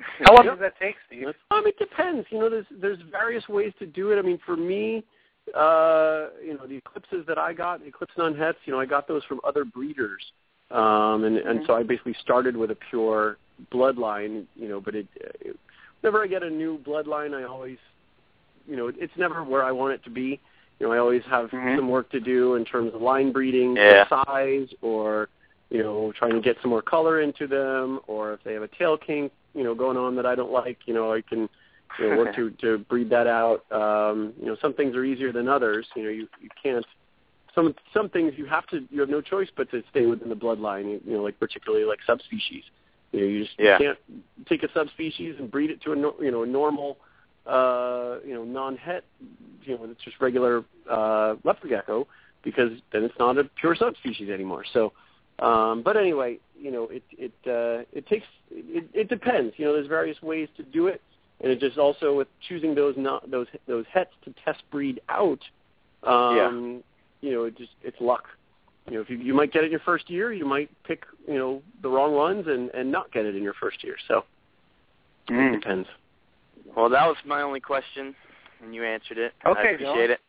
[0.24, 1.28] How long does that take, Steve?
[1.50, 2.26] Um, it depends.
[2.30, 4.18] You know, there's there's various ways to do it.
[4.18, 5.04] I mean, for me,
[5.54, 9.06] uh, you know, the eclipses that I got, eclipse non hets, you know, I got
[9.08, 10.22] those from other breeders,
[10.70, 13.36] um, and and so I basically started with a pure
[13.72, 14.46] bloodline.
[14.56, 15.56] You know, but it, it
[16.00, 17.78] whenever I get a new bloodline, I always,
[18.66, 20.40] you know, it's never where I want it to be.
[20.80, 21.76] You know, I always have Mhm.
[21.76, 24.04] some work to do in terms of line breeding, Yeah.
[24.04, 25.28] for size, or
[25.68, 28.68] you know, trying to get some more color into them, or if they have a
[28.68, 31.48] tail kink, you know, going on that I don't like, you know, I can
[31.98, 33.70] you know, work to to breed that out.
[33.70, 35.86] Um, you know, some things are easier than others.
[35.94, 36.84] You know, you you can't
[37.54, 40.36] some some things you have to you have no choice but to stay within the
[40.36, 41.00] bloodline.
[41.04, 42.64] You know, like particularly like subspecies.
[43.12, 43.78] You know, you just yeah.
[43.78, 43.98] you can't
[44.48, 46.98] take a subspecies and breed it to a you know a normal
[47.46, 49.04] uh, you know non-het
[49.62, 52.06] you know it's just regular uh, leopard gecko
[52.42, 54.64] because then it's not a pure subspecies anymore.
[54.72, 54.92] So,
[55.40, 59.54] um, but anyway, you know it it uh, it takes it, it depends.
[59.58, 61.00] You know, there's various ways to do it,
[61.40, 65.40] and it just also with choosing those not those those hets to test breed out.
[66.02, 66.82] Um,
[67.20, 68.24] You know, it just it's luck.
[68.88, 71.04] You know, if you you might get it in your first year, you might pick
[71.28, 73.96] you know the wrong ones and and not get it in your first year.
[74.08, 74.24] So
[75.28, 75.54] Mm.
[75.54, 75.88] it depends.
[76.76, 78.14] Well, that was my only question,
[78.62, 79.32] and you answered it.
[79.46, 80.10] Okay, I appreciate Dylan.
[80.10, 80.20] it.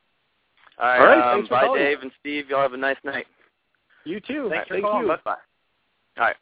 [0.80, 1.82] All right, All right, um, bye, calling.
[1.82, 2.49] Dave and Steve.
[2.49, 3.28] Y'all have a nice night.
[4.03, 4.48] You too.
[4.49, 5.08] Thanks for Thank calling.
[5.08, 5.16] you.
[5.24, 5.36] Bye.
[6.18, 6.36] All right.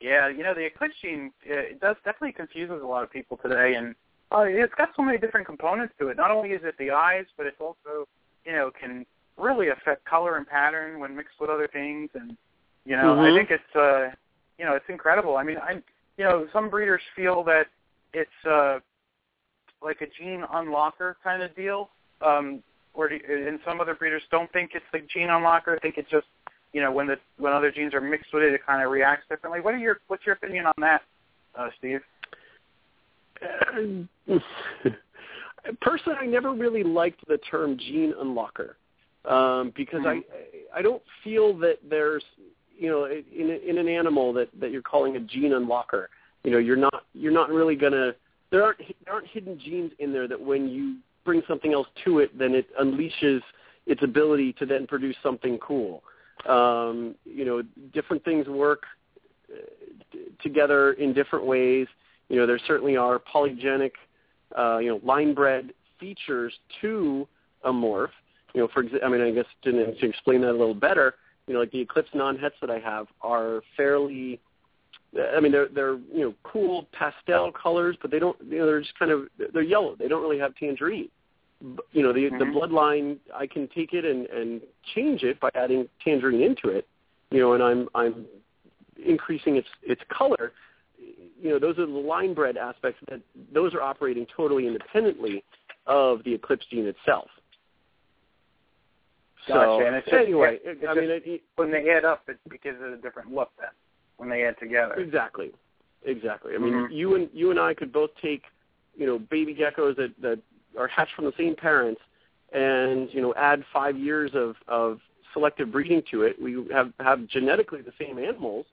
[0.00, 3.38] Yeah, you know the eclipse gene uh, it does definitely confuses a lot of people
[3.38, 3.94] today, and
[4.30, 6.16] uh, it's got so many different components to it.
[6.18, 8.06] Not only is it the eyes, but it's also
[8.44, 9.06] you know can
[9.38, 12.36] really affect color and pattern when mixed with other things, and
[12.84, 13.36] you know I Mhm.
[13.36, 14.14] think it's uh
[14.58, 15.38] you know it's incredible.
[15.38, 15.82] I mean I
[16.16, 17.66] you know some breeders feel that
[18.12, 18.78] it's uh
[19.82, 21.90] like a gene unlocker kind of deal,
[22.22, 22.62] um,
[22.94, 25.80] or do, and some other breeders don't think it's the gene unlocker.
[25.80, 26.26] Think it's just
[26.72, 29.26] you know when the when other genes are mixed with it, it kind of reacts
[29.28, 29.60] differently.
[29.60, 31.02] What are your what's your opinion on that,
[31.54, 32.00] uh, Steve?
[35.80, 38.74] Personally, I never really liked the term gene unlocker
[39.30, 40.22] um, because I
[40.74, 42.24] I don't feel that there's
[42.78, 46.06] you know in in an animal that that you're calling a gene unlocker.
[46.44, 48.12] You know, you're not you're not really gonna
[48.50, 52.20] there aren't there aren't hidden genes in there that when you bring something else to
[52.20, 53.40] it, then it unleashes
[53.86, 56.02] its ability to then produce something cool.
[56.48, 57.62] Um, you know,
[57.92, 58.84] different things work
[59.52, 59.56] uh,
[60.42, 61.86] together in different ways.
[62.28, 63.92] You know, there certainly are polygenic,
[64.56, 67.26] uh, you know, line bred features to
[67.64, 68.10] a morph.
[68.54, 71.14] You know, for example, I mean, I guess to, to explain that a little better,
[71.46, 74.40] you know, like the Eclipse non-hets that I have are fairly,
[75.34, 78.80] I mean, they're they're you know cool pastel colors, but they don't, you know, they're
[78.80, 79.96] just kind of they're yellow.
[79.96, 81.08] They don't really have tangerine.
[81.92, 82.54] You know, the the Mhm.
[82.54, 84.60] bloodline, I can take it and and
[84.94, 86.86] change it by adding tangerine into it.
[87.30, 88.26] You know, and I'm I'm
[89.02, 90.52] increasing its its color
[91.40, 93.20] you know, those are the line bred aspects that
[93.52, 95.44] those are operating totally independently
[95.86, 97.28] of the Eclipse gene itself.
[99.46, 99.78] Gotcha.
[99.78, 102.38] So and it's just, anyway, it's I mean, it, it, when they add up, it,
[102.50, 103.70] it gives it a different look then
[104.16, 104.94] when they add together.
[104.94, 105.52] exactly,
[106.04, 106.54] exactly.
[106.54, 106.90] I mean, Mhm.
[106.90, 108.44] you and you and I could both take,
[108.96, 110.40] you know, baby geckos that that
[110.76, 112.00] are hatched from the same parents,
[112.52, 115.00] and you know, add five years of of
[115.32, 116.40] selective breeding to it.
[116.40, 118.66] We have have genetically the same animals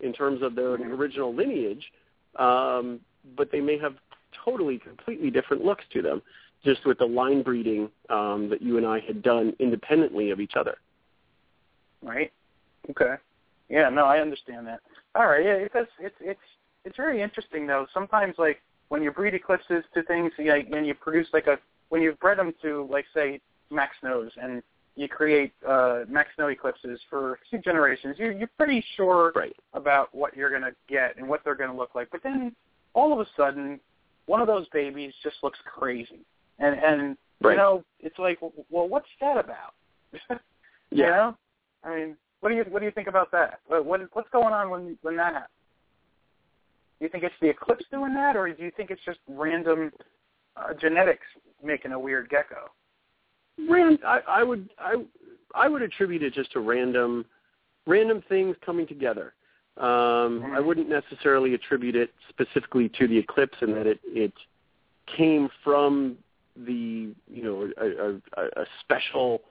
[0.00, 1.92] in terms of their original lineage,
[2.36, 3.00] um,
[3.36, 3.94] but they may have
[4.44, 6.22] totally, completely different looks to them,
[6.66, 10.54] just with the line breeding um, that you and I had done independently of each
[10.56, 10.76] other.
[12.02, 12.32] Right.
[12.90, 13.14] Okay.
[13.70, 13.88] Yeah.
[13.88, 14.80] No, I understand that.
[15.14, 15.44] All right.
[15.44, 15.54] Yeah.
[15.54, 16.40] It's it's it's
[16.84, 17.86] it's very interesting though.
[17.94, 22.02] Sometimes like when you breed eclipses to things, know, and you produce like a when
[22.02, 23.40] you've bred them to like say
[23.70, 24.62] Mack Snows and
[24.96, 29.54] you create uh, Mack Snow eclipses for two generations, you you're pretty sure right.
[29.74, 32.08] about what you're going to get and what they're going to look like.
[32.10, 32.54] But then
[32.94, 33.78] all of a sudden,
[34.26, 36.20] one of those babies just looks crazy,
[36.58, 37.52] and and Right.
[37.52, 38.38] you know it's like,
[38.70, 39.74] well, what's that about?
[40.30, 40.38] you
[40.90, 41.06] Yeah.
[41.10, 41.38] know,
[41.84, 43.60] I mean, what do you what do you think about that?
[43.66, 45.50] What, what what's going on when when that happens?
[46.98, 49.92] Do you think it's the eclipse doing that, or do you think it's just random
[50.56, 51.26] uh, genetics
[51.62, 52.70] making a weird gecko?
[53.68, 55.04] Ran, I, I would I
[55.54, 57.26] I would attribute it just to random
[57.86, 59.34] random things coming together.
[59.76, 64.32] Um, I wouldn't necessarily attribute it specifically to the eclipse and that it it
[65.16, 66.16] came from
[66.56, 69.42] the you know a, a, a special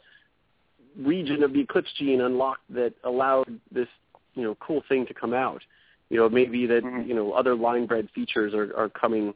[0.98, 3.88] region of the eclipse gene unlocked that allowed this
[4.34, 5.62] you know cool thing to come out.
[6.10, 7.08] You know maybe that mm-hmm.
[7.08, 9.34] you know other line bred features are, are coming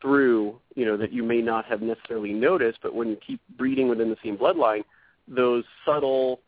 [0.00, 3.88] through, you know, that you may not have necessarily noticed, but when you keep breeding
[3.88, 4.84] within the same bloodline,
[5.26, 6.40] those subtle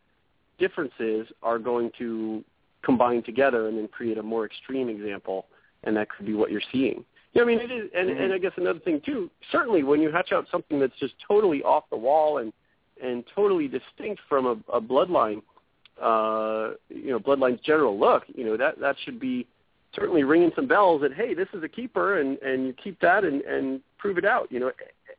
[0.58, 2.44] differences are going to
[2.82, 5.46] combine together and then create a more extreme example,
[5.84, 7.04] and that could be what you're seeing.
[7.32, 9.30] Yeah, I mean, it is, and, and I guess another thing too.
[9.52, 12.52] Certainly, when you hatch out something that's just totally off the wall and
[13.02, 15.40] and totally distinct from a, a bloodline,
[16.02, 19.46] uh, you know, bloodline's general look, you know, that that should be
[19.94, 23.24] certainly ringing some bells that hey, this is a keeper, and and you keep that
[23.24, 24.50] and and prove it out.
[24.50, 24.72] You know,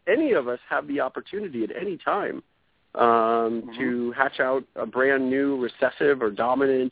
[0.08, 2.44] any of us have the opportunity at any time
[2.96, 6.92] um, to hatch out a brand new recessive or dominant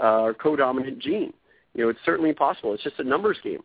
[0.00, 1.32] uh, or co-dominant gene.
[1.74, 2.74] You know, it's certainly possible.
[2.74, 3.60] It's just a numbers game.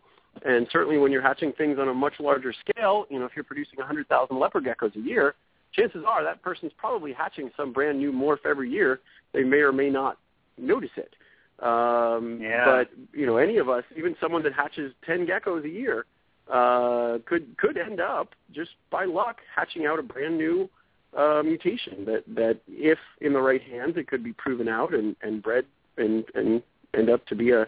[0.46, 3.44] And certainly when you're hatching things on a much larger scale, you know, if you're
[3.44, 5.36] producing 100,000 leopard geckos a year,
[5.74, 9.00] chances are that person's probably hatching some brand new morph every year.
[9.34, 10.18] They may or may not
[10.58, 11.14] notice it.
[11.64, 12.66] Um, yeah.
[12.66, 16.06] But you know, any of us, even someone that hatches ten geckos a year,
[16.52, 20.70] uh, could could end up just by luck hatching out a brand new
[21.18, 25.16] uh, mutation that that if in the right hands it could be proven out and
[25.22, 25.66] and bred
[25.98, 26.62] and and
[26.96, 27.68] end up to be a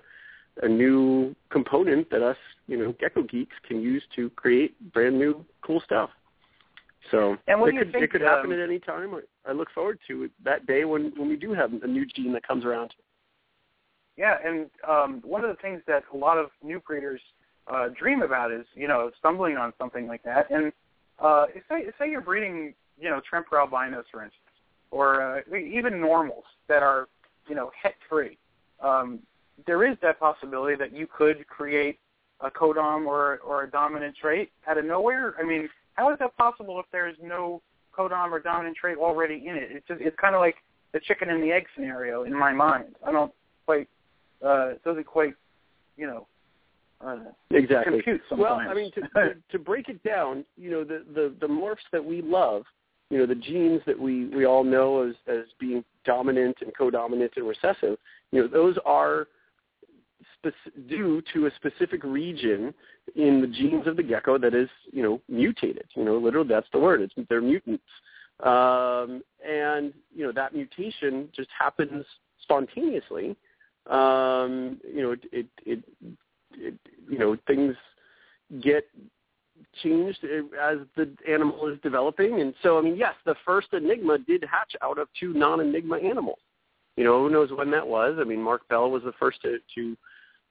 [0.62, 2.38] a new component that us
[2.70, 6.10] you know gecko geeks can use to create brand new cool stuff.
[7.12, 9.16] So and what it do you could think, it could happen um, at any time.
[9.46, 12.48] I, look forward to that day when when we do have a new gene that
[12.48, 12.94] comes around.
[14.18, 17.22] Yeah, and um, one of the things that a lot of new breeders
[17.68, 20.50] uh, dream about is, you know, stumbling on something like that.
[20.52, 20.74] And
[21.20, 24.44] uh, say, say you're breeding, you know, Tremper albinos, for instance,
[24.91, 27.08] or uh, even normals that are,
[27.48, 28.38] you know, het free.
[28.82, 29.20] Um,
[29.66, 32.00] there is that possibility that you could create
[32.41, 35.36] a codom or or a dominant trait out of nowhere.
[35.40, 37.61] I mean, how is that possible if there's no
[37.91, 39.70] codom or dominant trait already in it?
[39.72, 40.56] It's just, it's kind of like
[40.94, 42.95] the chicken and the egg scenario in my mind.
[43.06, 43.32] I don't
[43.66, 43.88] quite
[44.44, 45.34] uh, it doesn't quite,
[45.98, 46.28] you know,
[47.06, 47.18] uh,
[47.52, 48.02] exactly.
[48.02, 48.56] compute Well.
[48.56, 52.03] I mean, to, to, to break it down, you know, the, the the morphs that
[52.03, 52.64] we love,
[53.10, 57.32] you know, the genes that we we all know as as being dominant and codominant
[57.36, 57.98] and recessive,
[58.32, 59.28] you know, those are
[60.88, 62.74] due to a specific region
[63.16, 65.86] in the genes of the gecko that is, you know, mutated.
[65.95, 67.02] You know, literally that's the word.
[67.02, 67.84] It's they're mutants.
[68.44, 72.06] Um, and you know that mutation just happens
[72.41, 73.36] spontaneously
[73.90, 75.84] um, you know, it, it, it,
[76.53, 76.76] it,
[77.10, 77.76] you know, things
[78.61, 78.84] get
[79.84, 80.20] changed
[80.61, 82.41] as the animal is developing.
[82.41, 86.40] And so, I mean, yes, the first Enigma did hatch out of two non-Enigma animals.
[86.98, 88.18] You know, who knows when that was?
[88.20, 89.98] I mean, Mark Bell was the first to, to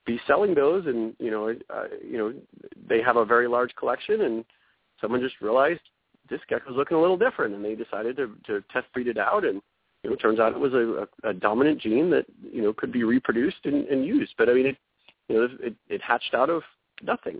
[0.09, 2.33] be selling those, and you know, uh, you know,
[2.87, 4.43] they have a very large collection, and
[4.99, 5.81] someone just realized
[6.29, 9.45] this gecko's looking a little different, and they decided to, to test breed it out,
[9.45, 9.61] and
[10.03, 12.73] you know, it turns out it was a, a, a dominant gene that you know
[12.73, 14.33] could be reproduced and, and used.
[14.37, 14.77] But I mean, it
[15.27, 16.63] you know it, it hatched out of
[17.03, 17.39] nothing.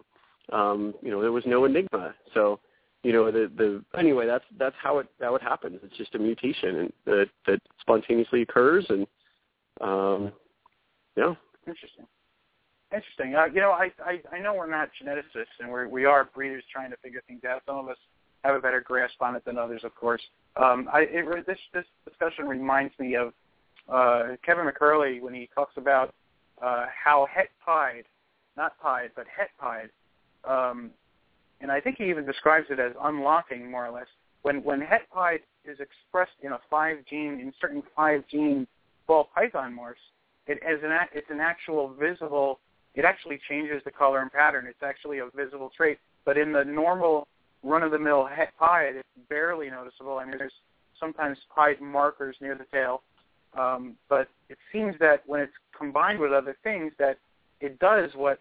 [0.51, 2.13] Um, you know, there was no enigma.
[2.33, 2.59] So
[3.03, 5.79] you know the the anyway that's that's how it how it happens.
[5.83, 9.07] It's just a mutation and that that spontaneously occurs and
[9.81, 10.31] um,
[11.15, 11.33] yeah.
[11.67, 12.05] Interesting.
[12.91, 13.35] Interesting.
[13.35, 16.63] Uh, you know, I, I I know we're not geneticists and we're we are breeders
[16.71, 17.61] trying to figure things out.
[17.67, 17.97] Some of us
[18.43, 20.21] have a better grasp on it than others, of course.
[20.55, 23.33] Um, I, it, this this discussion reminds me of
[23.87, 26.15] uh, Kevin McCurley when he talks about
[26.63, 28.05] uh, how het pied,
[28.57, 29.89] not pied, but het pied,
[30.49, 30.89] um,
[31.61, 34.07] and I think he even describes it as unlocking more or less.
[34.41, 38.65] When when het pied is expressed in a five gene in certain five gene
[39.05, 40.01] ball python morphs,
[40.47, 42.59] it as an it's an actual visible.
[42.95, 44.65] It actually changes the color and pattern.
[44.67, 45.99] It's actually a visible trait.
[46.25, 47.27] But in the normal
[47.63, 50.17] run-of-the-mill pied, it's barely noticeable.
[50.17, 50.53] I mean, there's
[50.99, 53.01] sometimes pied markers near the tail,
[53.57, 57.17] um, but it seems that when it's combined with other things, that
[57.61, 58.39] it does what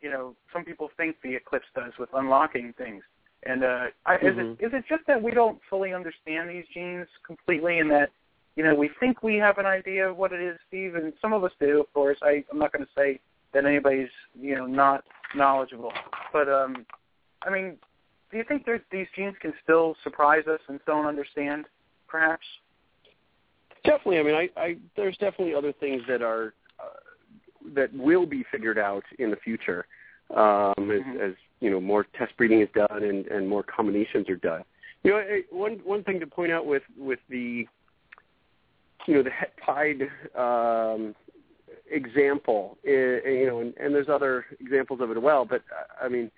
[0.00, 3.02] you know some people think the eclipse does with unlocking things.
[3.44, 7.06] And uh, I, is it is it just that we don't fully understand these genes
[7.26, 8.10] completely, and that
[8.56, 11.32] you know we think we have an idea of what it is, Steve, and some
[11.32, 12.18] of us do, of course.
[12.22, 13.20] I, I'm not going to say
[13.52, 14.08] that anybody's
[14.40, 15.04] you know not
[15.34, 15.92] knowledgeable,
[16.32, 16.86] but um,
[17.42, 17.76] I mean,
[18.30, 21.66] do you think these genes can still surprise us and don't understand,
[22.08, 22.46] perhaps?
[23.84, 24.18] Definitely.
[24.18, 27.00] I mean, I, I there's definitely other things that are uh,
[27.74, 29.86] that will be figured out in the future
[30.30, 31.20] um, as, Mhm.
[31.20, 34.64] as you know more test breeding is done and, and more combinations are done.
[35.02, 37.66] You know, one one thing to point out with with the
[39.06, 39.30] you know the
[39.60, 40.02] pied
[40.36, 41.14] um,
[41.92, 42.90] example, eh,
[43.24, 45.44] eh, you know, and, and there's other examples of it as well.
[45.44, 45.62] But
[46.00, 46.30] I mean,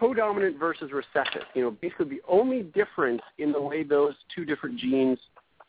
[0.00, 1.46] codominant versus recessive.
[1.54, 5.18] You know, basically the only difference in the way those two different genes.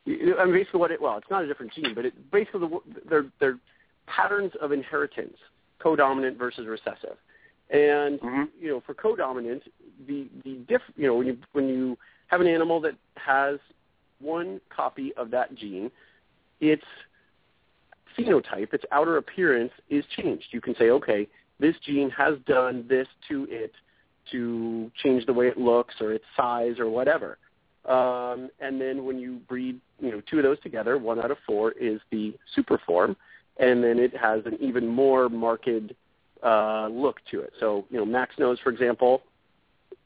[0.07, 2.79] I mean, basically what it well, it's not a different gene, but it basically the,
[3.09, 3.59] they're they're
[4.07, 5.37] patterns of inheritance,
[5.83, 7.17] codominant versus recessive.
[7.69, 8.43] And Mm-hmm.
[8.59, 9.61] you know, for codominant,
[10.07, 13.59] the the diff, you know, when you when you have an animal that has
[14.19, 15.91] one copy of that gene,
[16.59, 16.83] its
[18.19, 20.45] phenotype, its outer appearance is changed.
[20.51, 21.27] You can say, okay,
[21.59, 23.73] this gene has done this to it
[24.31, 27.37] to change the way it looks or its size or whatever.
[27.85, 31.37] Um, and then when you breed, you know, two of those together, one out of
[31.45, 33.15] four is the super form,
[33.57, 35.69] and then it has an even more marked
[36.43, 37.53] uh, look to it.
[37.59, 39.23] So, you know, Mack Snows, for example,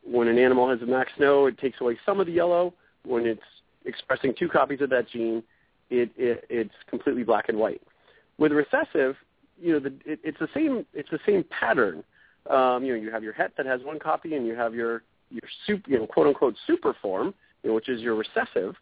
[0.03, 2.73] when an animal has a Mack Snow, it takes away some of the yellow.
[3.05, 3.41] When it's
[3.85, 5.43] expressing two copies of that gene,
[5.89, 7.81] it, it it's completely black and white.
[8.37, 9.15] With recessive,
[9.61, 10.85] you know, the, it, it's the same.
[10.93, 12.03] It's the same pattern.
[12.49, 15.03] Um, you know, you have your het that has one copy, and you have your
[15.29, 17.33] your super, you know, quote unquote super form
[17.63, 18.75] you know, which is your recessive,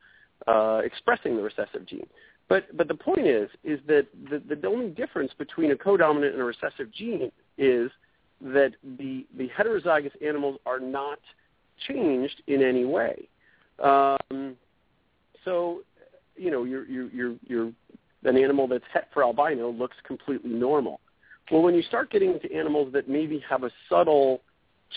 [0.47, 2.07] uh, expressing the recessive gene.
[2.49, 6.41] But but the point is is that the, the only difference between a codominant and
[6.41, 7.89] a recessive gene is
[8.41, 11.19] that the the heterozygous animals are not
[11.87, 13.29] changed in any way.
[13.81, 14.55] Um,
[15.45, 15.81] so
[16.35, 17.71] you know you're you're you're, you're
[18.23, 20.99] an animal that's het for albino looks completely normal.
[21.51, 24.41] Well, when you start getting into animals that maybe have a subtle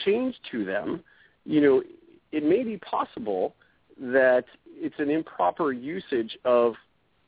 [0.04, 1.02] change to them,
[1.44, 1.82] you know,
[2.32, 3.54] it may be possible
[3.98, 6.74] that it's an improper usage of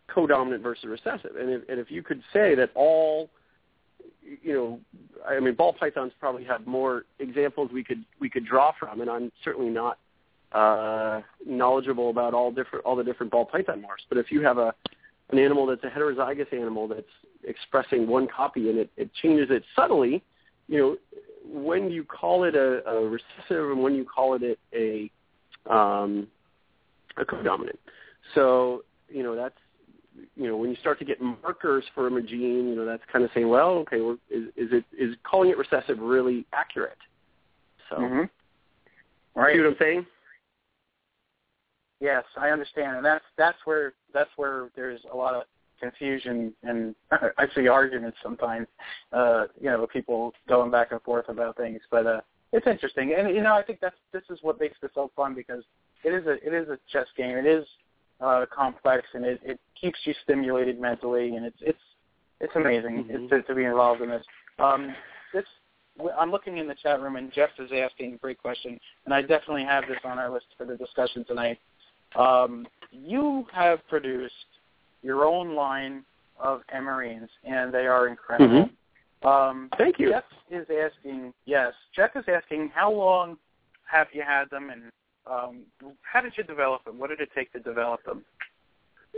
[0.08, 1.36] codominant versus recessive.
[1.38, 3.30] And if, and if you could say that all,
[4.42, 4.80] you know,
[5.28, 9.10] I mean, ball pythons probably have more examples we could we could draw from, and
[9.10, 9.98] I'm certainly not
[10.52, 14.06] uh, knowledgeable about all different all the different ball python morphs.
[14.08, 14.74] But if you have a
[15.30, 17.06] an animal that's a heterozygous animal that's
[17.44, 20.22] expressing one copy and it, it changes it subtly,
[20.68, 20.96] you know,
[21.44, 25.10] when you call it a, a recessive and when you call it a,
[25.72, 26.26] um,
[27.16, 27.78] a codominant.
[28.34, 29.54] So you know that's
[30.34, 33.24] you know when you start to get markers for a gene, you know that's kind
[33.24, 36.98] of saying, well, okay, well, is, is it is calling it recessive really accurate?
[37.90, 39.40] So, mm-hmm.
[39.40, 39.54] right.
[39.54, 40.06] see what I'm saying?
[42.00, 45.42] Yes, I understand, and that's that's where that's where there's a lot of
[45.80, 46.94] confusion and
[47.38, 48.66] actually arguments sometimes.
[49.12, 52.20] Uh, you know, people going back and forth about things, but uh,
[52.52, 55.34] it's interesting, and you know, I think that's this is what makes this so fun
[55.34, 55.64] because
[56.04, 57.36] it is a it is a chess game.
[57.36, 57.66] It is
[58.20, 61.78] uh, complex and it, it keeps you stimulated mentally, and it's it's
[62.40, 63.28] it's amazing mm-hmm.
[63.28, 64.24] to, to be involved in this.
[64.58, 64.94] Um,
[65.32, 65.44] this
[66.18, 69.22] I'm looking in the chat room, and Jeff is asking a great question, and I
[69.22, 71.58] definitely have this on our list for the discussion tonight.
[72.14, 72.66] Um,
[73.04, 74.34] you have produced
[75.02, 76.04] your own line
[76.38, 78.68] of emerines, and they are incredible.
[79.24, 79.26] Mm-hmm.
[79.26, 80.10] Um, Thank you.
[80.10, 83.36] Jeff is asking, yes, Jeff is asking, how long
[83.90, 84.82] have you had them, and
[85.26, 85.62] um,
[86.02, 86.98] how did you develop them?
[86.98, 88.24] What did it take to develop them?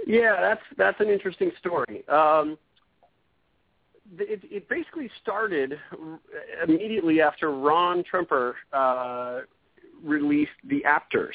[0.07, 2.07] Yeah, that's that's an interesting story.
[2.09, 2.57] Um,
[4.17, 5.79] it, it basically started
[6.67, 9.41] immediately after Ron Tremper uh,
[10.03, 11.35] released the Aptors.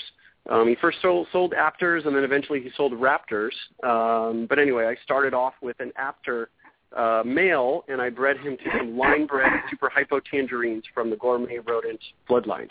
[0.50, 3.54] Um, he first sold, sold Aptors, and then eventually he sold Raptors.
[3.84, 6.48] Um, but anyway, I started off with an Aptor
[6.96, 11.60] uh, male, and I bred him to some line-bred super hypo tangerines from the gourmet
[11.60, 12.68] rodent bloodline.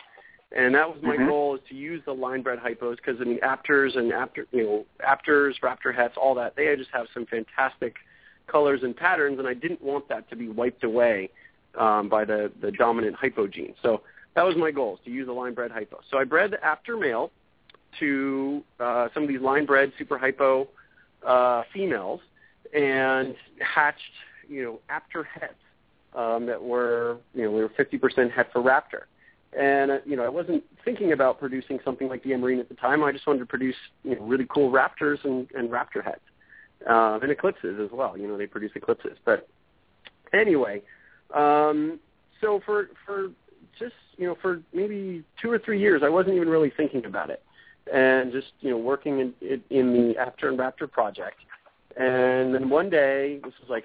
[0.54, 1.28] And that was my mm-hmm.
[1.28, 4.86] goal is to use the line-bred hypos because I mean aptors and aptor, you know,
[5.00, 6.54] aptors, raptor hets, all that.
[6.56, 7.96] They just have some fantastic
[8.48, 11.30] colors and patterns, and I didn't want that to be wiped away
[11.78, 13.74] um, by the the dominant hypo gene.
[13.82, 14.02] So
[14.34, 16.00] that was my goal is to use a line-bred hypo.
[16.10, 17.30] So I bred the aptor male
[18.00, 20.68] to uh, some of these line-bred super hypo
[21.26, 22.20] uh, females
[22.74, 24.00] and hatched,
[24.48, 25.54] you know, aptor hets
[26.14, 29.04] um, that were, you know, we were 50% het for raptor.
[29.58, 32.74] And uh, you know, I wasn't thinking about producing something like the Emerine at the
[32.74, 33.04] time.
[33.04, 36.20] I just wanted to produce you know really cool raptors and, and raptor hets,
[36.88, 38.16] uh, and eclipses as well.
[38.16, 39.18] You know, they produce eclipses.
[39.24, 39.46] But
[40.32, 40.80] anyway,
[41.34, 42.00] um,
[42.40, 43.28] so for for
[43.78, 47.28] just you know for maybe two or three years, I wasn't even really thinking about
[47.28, 47.42] it,
[47.92, 51.38] and just you know working in in the Aptor and Raptor project.
[51.94, 53.84] And then one day, this was like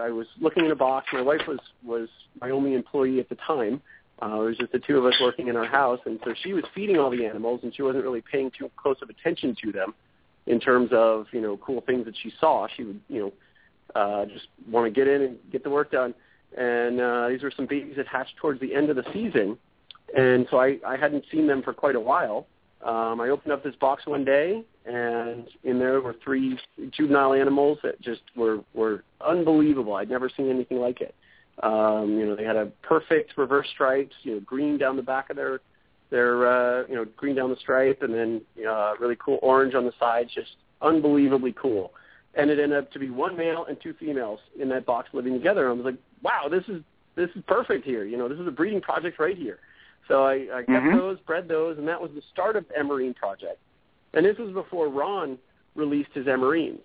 [0.00, 1.06] I was looking in a box.
[1.12, 2.08] My wife was was
[2.40, 3.80] my only employee at the time
[4.20, 6.52] uh, it was just the two of us working in our house, and so she
[6.52, 9.70] was feeding all the animals, and she wasn't really paying too close of attention to
[9.70, 9.94] them
[10.46, 12.66] in terms of you know cool things that she saw.
[12.76, 13.32] She would you know
[14.00, 16.14] uh, just want to get in and get the work done.
[16.56, 19.56] And uh, these were some babies that hatched towards the end of the season,
[20.16, 22.46] and so I, I hadn't seen them for quite a while.
[22.84, 26.58] Um, I opened up this box one day, and in there were three
[26.90, 29.94] juvenile animals that just were were unbelievable.
[29.94, 31.14] I'd never seen anything like it.
[31.62, 35.28] Um, you know, they had a perfect reverse stripes, you know, green down the back
[35.30, 35.60] of their
[36.10, 39.84] their uh, you know, green down the stripe and then uh really cool orange on
[39.84, 41.92] the sides, just unbelievably cool.
[42.34, 45.32] And it ended up to be one male and two females in that box living
[45.32, 45.68] together.
[45.68, 46.82] And I was like, wow, this is
[47.16, 48.04] this is perfect here.
[48.04, 49.58] You know, this is a breeding project right here.
[50.08, 50.96] So I, I kept mm-hmm.
[50.96, 53.58] those, bred those, and that was the start of Emerine project.
[54.14, 55.38] And this was before Ron
[55.74, 56.80] released his Emerines.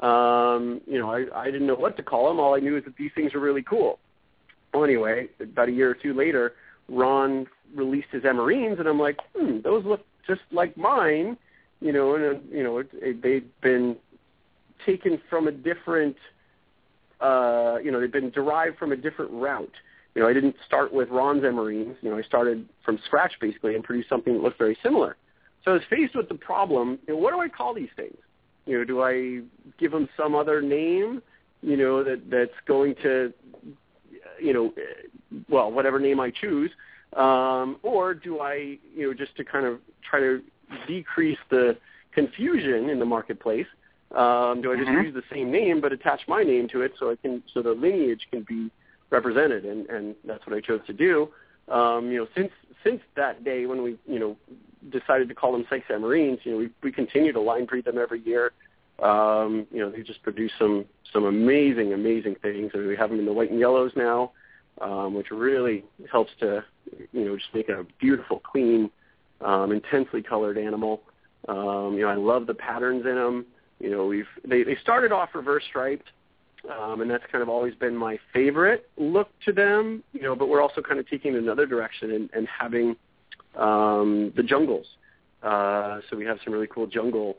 [0.00, 2.38] Um, you know, I, I didn't know what to call them.
[2.38, 3.98] All I knew is that these things are really cool.
[4.72, 6.54] Well, anyway, about a year or two later,
[6.88, 11.36] Ron released his Emerines, and I'm like, hmm, those look just like mine,
[11.80, 13.96] you know, and uh, you know, it, it, they'd been
[14.86, 16.16] taken from a different,
[17.20, 19.74] uh, you know, they'd been derived from a different route.
[20.14, 21.96] You know, I didn't start with Ron's Emerines.
[22.02, 25.16] You know, I started from scratch basically and produced something that looked very similar.
[25.64, 28.16] So I was faced with the problem, you know, what do I call these things?
[28.66, 29.42] You know, do I
[29.78, 31.22] give them some other name,
[31.62, 33.32] you know, that that's going to
[34.40, 34.72] you know,
[35.48, 36.70] well, whatever name I choose,
[37.16, 40.42] um, or do I, you know, just to kind of try to
[40.86, 41.76] decrease the
[42.12, 43.66] confusion in the marketplace?
[44.12, 45.04] Um, do I just Mhm.
[45.04, 47.74] use the same name but attach my name to it so I can so the
[47.74, 48.70] lineage can be
[49.10, 49.64] represented?
[49.64, 51.28] And and that's what I chose to do.
[51.68, 52.50] Um, you know, since
[52.84, 54.36] since that day when we you know
[54.90, 57.98] decided to call them Sykes Emerines, you know, we we continue to line breed them
[57.98, 58.52] every year.
[59.02, 62.72] Um, you know, they just produce some some amazing amazing things.
[62.74, 64.32] I mean, we have them in the white and yellows now,
[64.80, 66.64] um, which really helps to
[67.12, 68.90] you know just make a beautiful, clean,
[69.40, 71.02] um, intensely colored animal.
[71.48, 73.46] Um, you know, I love the patterns in them.
[73.78, 76.08] You know, we've they they started off reverse striped,
[76.70, 80.02] um, and that's kind of always been my favorite look to them.
[80.12, 82.96] You know, but we're also kind of taking another direction and, and having
[83.56, 84.86] um, the jungles.
[85.42, 87.36] Uh, so we have some really cool jungle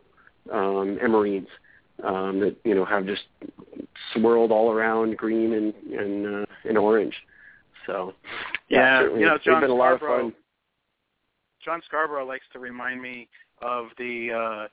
[0.52, 1.48] um, emerines
[2.04, 3.24] um, that you know have just
[4.14, 7.16] swirled all around green and and, uh, and orange.
[7.86, 8.14] So
[8.70, 10.34] Yeah, certainly you know, it's John been a lot of fun.
[11.64, 13.28] John Scarborough likes to remind me
[13.62, 14.68] of the uh,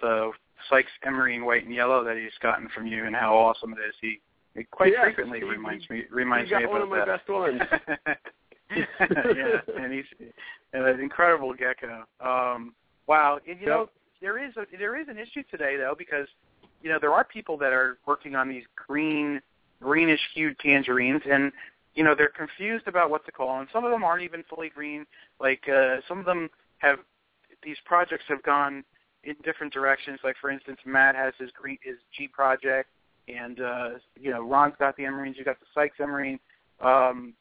[0.00, 0.32] the
[0.68, 3.94] Sykes Emerine white and yellow that he's gotten from you and how awesome it is.
[4.00, 4.20] He,
[4.54, 7.06] he quite Yes, frequently he- reminds me reminds me about one of my that.
[7.06, 7.60] best ones.
[8.76, 10.04] yeah, and he's
[10.72, 12.04] an incredible gecko.
[12.20, 12.72] Um,
[13.08, 13.88] wow, and, you know
[14.20, 16.26] there is a, there is an issue today though because
[16.82, 19.40] you know there are people that are working on these green
[19.82, 21.52] greenish hued tangerines and
[21.94, 24.68] you know they're confused about what to call and some of them aren't even fully
[24.68, 25.06] green
[25.40, 26.98] like uh some of them have
[27.62, 28.84] these projects have gone
[29.24, 30.18] in different directions.
[30.24, 32.88] Like for instance Matt has his green his G project
[33.28, 33.88] and uh
[34.18, 36.38] you know Ron's got the emerines you got the Sykes emerine
[36.80, 37.34] um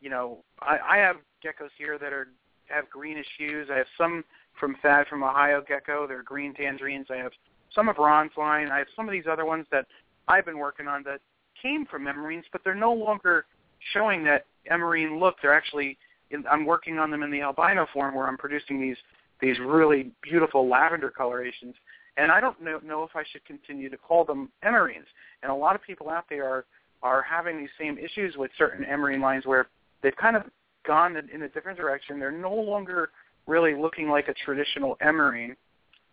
[0.00, 2.28] you know I I have geckos here that are
[2.66, 3.68] have greenish hues.
[3.70, 4.24] I have some
[4.58, 6.06] from Thad from Ohio Gecko.
[6.06, 7.06] They're green tangerines.
[7.10, 7.32] I have
[7.74, 8.70] some of Ron's line.
[8.70, 9.86] I have some of these other ones that
[10.28, 11.20] I've been working on that
[11.60, 13.46] came from emerines but they're no longer
[13.92, 15.36] showing that emerine look.
[15.42, 15.98] They're actually
[16.30, 18.96] in, I'm working on them in the albino form where I'm producing these
[19.42, 21.74] these really beautiful lavender colorations.
[22.16, 25.06] And I don't know, know if I should continue to call them emerines.
[25.42, 26.64] And a lot of people out there are
[27.02, 29.66] are having these same issues with certain emerine lines where
[30.04, 30.44] they've kind of
[30.86, 32.20] gone in, in a different direction.
[32.20, 33.10] They're no longer
[33.48, 35.56] really looking like a traditional emerine,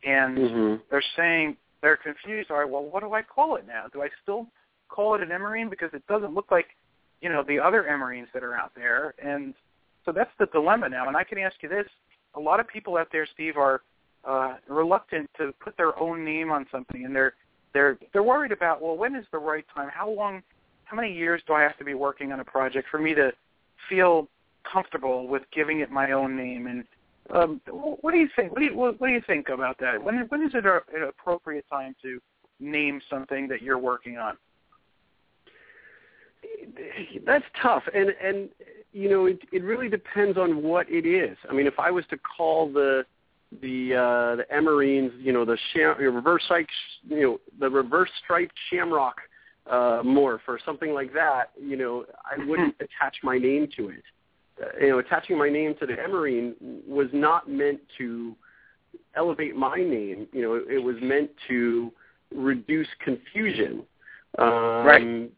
[0.04, 0.82] and Mhm.
[0.90, 2.50] they're saying they're confused.
[2.50, 3.86] All right, well, what do I call it now?
[3.94, 4.48] Do I still
[4.90, 6.76] call it an emerine because it doesn't look like
[7.22, 9.54] you know the other emerines that are out there and
[10.06, 11.86] so that's the dilemma now and i can ask you this
[12.36, 13.82] a lot of people out there steve are
[14.26, 17.34] uh reluctant to put their own name on something and they're
[17.74, 19.90] they're they're worried about well when is the right time?
[19.94, 20.42] How long
[20.86, 23.32] how many years do i have to be working on a project for me to
[23.88, 24.28] feel
[24.70, 26.68] comfortable with giving it my own name?
[26.68, 26.84] And
[27.34, 30.04] um what do you think what do you what, what do you think about that?
[30.04, 32.20] When when is it a, an appropriate time to
[32.60, 34.38] name something that you're working on?
[37.26, 38.50] That's tough and and
[38.92, 41.38] you know it it really depends on what it is.
[41.50, 43.06] I mean if i was to call the
[43.62, 46.72] the uh the emerines you know the sham, reverse striped
[47.08, 49.16] you know the reverse striped shamrock
[49.70, 54.04] uh morph or something like that you know i wouldn't attach my name to it.
[54.62, 56.56] Uh, you know attaching my name to the emerine
[56.88, 58.36] was not meant to
[59.16, 60.28] elevate my name.
[60.32, 61.92] You know it, it was meant to
[62.34, 63.84] reduce confusion.
[64.38, 65.32] Um, Right.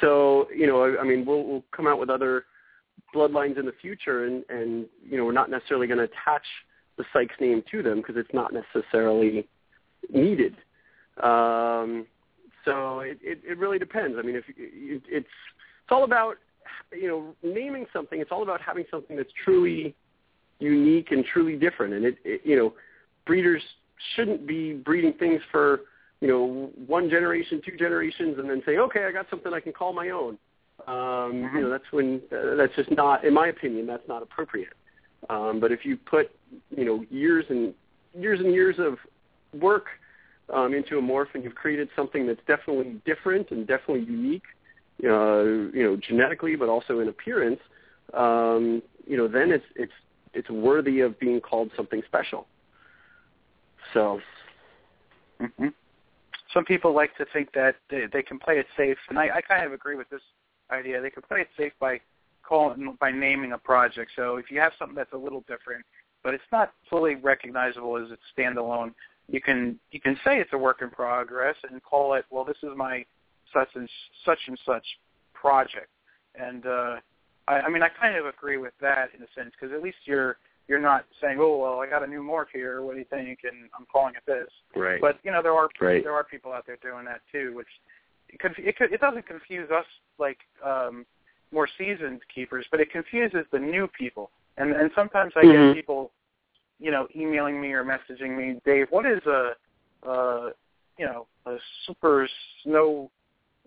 [0.00, 2.44] So you know, I, I mean, we'll, we'll come out with other
[3.14, 6.44] bloodlines in the future, and and you know, we're not necessarily going to attach
[6.96, 9.48] the Sykes name to them because it's not necessarily
[10.10, 10.54] needed.
[11.22, 12.06] Um,
[12.64, 14.16] so it, it it really depends.
[14.18, 16.36] I mean, if it, it's it's all about
[16.92, 18.20] you know naming something.
[18.20, 19.94] It's all about having something that's truly
[20.58, 21.94] unique and truly different.
[21.94, 22.74] And it, it you know,
[23.26, 23.62] breeders
[24.14, 25.80] shouldn't be breeding things for
[26.20, 29.72] you know one generation, two generations, and then say, okay, I got something I can
[29.72, 30.38] call my own.
[30.86, 34.74] Um, You know, that's when uh, that's just not, in my opinion, that's not appropriate.
[35.30, 36.30] Um, but if you put
[36.76, 37.74] you know years and
[38.18, 38.98] years and years of
[39.58, 39.86] work
[40.52, 44.42] um, into a morph, and you've created something that's definitely different and definitely unique,
[45.04, 45.42] uh,
[45.72, 47.60] you know, genetically, but also in appearance,
[48.12, 49.92] um, you know, then it's it's
[50.34, 52.46] it's worthy of being called something special.
[53.92, 54.20] So,
[55.40, 55.68] hmm
[56.52, 59.40] Some people like to think that they, they can play it safe, and I, I
[59.40, 60.22] kind of agree with this
[60.70, 61.00] idea.
[61.00, 62.00] They can play it safe by
[62.42, 64.12] calling by naming a project.
[64.16, 65.84] So if you have something that's a little different,
[66.22, 68.92] but it's not fully recognizable as it's standalone,
[69.28, 72.24] you can you can say it's a work in progress and call it.
[72.30, 73.04] Well, this is my
[73.52, 73.88] such and
[74.24, 74.84] such and such
[75.32, 75.88] project.
[76.34, 76.96] And uh,
[77.48, 79.98] I, I mean, I kind of agree with that in a sense because at least
[80.04, 80.36] you're
[80.66, 82.82] you're not saying, oh well, I got a new morph here.
[82.82, 83.40] What do you think?
[83.44, 84.48] And I'm calling it this.
[84.74, 85.00] Right.
[85.00, 86.02] But you know, there are Right.
[86.02, 87.68] there are people out there doing that too, which
[88.34, 89.86] it, conf- it, doesn't confuse us
[90.18, 91.06] like um,
[91.52, 94.30] more seasoned keepers, but it confuses the new people.
[94.56, 95.74] And and sometimes I Mhm.
[95.74, 96.12] get people
[96.80, 99.52] you know, emailing me or messaging me, Dave, what is a,
[100.06, 100.50] uh,
[100.98, 101.56] you know, a
[101.86, 102.28] super
[102.62, 103.10] snow,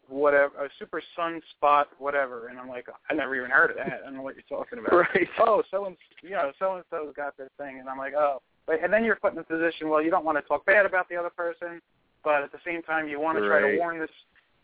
[0.08, 4.02] whatever, a super sunspot, whatever, and I'm like, I never even heard of that.
[4.02, 4.92] I don't know what you're talking about.
[5.14, 5.28] Right.
[5.40, 8.42] Oh, so and you know, so and so's got this thing, and I'm like, oh,
[8.66, 10.86] but and then you're put in a position, well, you don't want to talk bad
[10.86, 11.82] about the other person,
[12.24, 14.10] but at the same time, you want to try to warn this,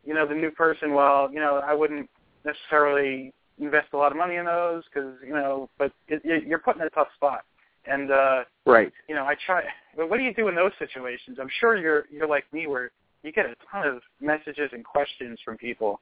[0.05, 0.93] you know, the new person.
[0.93, 2.09] Well, you know, I wouldn't
[2.45, 6.75] necessarily invest a lot of money in those because you know, but it, you're put
[6.75, 7.43] in a tough spot.
[7.85, 8.91] And uh, Right.
[9.09, 9.63] you know, I try.
[9.95, 11.37] But what do you do in those situations?
[11.39, 12.91] I'm sure you're you're like me, where
[13.23, 15.99] you get a ton of messages and questions from people.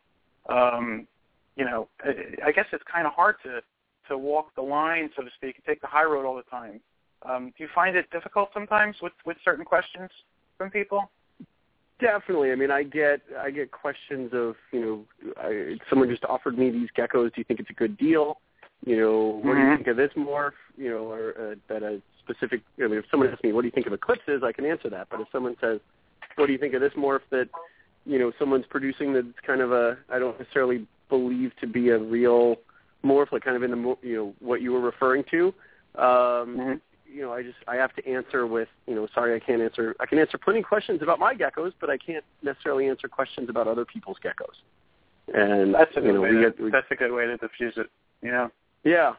[0.50, 1.08] Um,
[1.56, 3.62] you know, I, I guess it's kind of hard to
[4.08, 6.82] to walk the line, so to speak, and take the high road all the time.
[7.24, 10.10] Um, do you find it difficult sometimes with with certain questions
[10.58, 11.10] from people?
[12.02, 12.52] Definitely.
[12.52, 16.72] I mean, I get I get questions of you know, I, someone just offered me
[16.72, 17.34] these geckos.
[17.34, 18.40] Do you think it's a good deal?
[18.84, 19.76] You know, what do you Mhm.
[19.76, 20.54] think of this morph?
[20.78, 22.62] You know, or uh, that a specific.
[22.80, 24.42] I mean, if someone asks me, what do you think of eclipses?
[24.44, 25.08] I can answer that.
[25.12, 25.80] But if someone says,
[26.36, 27.50] what do you think of this morph that
[28.06, 32.00] you know someone's producing that's kind of a I don't necessarily believe to be a
[32.00, 32.56] real
[33.06, 35.54] morph, like kind of in the you know what you were referring to.
[35.96, 36.82] Um,
[37.14, 39.96] you know, I just I have to answer with, you know, sorry, I can't answer.
[40.00, 43.50] I can answer plenty of questions about my geckos, but I can't necessarily answer questions
[43.50, 44.56] about other people's geckos.
[45.34, 46.32] And That's a you good know, way.
[46.32, 47.88] to, get, we, that's a good way to diffuse it.
[48.22, 48.52] You know.
[48.84, 49.14] yeah,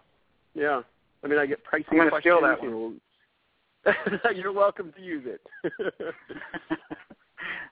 [0.55, 0.83] yeah.
[1.25, 2.35] I mean, I get pricing I'm questions.
[2.37, 4.31] steal that you know.
[4.35, 5.75] You're welcome to use it.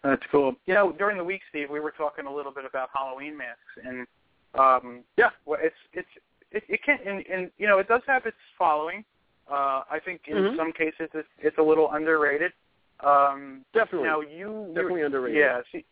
[0.02, 0.55] That's cool.
[0.66, 3.60] You know, during the week, Steve, we were talking a little bit about Halloween masks,
[3.84, 4.06] and
[4.59, 6.09] um, yeah, well, it's it's
[6.51, 9.05] it, it can and, and you know it does have its following.
[9.51, 10.56] Uh, I think in Mhm.
[10.56, 12.52] some cases it's, it's a little underrated.
[13.01, 14.09] Um, Definitely.
[14.09, 15.39] Now you Definitely you- underrated.
[15.39, 15.60] Yeah.
[15.72, 15.85] See,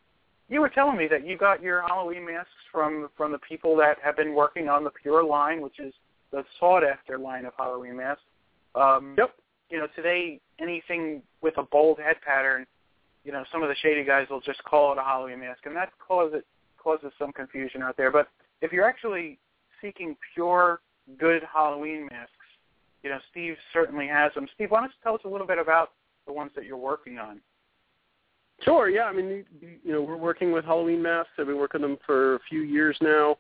[0.49, 3.99] you were telling me that you got your Halloween masks from from the people that
[4.01, 5.93] have been working on the Pure line, which is
[6.31, 8.23] the sought after line of Halloween masks.
[8.75, 9.35] Um, yep.
[9.71, 12.67] You know, today anything with a bold head pattern,
[13.25, 15.75] you know, some of the shady guys will just call it a Halloween mask, and
[15.77, 16.45] that causes
[16.77, 18.11] causes some confusion out there.
[18.11, 18.29] But
[18.61, 19.39] if you're actually
[19.81, 20.81] seeking pure,
[21.19, 22.33] good Halloween masks,
[23.03, 24.47] you know, Steve certainly has them.
[24.55, 25.93] Steve, why don't you tell us a little bit about
[26.27, 27.41] the ones that you're working on?
[28.63, 28.89] Sure.
[28.89, 29.05] Yeah.
[29.05, 31.31] I mean, you know, we're working with Halloween masks.
[31.39, 33.39] I've been working them for a few years now.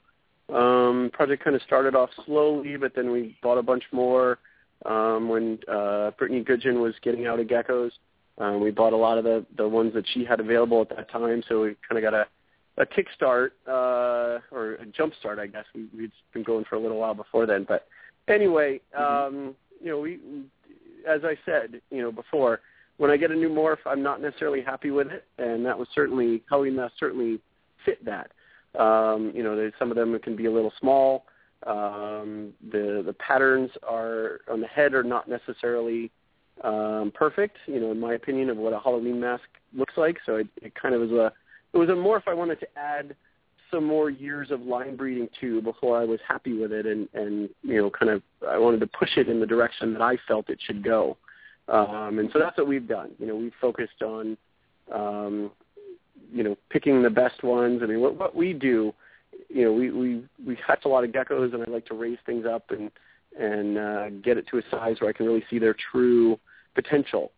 [0.54, 4.38] Um, project kind of started off slowly, but then we bought a bunch more
[4.86, 7.90] um, when uh, Brittany Goodgen was getting out of geckos.
[8.38, 11.10] Um, we bought a lot of the the ones that she had available at that
[11.10, 12.26] time, so we kind of got a
[12.78, 15.64] a kickstart uh, or a jump start, I guess.
[15.74, 17.88] We, we'd been going for a little while before then, but
[18.30, 20.18] anyway, um, you know, we,
[21.08, 22.60] as I said, you know, before,
[22.96, 25.88] when I get a new morph, I'm not necessarily happy with it, and that was
[25.94, 27.40] certainly Halloween Mask certainly
[27.84, 28.32] fit that.
[28.78, 31.24] Um, you know, there's, some of them can be a little small.
[31.66, 36.10] Um, the the patterns are on the head are not necessarily
[36.62, 37.56] um, perfect.
[37.66, 39.44] You know, in my opinion, of what a Halloween mask
[39.74, 40.18] looks like.
[40.24, 41.32] So it, it kind of was a
[41.72, 43.16] it was a morph I wanted to add
[43.70, 47.48] some more years of line breeding to before I was happy with it, and and
[47.62, 50.50] you know, kind of I wanted to push it in the direction that I felt
[50.50, 51.16] it should go.
[51.68, 53.10] Um, and so that's what we've done.
[53.18, 54.36] You know, we've focused on,
[54.92, 55.50] um,
[56.32, 57.80] you know, picking the best ones.
[57.82, 58.94] I mean, what, what we do,
[59.48, 62.18] you know, we, we, we hatch a lot of geckos and I like to raise
[62.24, 62.90] things up and,
[63.38, 66.38] and uh, get it to a size where I can really see their true
[66.74, 67.32] potential.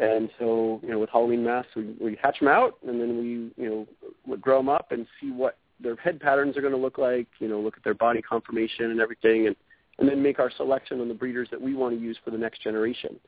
[0.00, 3.62] And so, you know, with Halloween masks, we, we hatch them out and then we,
[3.62, 3.86] you
[4.26, 7.26] know, grow them up and see what their head patterns are going to look like,
[7.38, 9.56] you know, look at their body conformation and everything and,
[9.98, 12.38] and then make our selection on the breeders that we want to use for the
[12.38, 13.18] next generation.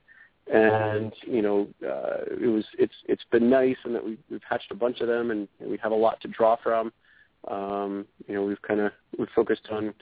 [0.52, 4.70] And you know uh, it was it's it's been nice and that we we've hatched
[4.70, 6.90] a bunch of them and, and we have a lot to draw from.
[7.48, 9.92] Um, you know we've kind of we've focused on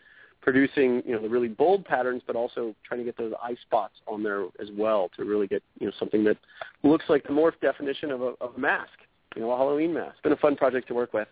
[0.43, 3.95] producing you know the really bold patterns but also trying to get those eye spots
[4.07, 6.37] on there as well to really get you know something that
[6.85, 8.93] looks like the morph definition of a, of a mask
[9.35, 10.13] you know a Halloween mask.
[10.13, 11.27] It's been a fun project to work with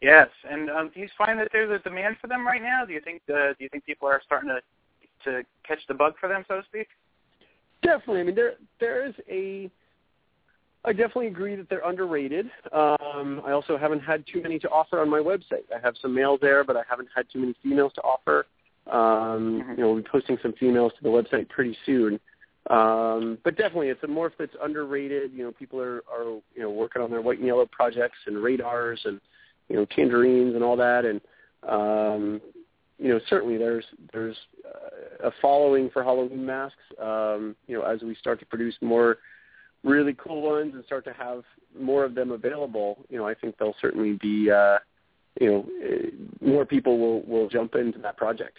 [0.00, 2.84] Yes, and um, do you find that there's a demand for them right now?
[2.84, 4.60] Do you think uh, do you think people are starting to
[5.24, 6.88] to catch the bug for them, so to speak?
[7.82, 8.20] Definitely.
[8.20, 9.70] I mean, there there is a.
[10.84, 12.46] I definitely agree that they're underrated.
[12.72, 15.66] Um, I also haven't had too many to offer on my website.
[15.74, 18.46] I have some males there, but I haven't had too many females to offer.
[18.90, 22.20] Um, You know, we'll be posting some females to the website pretty soon.
[22.70, 25.32] Um, but definitely, it's a morph that's underrated.
[25.32, 28.38] You know, people are, are you know working on their white and yellow projects and
[28.38, 29.20] radars and
[29.68, 31.04] you know tangerines and all that.
[31.04, 31.20] And
[31.68, 32.40] um,
[32.98, 34.36] you know, certainly there's there's
[35.22, 36.76] a following for Halloween masks.
[37.00, 39.18] Um, you know, as we start to produce more
[39.84, 41.44] really cool ones and start to have
[41.78, 44.78] more of them available, you know, I think there'll certainly be uh,
[45.40, 48.58] you know uh, more people will will jump into that project.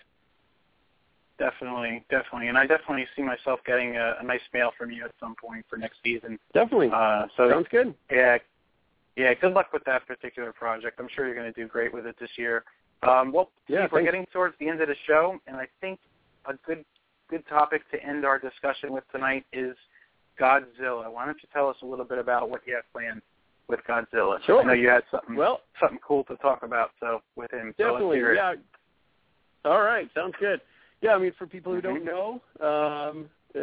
[1.37, 5.11] definitely, definitely, and I definitely see myself getting a, a nice mail from you at
[5.19, 6.37] some point for next season.
[6.53, 6.89] Definitely.
[6.93, 7.95] Uh, so sounds good.
[8.11, 8.37] Yeah,
[9.19, 9.33] yeah.
[9.33, 10.99] Good luck with that particular project.
[10.99, 12.63] I'm sure you're going to do great with it this year.
[13.03, 15.99] Um, well, yeah, Steve, we're getting towards the end of the show, and I think
[16.45, 16.83] a good
[17.29, 19.75] good topic to end our discussion with tonight is
[20.39, 21.11] Godzilla.
[21.11, 23.21] Why don't you tell us a little bit about what you have planned
[23.67, 24.43] with Godzilla?
[24.45, 24.61] Sure.
[24.61, 26.91] I know you had something well something cool to talk about.
[26.99, 28.53] So with him, definitely, so yeah.
[29.65, 30.61] All right, sounds good.
[31.01, 32.05] Yeah, I mean, for people who don't Mm-hmm.
[32.05, 33.59] know, um, uh,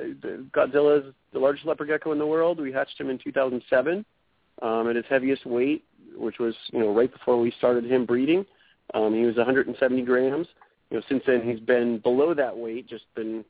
[0.56, 2.60] Godzilla is the largest leopard gecko in the world.
[2.60, 4.04] We hatched him in 2007
[4.62, 5.84] um, at his heaviest weight,
[6.16, 8.44] which was you know right before we started him breeding.
[8.94, 10.46] Um, he was 170 grams.
[10.90, 13.44] You know, since then he's been below that weight, just been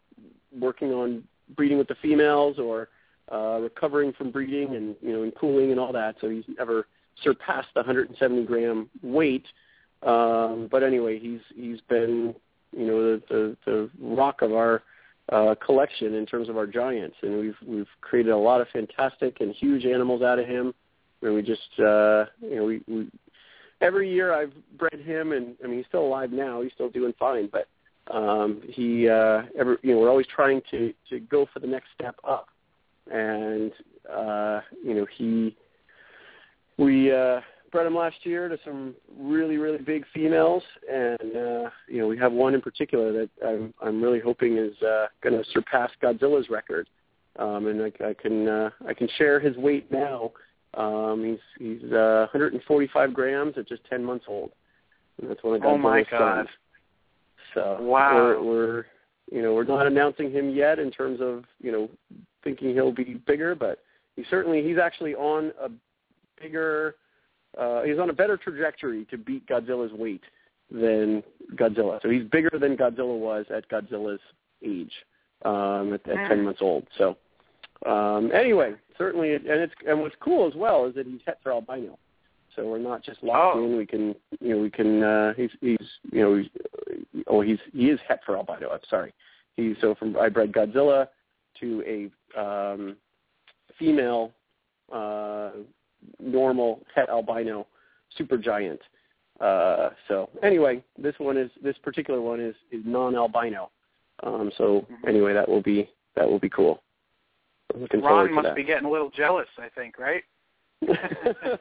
[0.58, 1.22] working on
[1.54, 2.88] breeding with the females or
[3.30, 6.16] uh, recovering from breeding and you know and cooling and all that.
[6.20, 6.86] So he's never
[7.22, 9.46] surpassed the 170 gram weight.
[10.02, 12.34] Um, but anyway, he's he's been
[12.76, 14.82] you know the the, the rock of our
[15.32, 19.40] uh, collection in terms of our giants, and we've we've created a lot of fantastic
[19.40, 20.74] and huge animals out of him.
[21.26, 23.08] And we just uh, you know we, we
[23.80, 26.62] every year I've bred him, and I mean he's still alive now.
[26.62, 27.68] He's still doing fine, but
[28.14, 31.88] um, he uh, every you know we're always trying to to go for the next
[31.98, 32.48] step up,
[33.10, 33.72] and
[34.12, 35.56] uh, you know he
[36.78, 37.40] we uh,
[37.72, 42.16] bred him last year to some really really big females, and uh, you know we
[42.16, 46.48] have one in particular that I'm I'm really hoping is uh, going to surpass Godzilla's
[46.48, 46.88] record,
[47.38, 50.32] um, and I, I can uh, I can share his weight now.
[50.76, 54.52] Um, he's he's uh, 145 grams at just 10 months old.
[55.20, 56.36] And that's one of Godzilla's Oh my God.
[56.46, 56.48] sons.
[57.54, 58.14] So Wow.
[58.14, 58.86] we're, we're
[59.32, 61.88] you know we're not announcing him yet in terms of you know
[62.44, 63.82] thinking he'll be bigger, but
[64.14, 65.70] he certainly he's actually on a
[66.40, 66.96] bigger
[67.58, 70.22] uh, he's on a better trajectory to beat Godzilla's weight
[70.70, 71.22] than
[71.54, 72.02] Godzilla.
[72.02, 74.20] So he's bigger than Godzilla was at Godzilla's
[74.62, 74.92] age
[75.44, 76.86] um, at, at 10 months old.
[76.98, 77.16] So
[77.86, 81.52] um, anyway, certainly, and it's and what's cool as well is that he's het for
[81.52, 81.98] albino.
[82.54, 83.64] So we're not just locked Oh.
[83.64, 83.76] in.
[83.76, 85.02] We can, you know, we can.
[85.02, 85.78] Uh, he's he's
[86.10, 88.70] you know, he's, oh, he's he is het for albino.
[88.70, 89.12] I'm sorry.
[89.56, 91.08] He's so from I bred Godzilla
[91.60, 92.96] to a um,
[93.78, 94.32] female
[94.92, 95.50] uh,
[96.18, 97.66] normal het albino
[98.16, 98.80] super giant.
[99.40, 103.70] Uh, so anyway, this one is this particular one is is non-albino.
[104.22, 106.82] Um, so anyway, that will be that will be cool.
[107.74, 108.56] I'm looking Ron must that.
[108.56, 109.48] be getting a little jealous.
[109.58, 110.22] I think, right?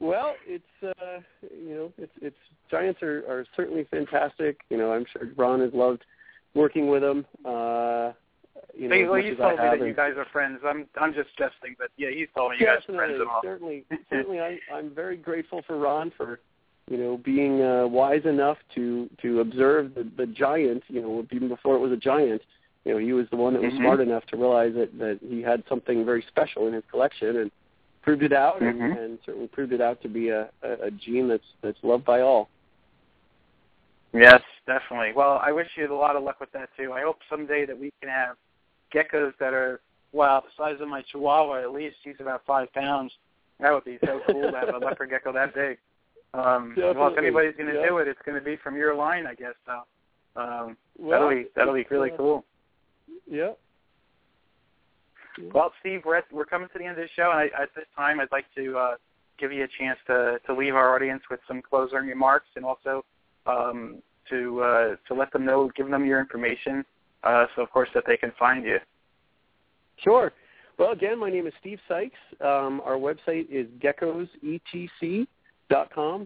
[0.00, 2.36] well, it's uh, you know, it's it's
[2.70, 4.60] giants are are certainly fantastic.
[4.70, 6.04] You know, I'm sure Ron has loved
[6.54, 7.26] working with them.
[7.44, 8.12] Uh,
[8.76, 10.60] you know, Hey, well, much you told me that you guys are friends.
[10.64, 13.30] I'm I'm just jesting, but yeah, he's told me you guys are friends Definitely, and
[13.30, 13.40] all.
[13.42, 16.40] certainly, certainly, I, I'm very grateful for Ron for,
[16.90, 20.82] you know, being uh, wise enough to to observe the, the giant.
[20.88, 22.42] You know, even before it was a giant.
[22.84, 23.78] You know, he was the one that was Mhm.
[23.78, 27.50] smart enough to realize that that he had something very special in his collection and
[28.02, 28.68] proved it out, Mhm.
[28.68, 32.04] and, and certainly proved it out to be a, a, a gene that's that's loved
[32.04, 32.48] by all.
[34.12, 35.12] Yes, definitely.
[35.12, 36.92] Well, I wish you a lot of luck with that too.
[36.92, 38.36] I hope someday that we can have
[38.92, 39.80] geckos that are
[40.12, 41.60] well the size of my Chihuahua.
[41.62, 43.12] At least he's about five pounds.
[43.60, 45.78] That would be so cool to have a leopard gecko that big.
[46.34, 47.88] Um, well, if anybody's going to yeah.
[47.88, 49.54] do it, it's going to be from your line, I guess.
[49.66, 52.44] So um, Well, that'll be that'll be really uh, cool.
[53.30, 53.52] Yeah.
[55.54, 57.68] Well, Steve, we're, at, we're coming to the end of the show, and I, at
[57.76, 58.94] this time, I'd like to uh,
[59.38, 63.04] give you a chance to, to leave our audience with some closing remarks, and also
[63.46, 66.84] um, to uh, to let them know, give them your information,
[67.24, 68.78] uh, so of course that they can find you.
[70.02, 70.32] Sure.
[70.78, 72.18] Well, again, my name is Steve Sykes.
[72.40, 75.26] Um, our website is geckosetc.com,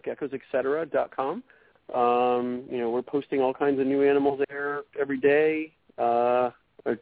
[0.01, 1.43] geckosetcetera.com.
[1.95, 5.73] Um, you know, we're posting all kinds of new animals there every day.
[5.99, 6.51] Uh,
[6.87, 6.97] I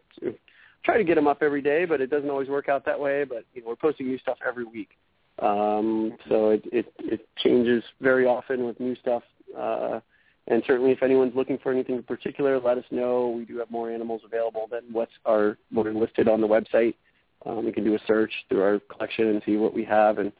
[0.85, 3.25] try to get them up every day, but it doesn't always work out that way.
[3.25, 4.91] But you know, we're posting new stuff every week,
[5.41, 9.23] um, so it, it it changes very often with new stuff.
[9.57, 10.01] Uh,
[10.47, 13.29] and certainly, if anyone's looking for anything in particular, let us know.
[13.29, 16.95] We do have more animals available than what's are what are listed on the website.
[17.47, 20.33] Um, you can do a search through our collection and see what we have and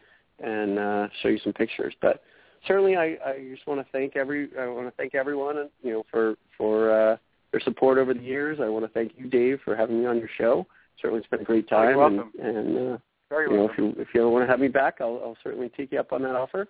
[0.43, 1.95] and uh, show you some pictures.
[2.01, 2.23] But
[2.67, 5.93] certainly, I, I just want to thank every I want to thank everyone and you
[5.93, 7.17] know for for uh,
[7.53, 8.59] their support over the years.
[8.63, 10.67] I want to thank you, Dave, for having me on your show.
[11.01, 11.89] Certainly, it's been a great time.
[11.91, 12.31] you're welcome.
[12.43, 12.99] And, and uh,
[13.29, 15.37] Very you know, if you if you ever want to have me back, I'll, I'll
[15.43, 16.69] certainly take you up on that offer.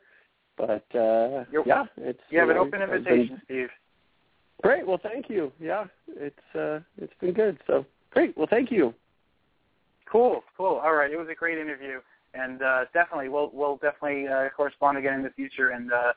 [0.56, 3.68] But uh, You're- yeah, it's You have an know, open I've been- invitation, Steve.
[4.62, 4.86] Great.
[4.86, 5.50] Well, thank you.
[5.58, 7.58] Yeah, it's uh, it's been good.
[7.66, 8.36] So great.
[8.36, 8.92] Well, thank you.
[10.10, 10.80] Cool, cool.
[10.84, 12.00] All right, it was a great interview,
[12.34, 15.70] and uh, definitely we'll we'll definitely uh, correspond again in the future.
[15.70, 16.12] And uh,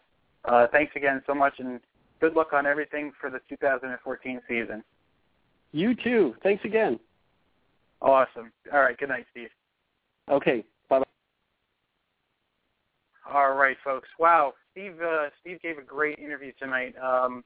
[0.45, 1.79] uh, thanks again so much, and
[2.19, 4.83] good luck on everything for the 2014 season.
[5.71, 6.35] You too.
[6.43, 6.99] Thanks again.
[8.01, 8.51] Awesome.
[8.71, 8.97] All right.
[8.97, 9.49] Good night, Steve.
[10.29, 10.63] Okay.
[10.89, 10.99] Bye.
[10.99, 11.05] Bye.
[13.31, 14.07] All right, folks.
[14.19, 14.95] Wow, Steve.
[15.01, 16.93] Uh, Steve gave a great interview tonight.
[17.01, 17.43] Um,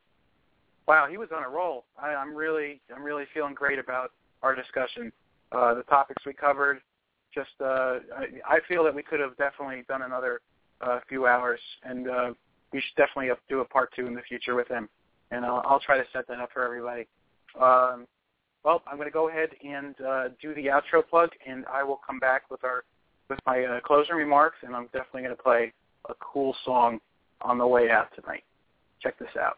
[0.88, 1.86] wow, he was on a roll.
[2.02, 4.12] I, I'm really, I'm really feeling great about
[4.42, 5.12] our discussion.
[5.52, 6.80] Uh, the topics we covered.
[7.34, 10.42] Just, uh, I, I feel that we could have definitely done another
[10.82, 12.34] uh, few hours, and uh,
[12.74, 14.90] we should definitely do a part two in the future with him.
[15.32, 17.08] And I'll, I'll try to set that up for everybody.
[17.60, 18.08] Um,
[18.64, 22.00] well, I'm going to go ahead and uh, do the outro plug, and I will
[22.06, 22.84] come back with our
[23.30, 25.74] with my uh, closing remarks, and I'm definitely going to play
[26.10, 27.00] a cool song
[27.42, 28.44] on the way out tonight.
[29.02, 29.58] Check this out.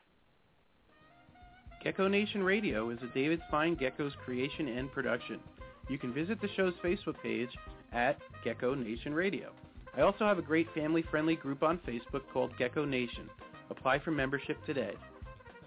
[1.84, 5.40] Gecko Nation Radio is a David Fine Geckos creation and production.
[5.88, 7.50] You can visit the show's Facebook page
[7.94, 9.52] at Gecko Nation Radio.
[9.98, 13.30] I also have a great family-friendly group on Facebook called Gecko Nation.
[13.70, 14.94] Apply for membership today.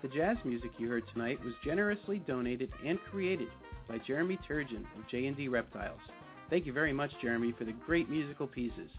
[0.03, 3.49] The jazz music you heard tonight was generously donated and created
[3.89, 6.01] by Jeremy Turgeon of J&D Reptiles.
[6.51, 8.91] Thank you very much, Jeremy, for the great musical pieces.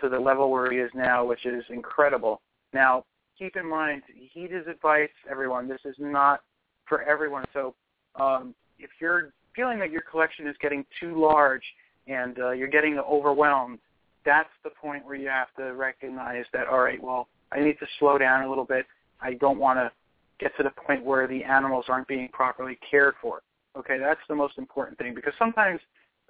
[0.00, 2.40] to the level where he is now, which is incredible.
[2.72, 3.04] Now,
[3.38, 4.02] keep in mind,
[4.32, 5.68] heed his advice, everyone.
[5.68, 6.40] This is not
[6.86, 7.44] for everyone.
[7.52, 7.74] So,
[8.20, 11.62] um, if you're feeling that your collection is getting too large
[12.06, 13.78] and uh, you're getting overwhelmed,
[14.24, 17.86] that's the point where you have to recognize that, all right, well, I need to
[17.98, 18.86] slow down a little bit.
[19.20, 19.92] I don't want to
[20.40, 23.42] get to the point where the animals aren't being properly cared for.
[23.76, 25.80] Okay, that's the most important thing because sometimes,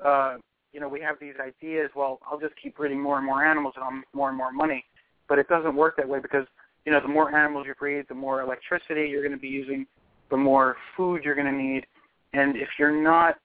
[0.05, 0.37] uh,
[0.73, 1.91] you know, we have these ideas.
[1.95, 4.53] Well, I'll just keep breeding more and more animals and I'll make more and more
[4.53, 4.85] money,
[5.29, 6.47] but it doesn't work that way because
[6.85, 9.87] you know the more animals you breed, the more electricity you're going to be using,
[10.31, 11.87] the more food you're going to need,
[12.33, 13.39] and if you're not,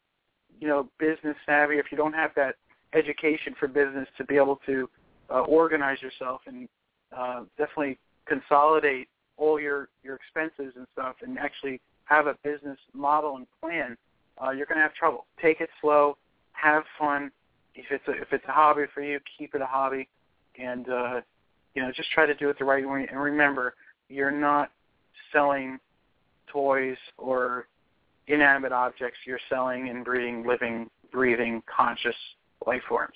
[0.59, 2.55] you know, business savvy, if you don't have that
[2.93, 4.89] education for business to be able to
[5.29, 6.67] uh, organize yourself and
[7.15, 7.97] uh, definitely
[8.27, 9.07] consolidate
[9.37, 13.97] all your your expenses and stuff, and actually have a business model and plan,
[14.43, 15.25] uh, you're going to have trouble.
[15.41, 16.17] Take it slow,
[16.53, 17.31] have fun.
[17.75, 20.07] If it's a, if it's a hobby for you, keep it a hobby,
[20.59, 21.21] and uh,
[21.75, 23.07] you know just try to do it the right way.
[23.09, 23.75] And remember,
[24.09, 24.71] you're not
[25.31, 25.77] selling
[26.51, 27.67] toys or
[28.27, 29.19] inanimate objects.
[29.25, 32.15] You're selling and breeding living, breathing, conscious
[32.65, 33.15] life forms.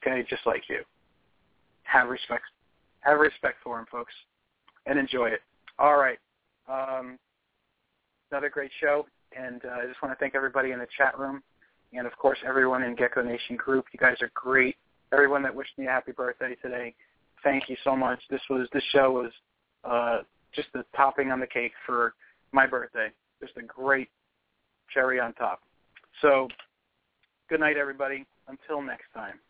[0.00, 0.82] Okay, just like you.
[1.84, 2.44] Have respect.
[3.00, 4.12] Have respect for them, folks,
[4.86, 5.40] and enjoy it.
[5.78, 6.18] All right.
[6.68, 7.18] Um,
[8.30, 9.06] another great show,
[9.36, 11.42] and uh, I just want to thank everybody in the chat room,
[11.92, 13.86] and of course everyone in Gecko Nation group.
[13.92, 14.76] You guys are great.
[15.12, 16.94] Everyone that wished me a happy birthday today,
[17.44, 18.20] thank you so much.
[18.28, 19.30] This was this show was
[19.84, 20.22] uh,
[20.52, 22.14] just the topping on the cake for
[22.52, 23.08] my birthday.
[23.40, 24.08] Just a great
[24.92, 25.60] cherry on top.
[26.22, 26.48] So,
[27.48, 28.26] good night, everybody.
[28.48, 29.40] Until next time.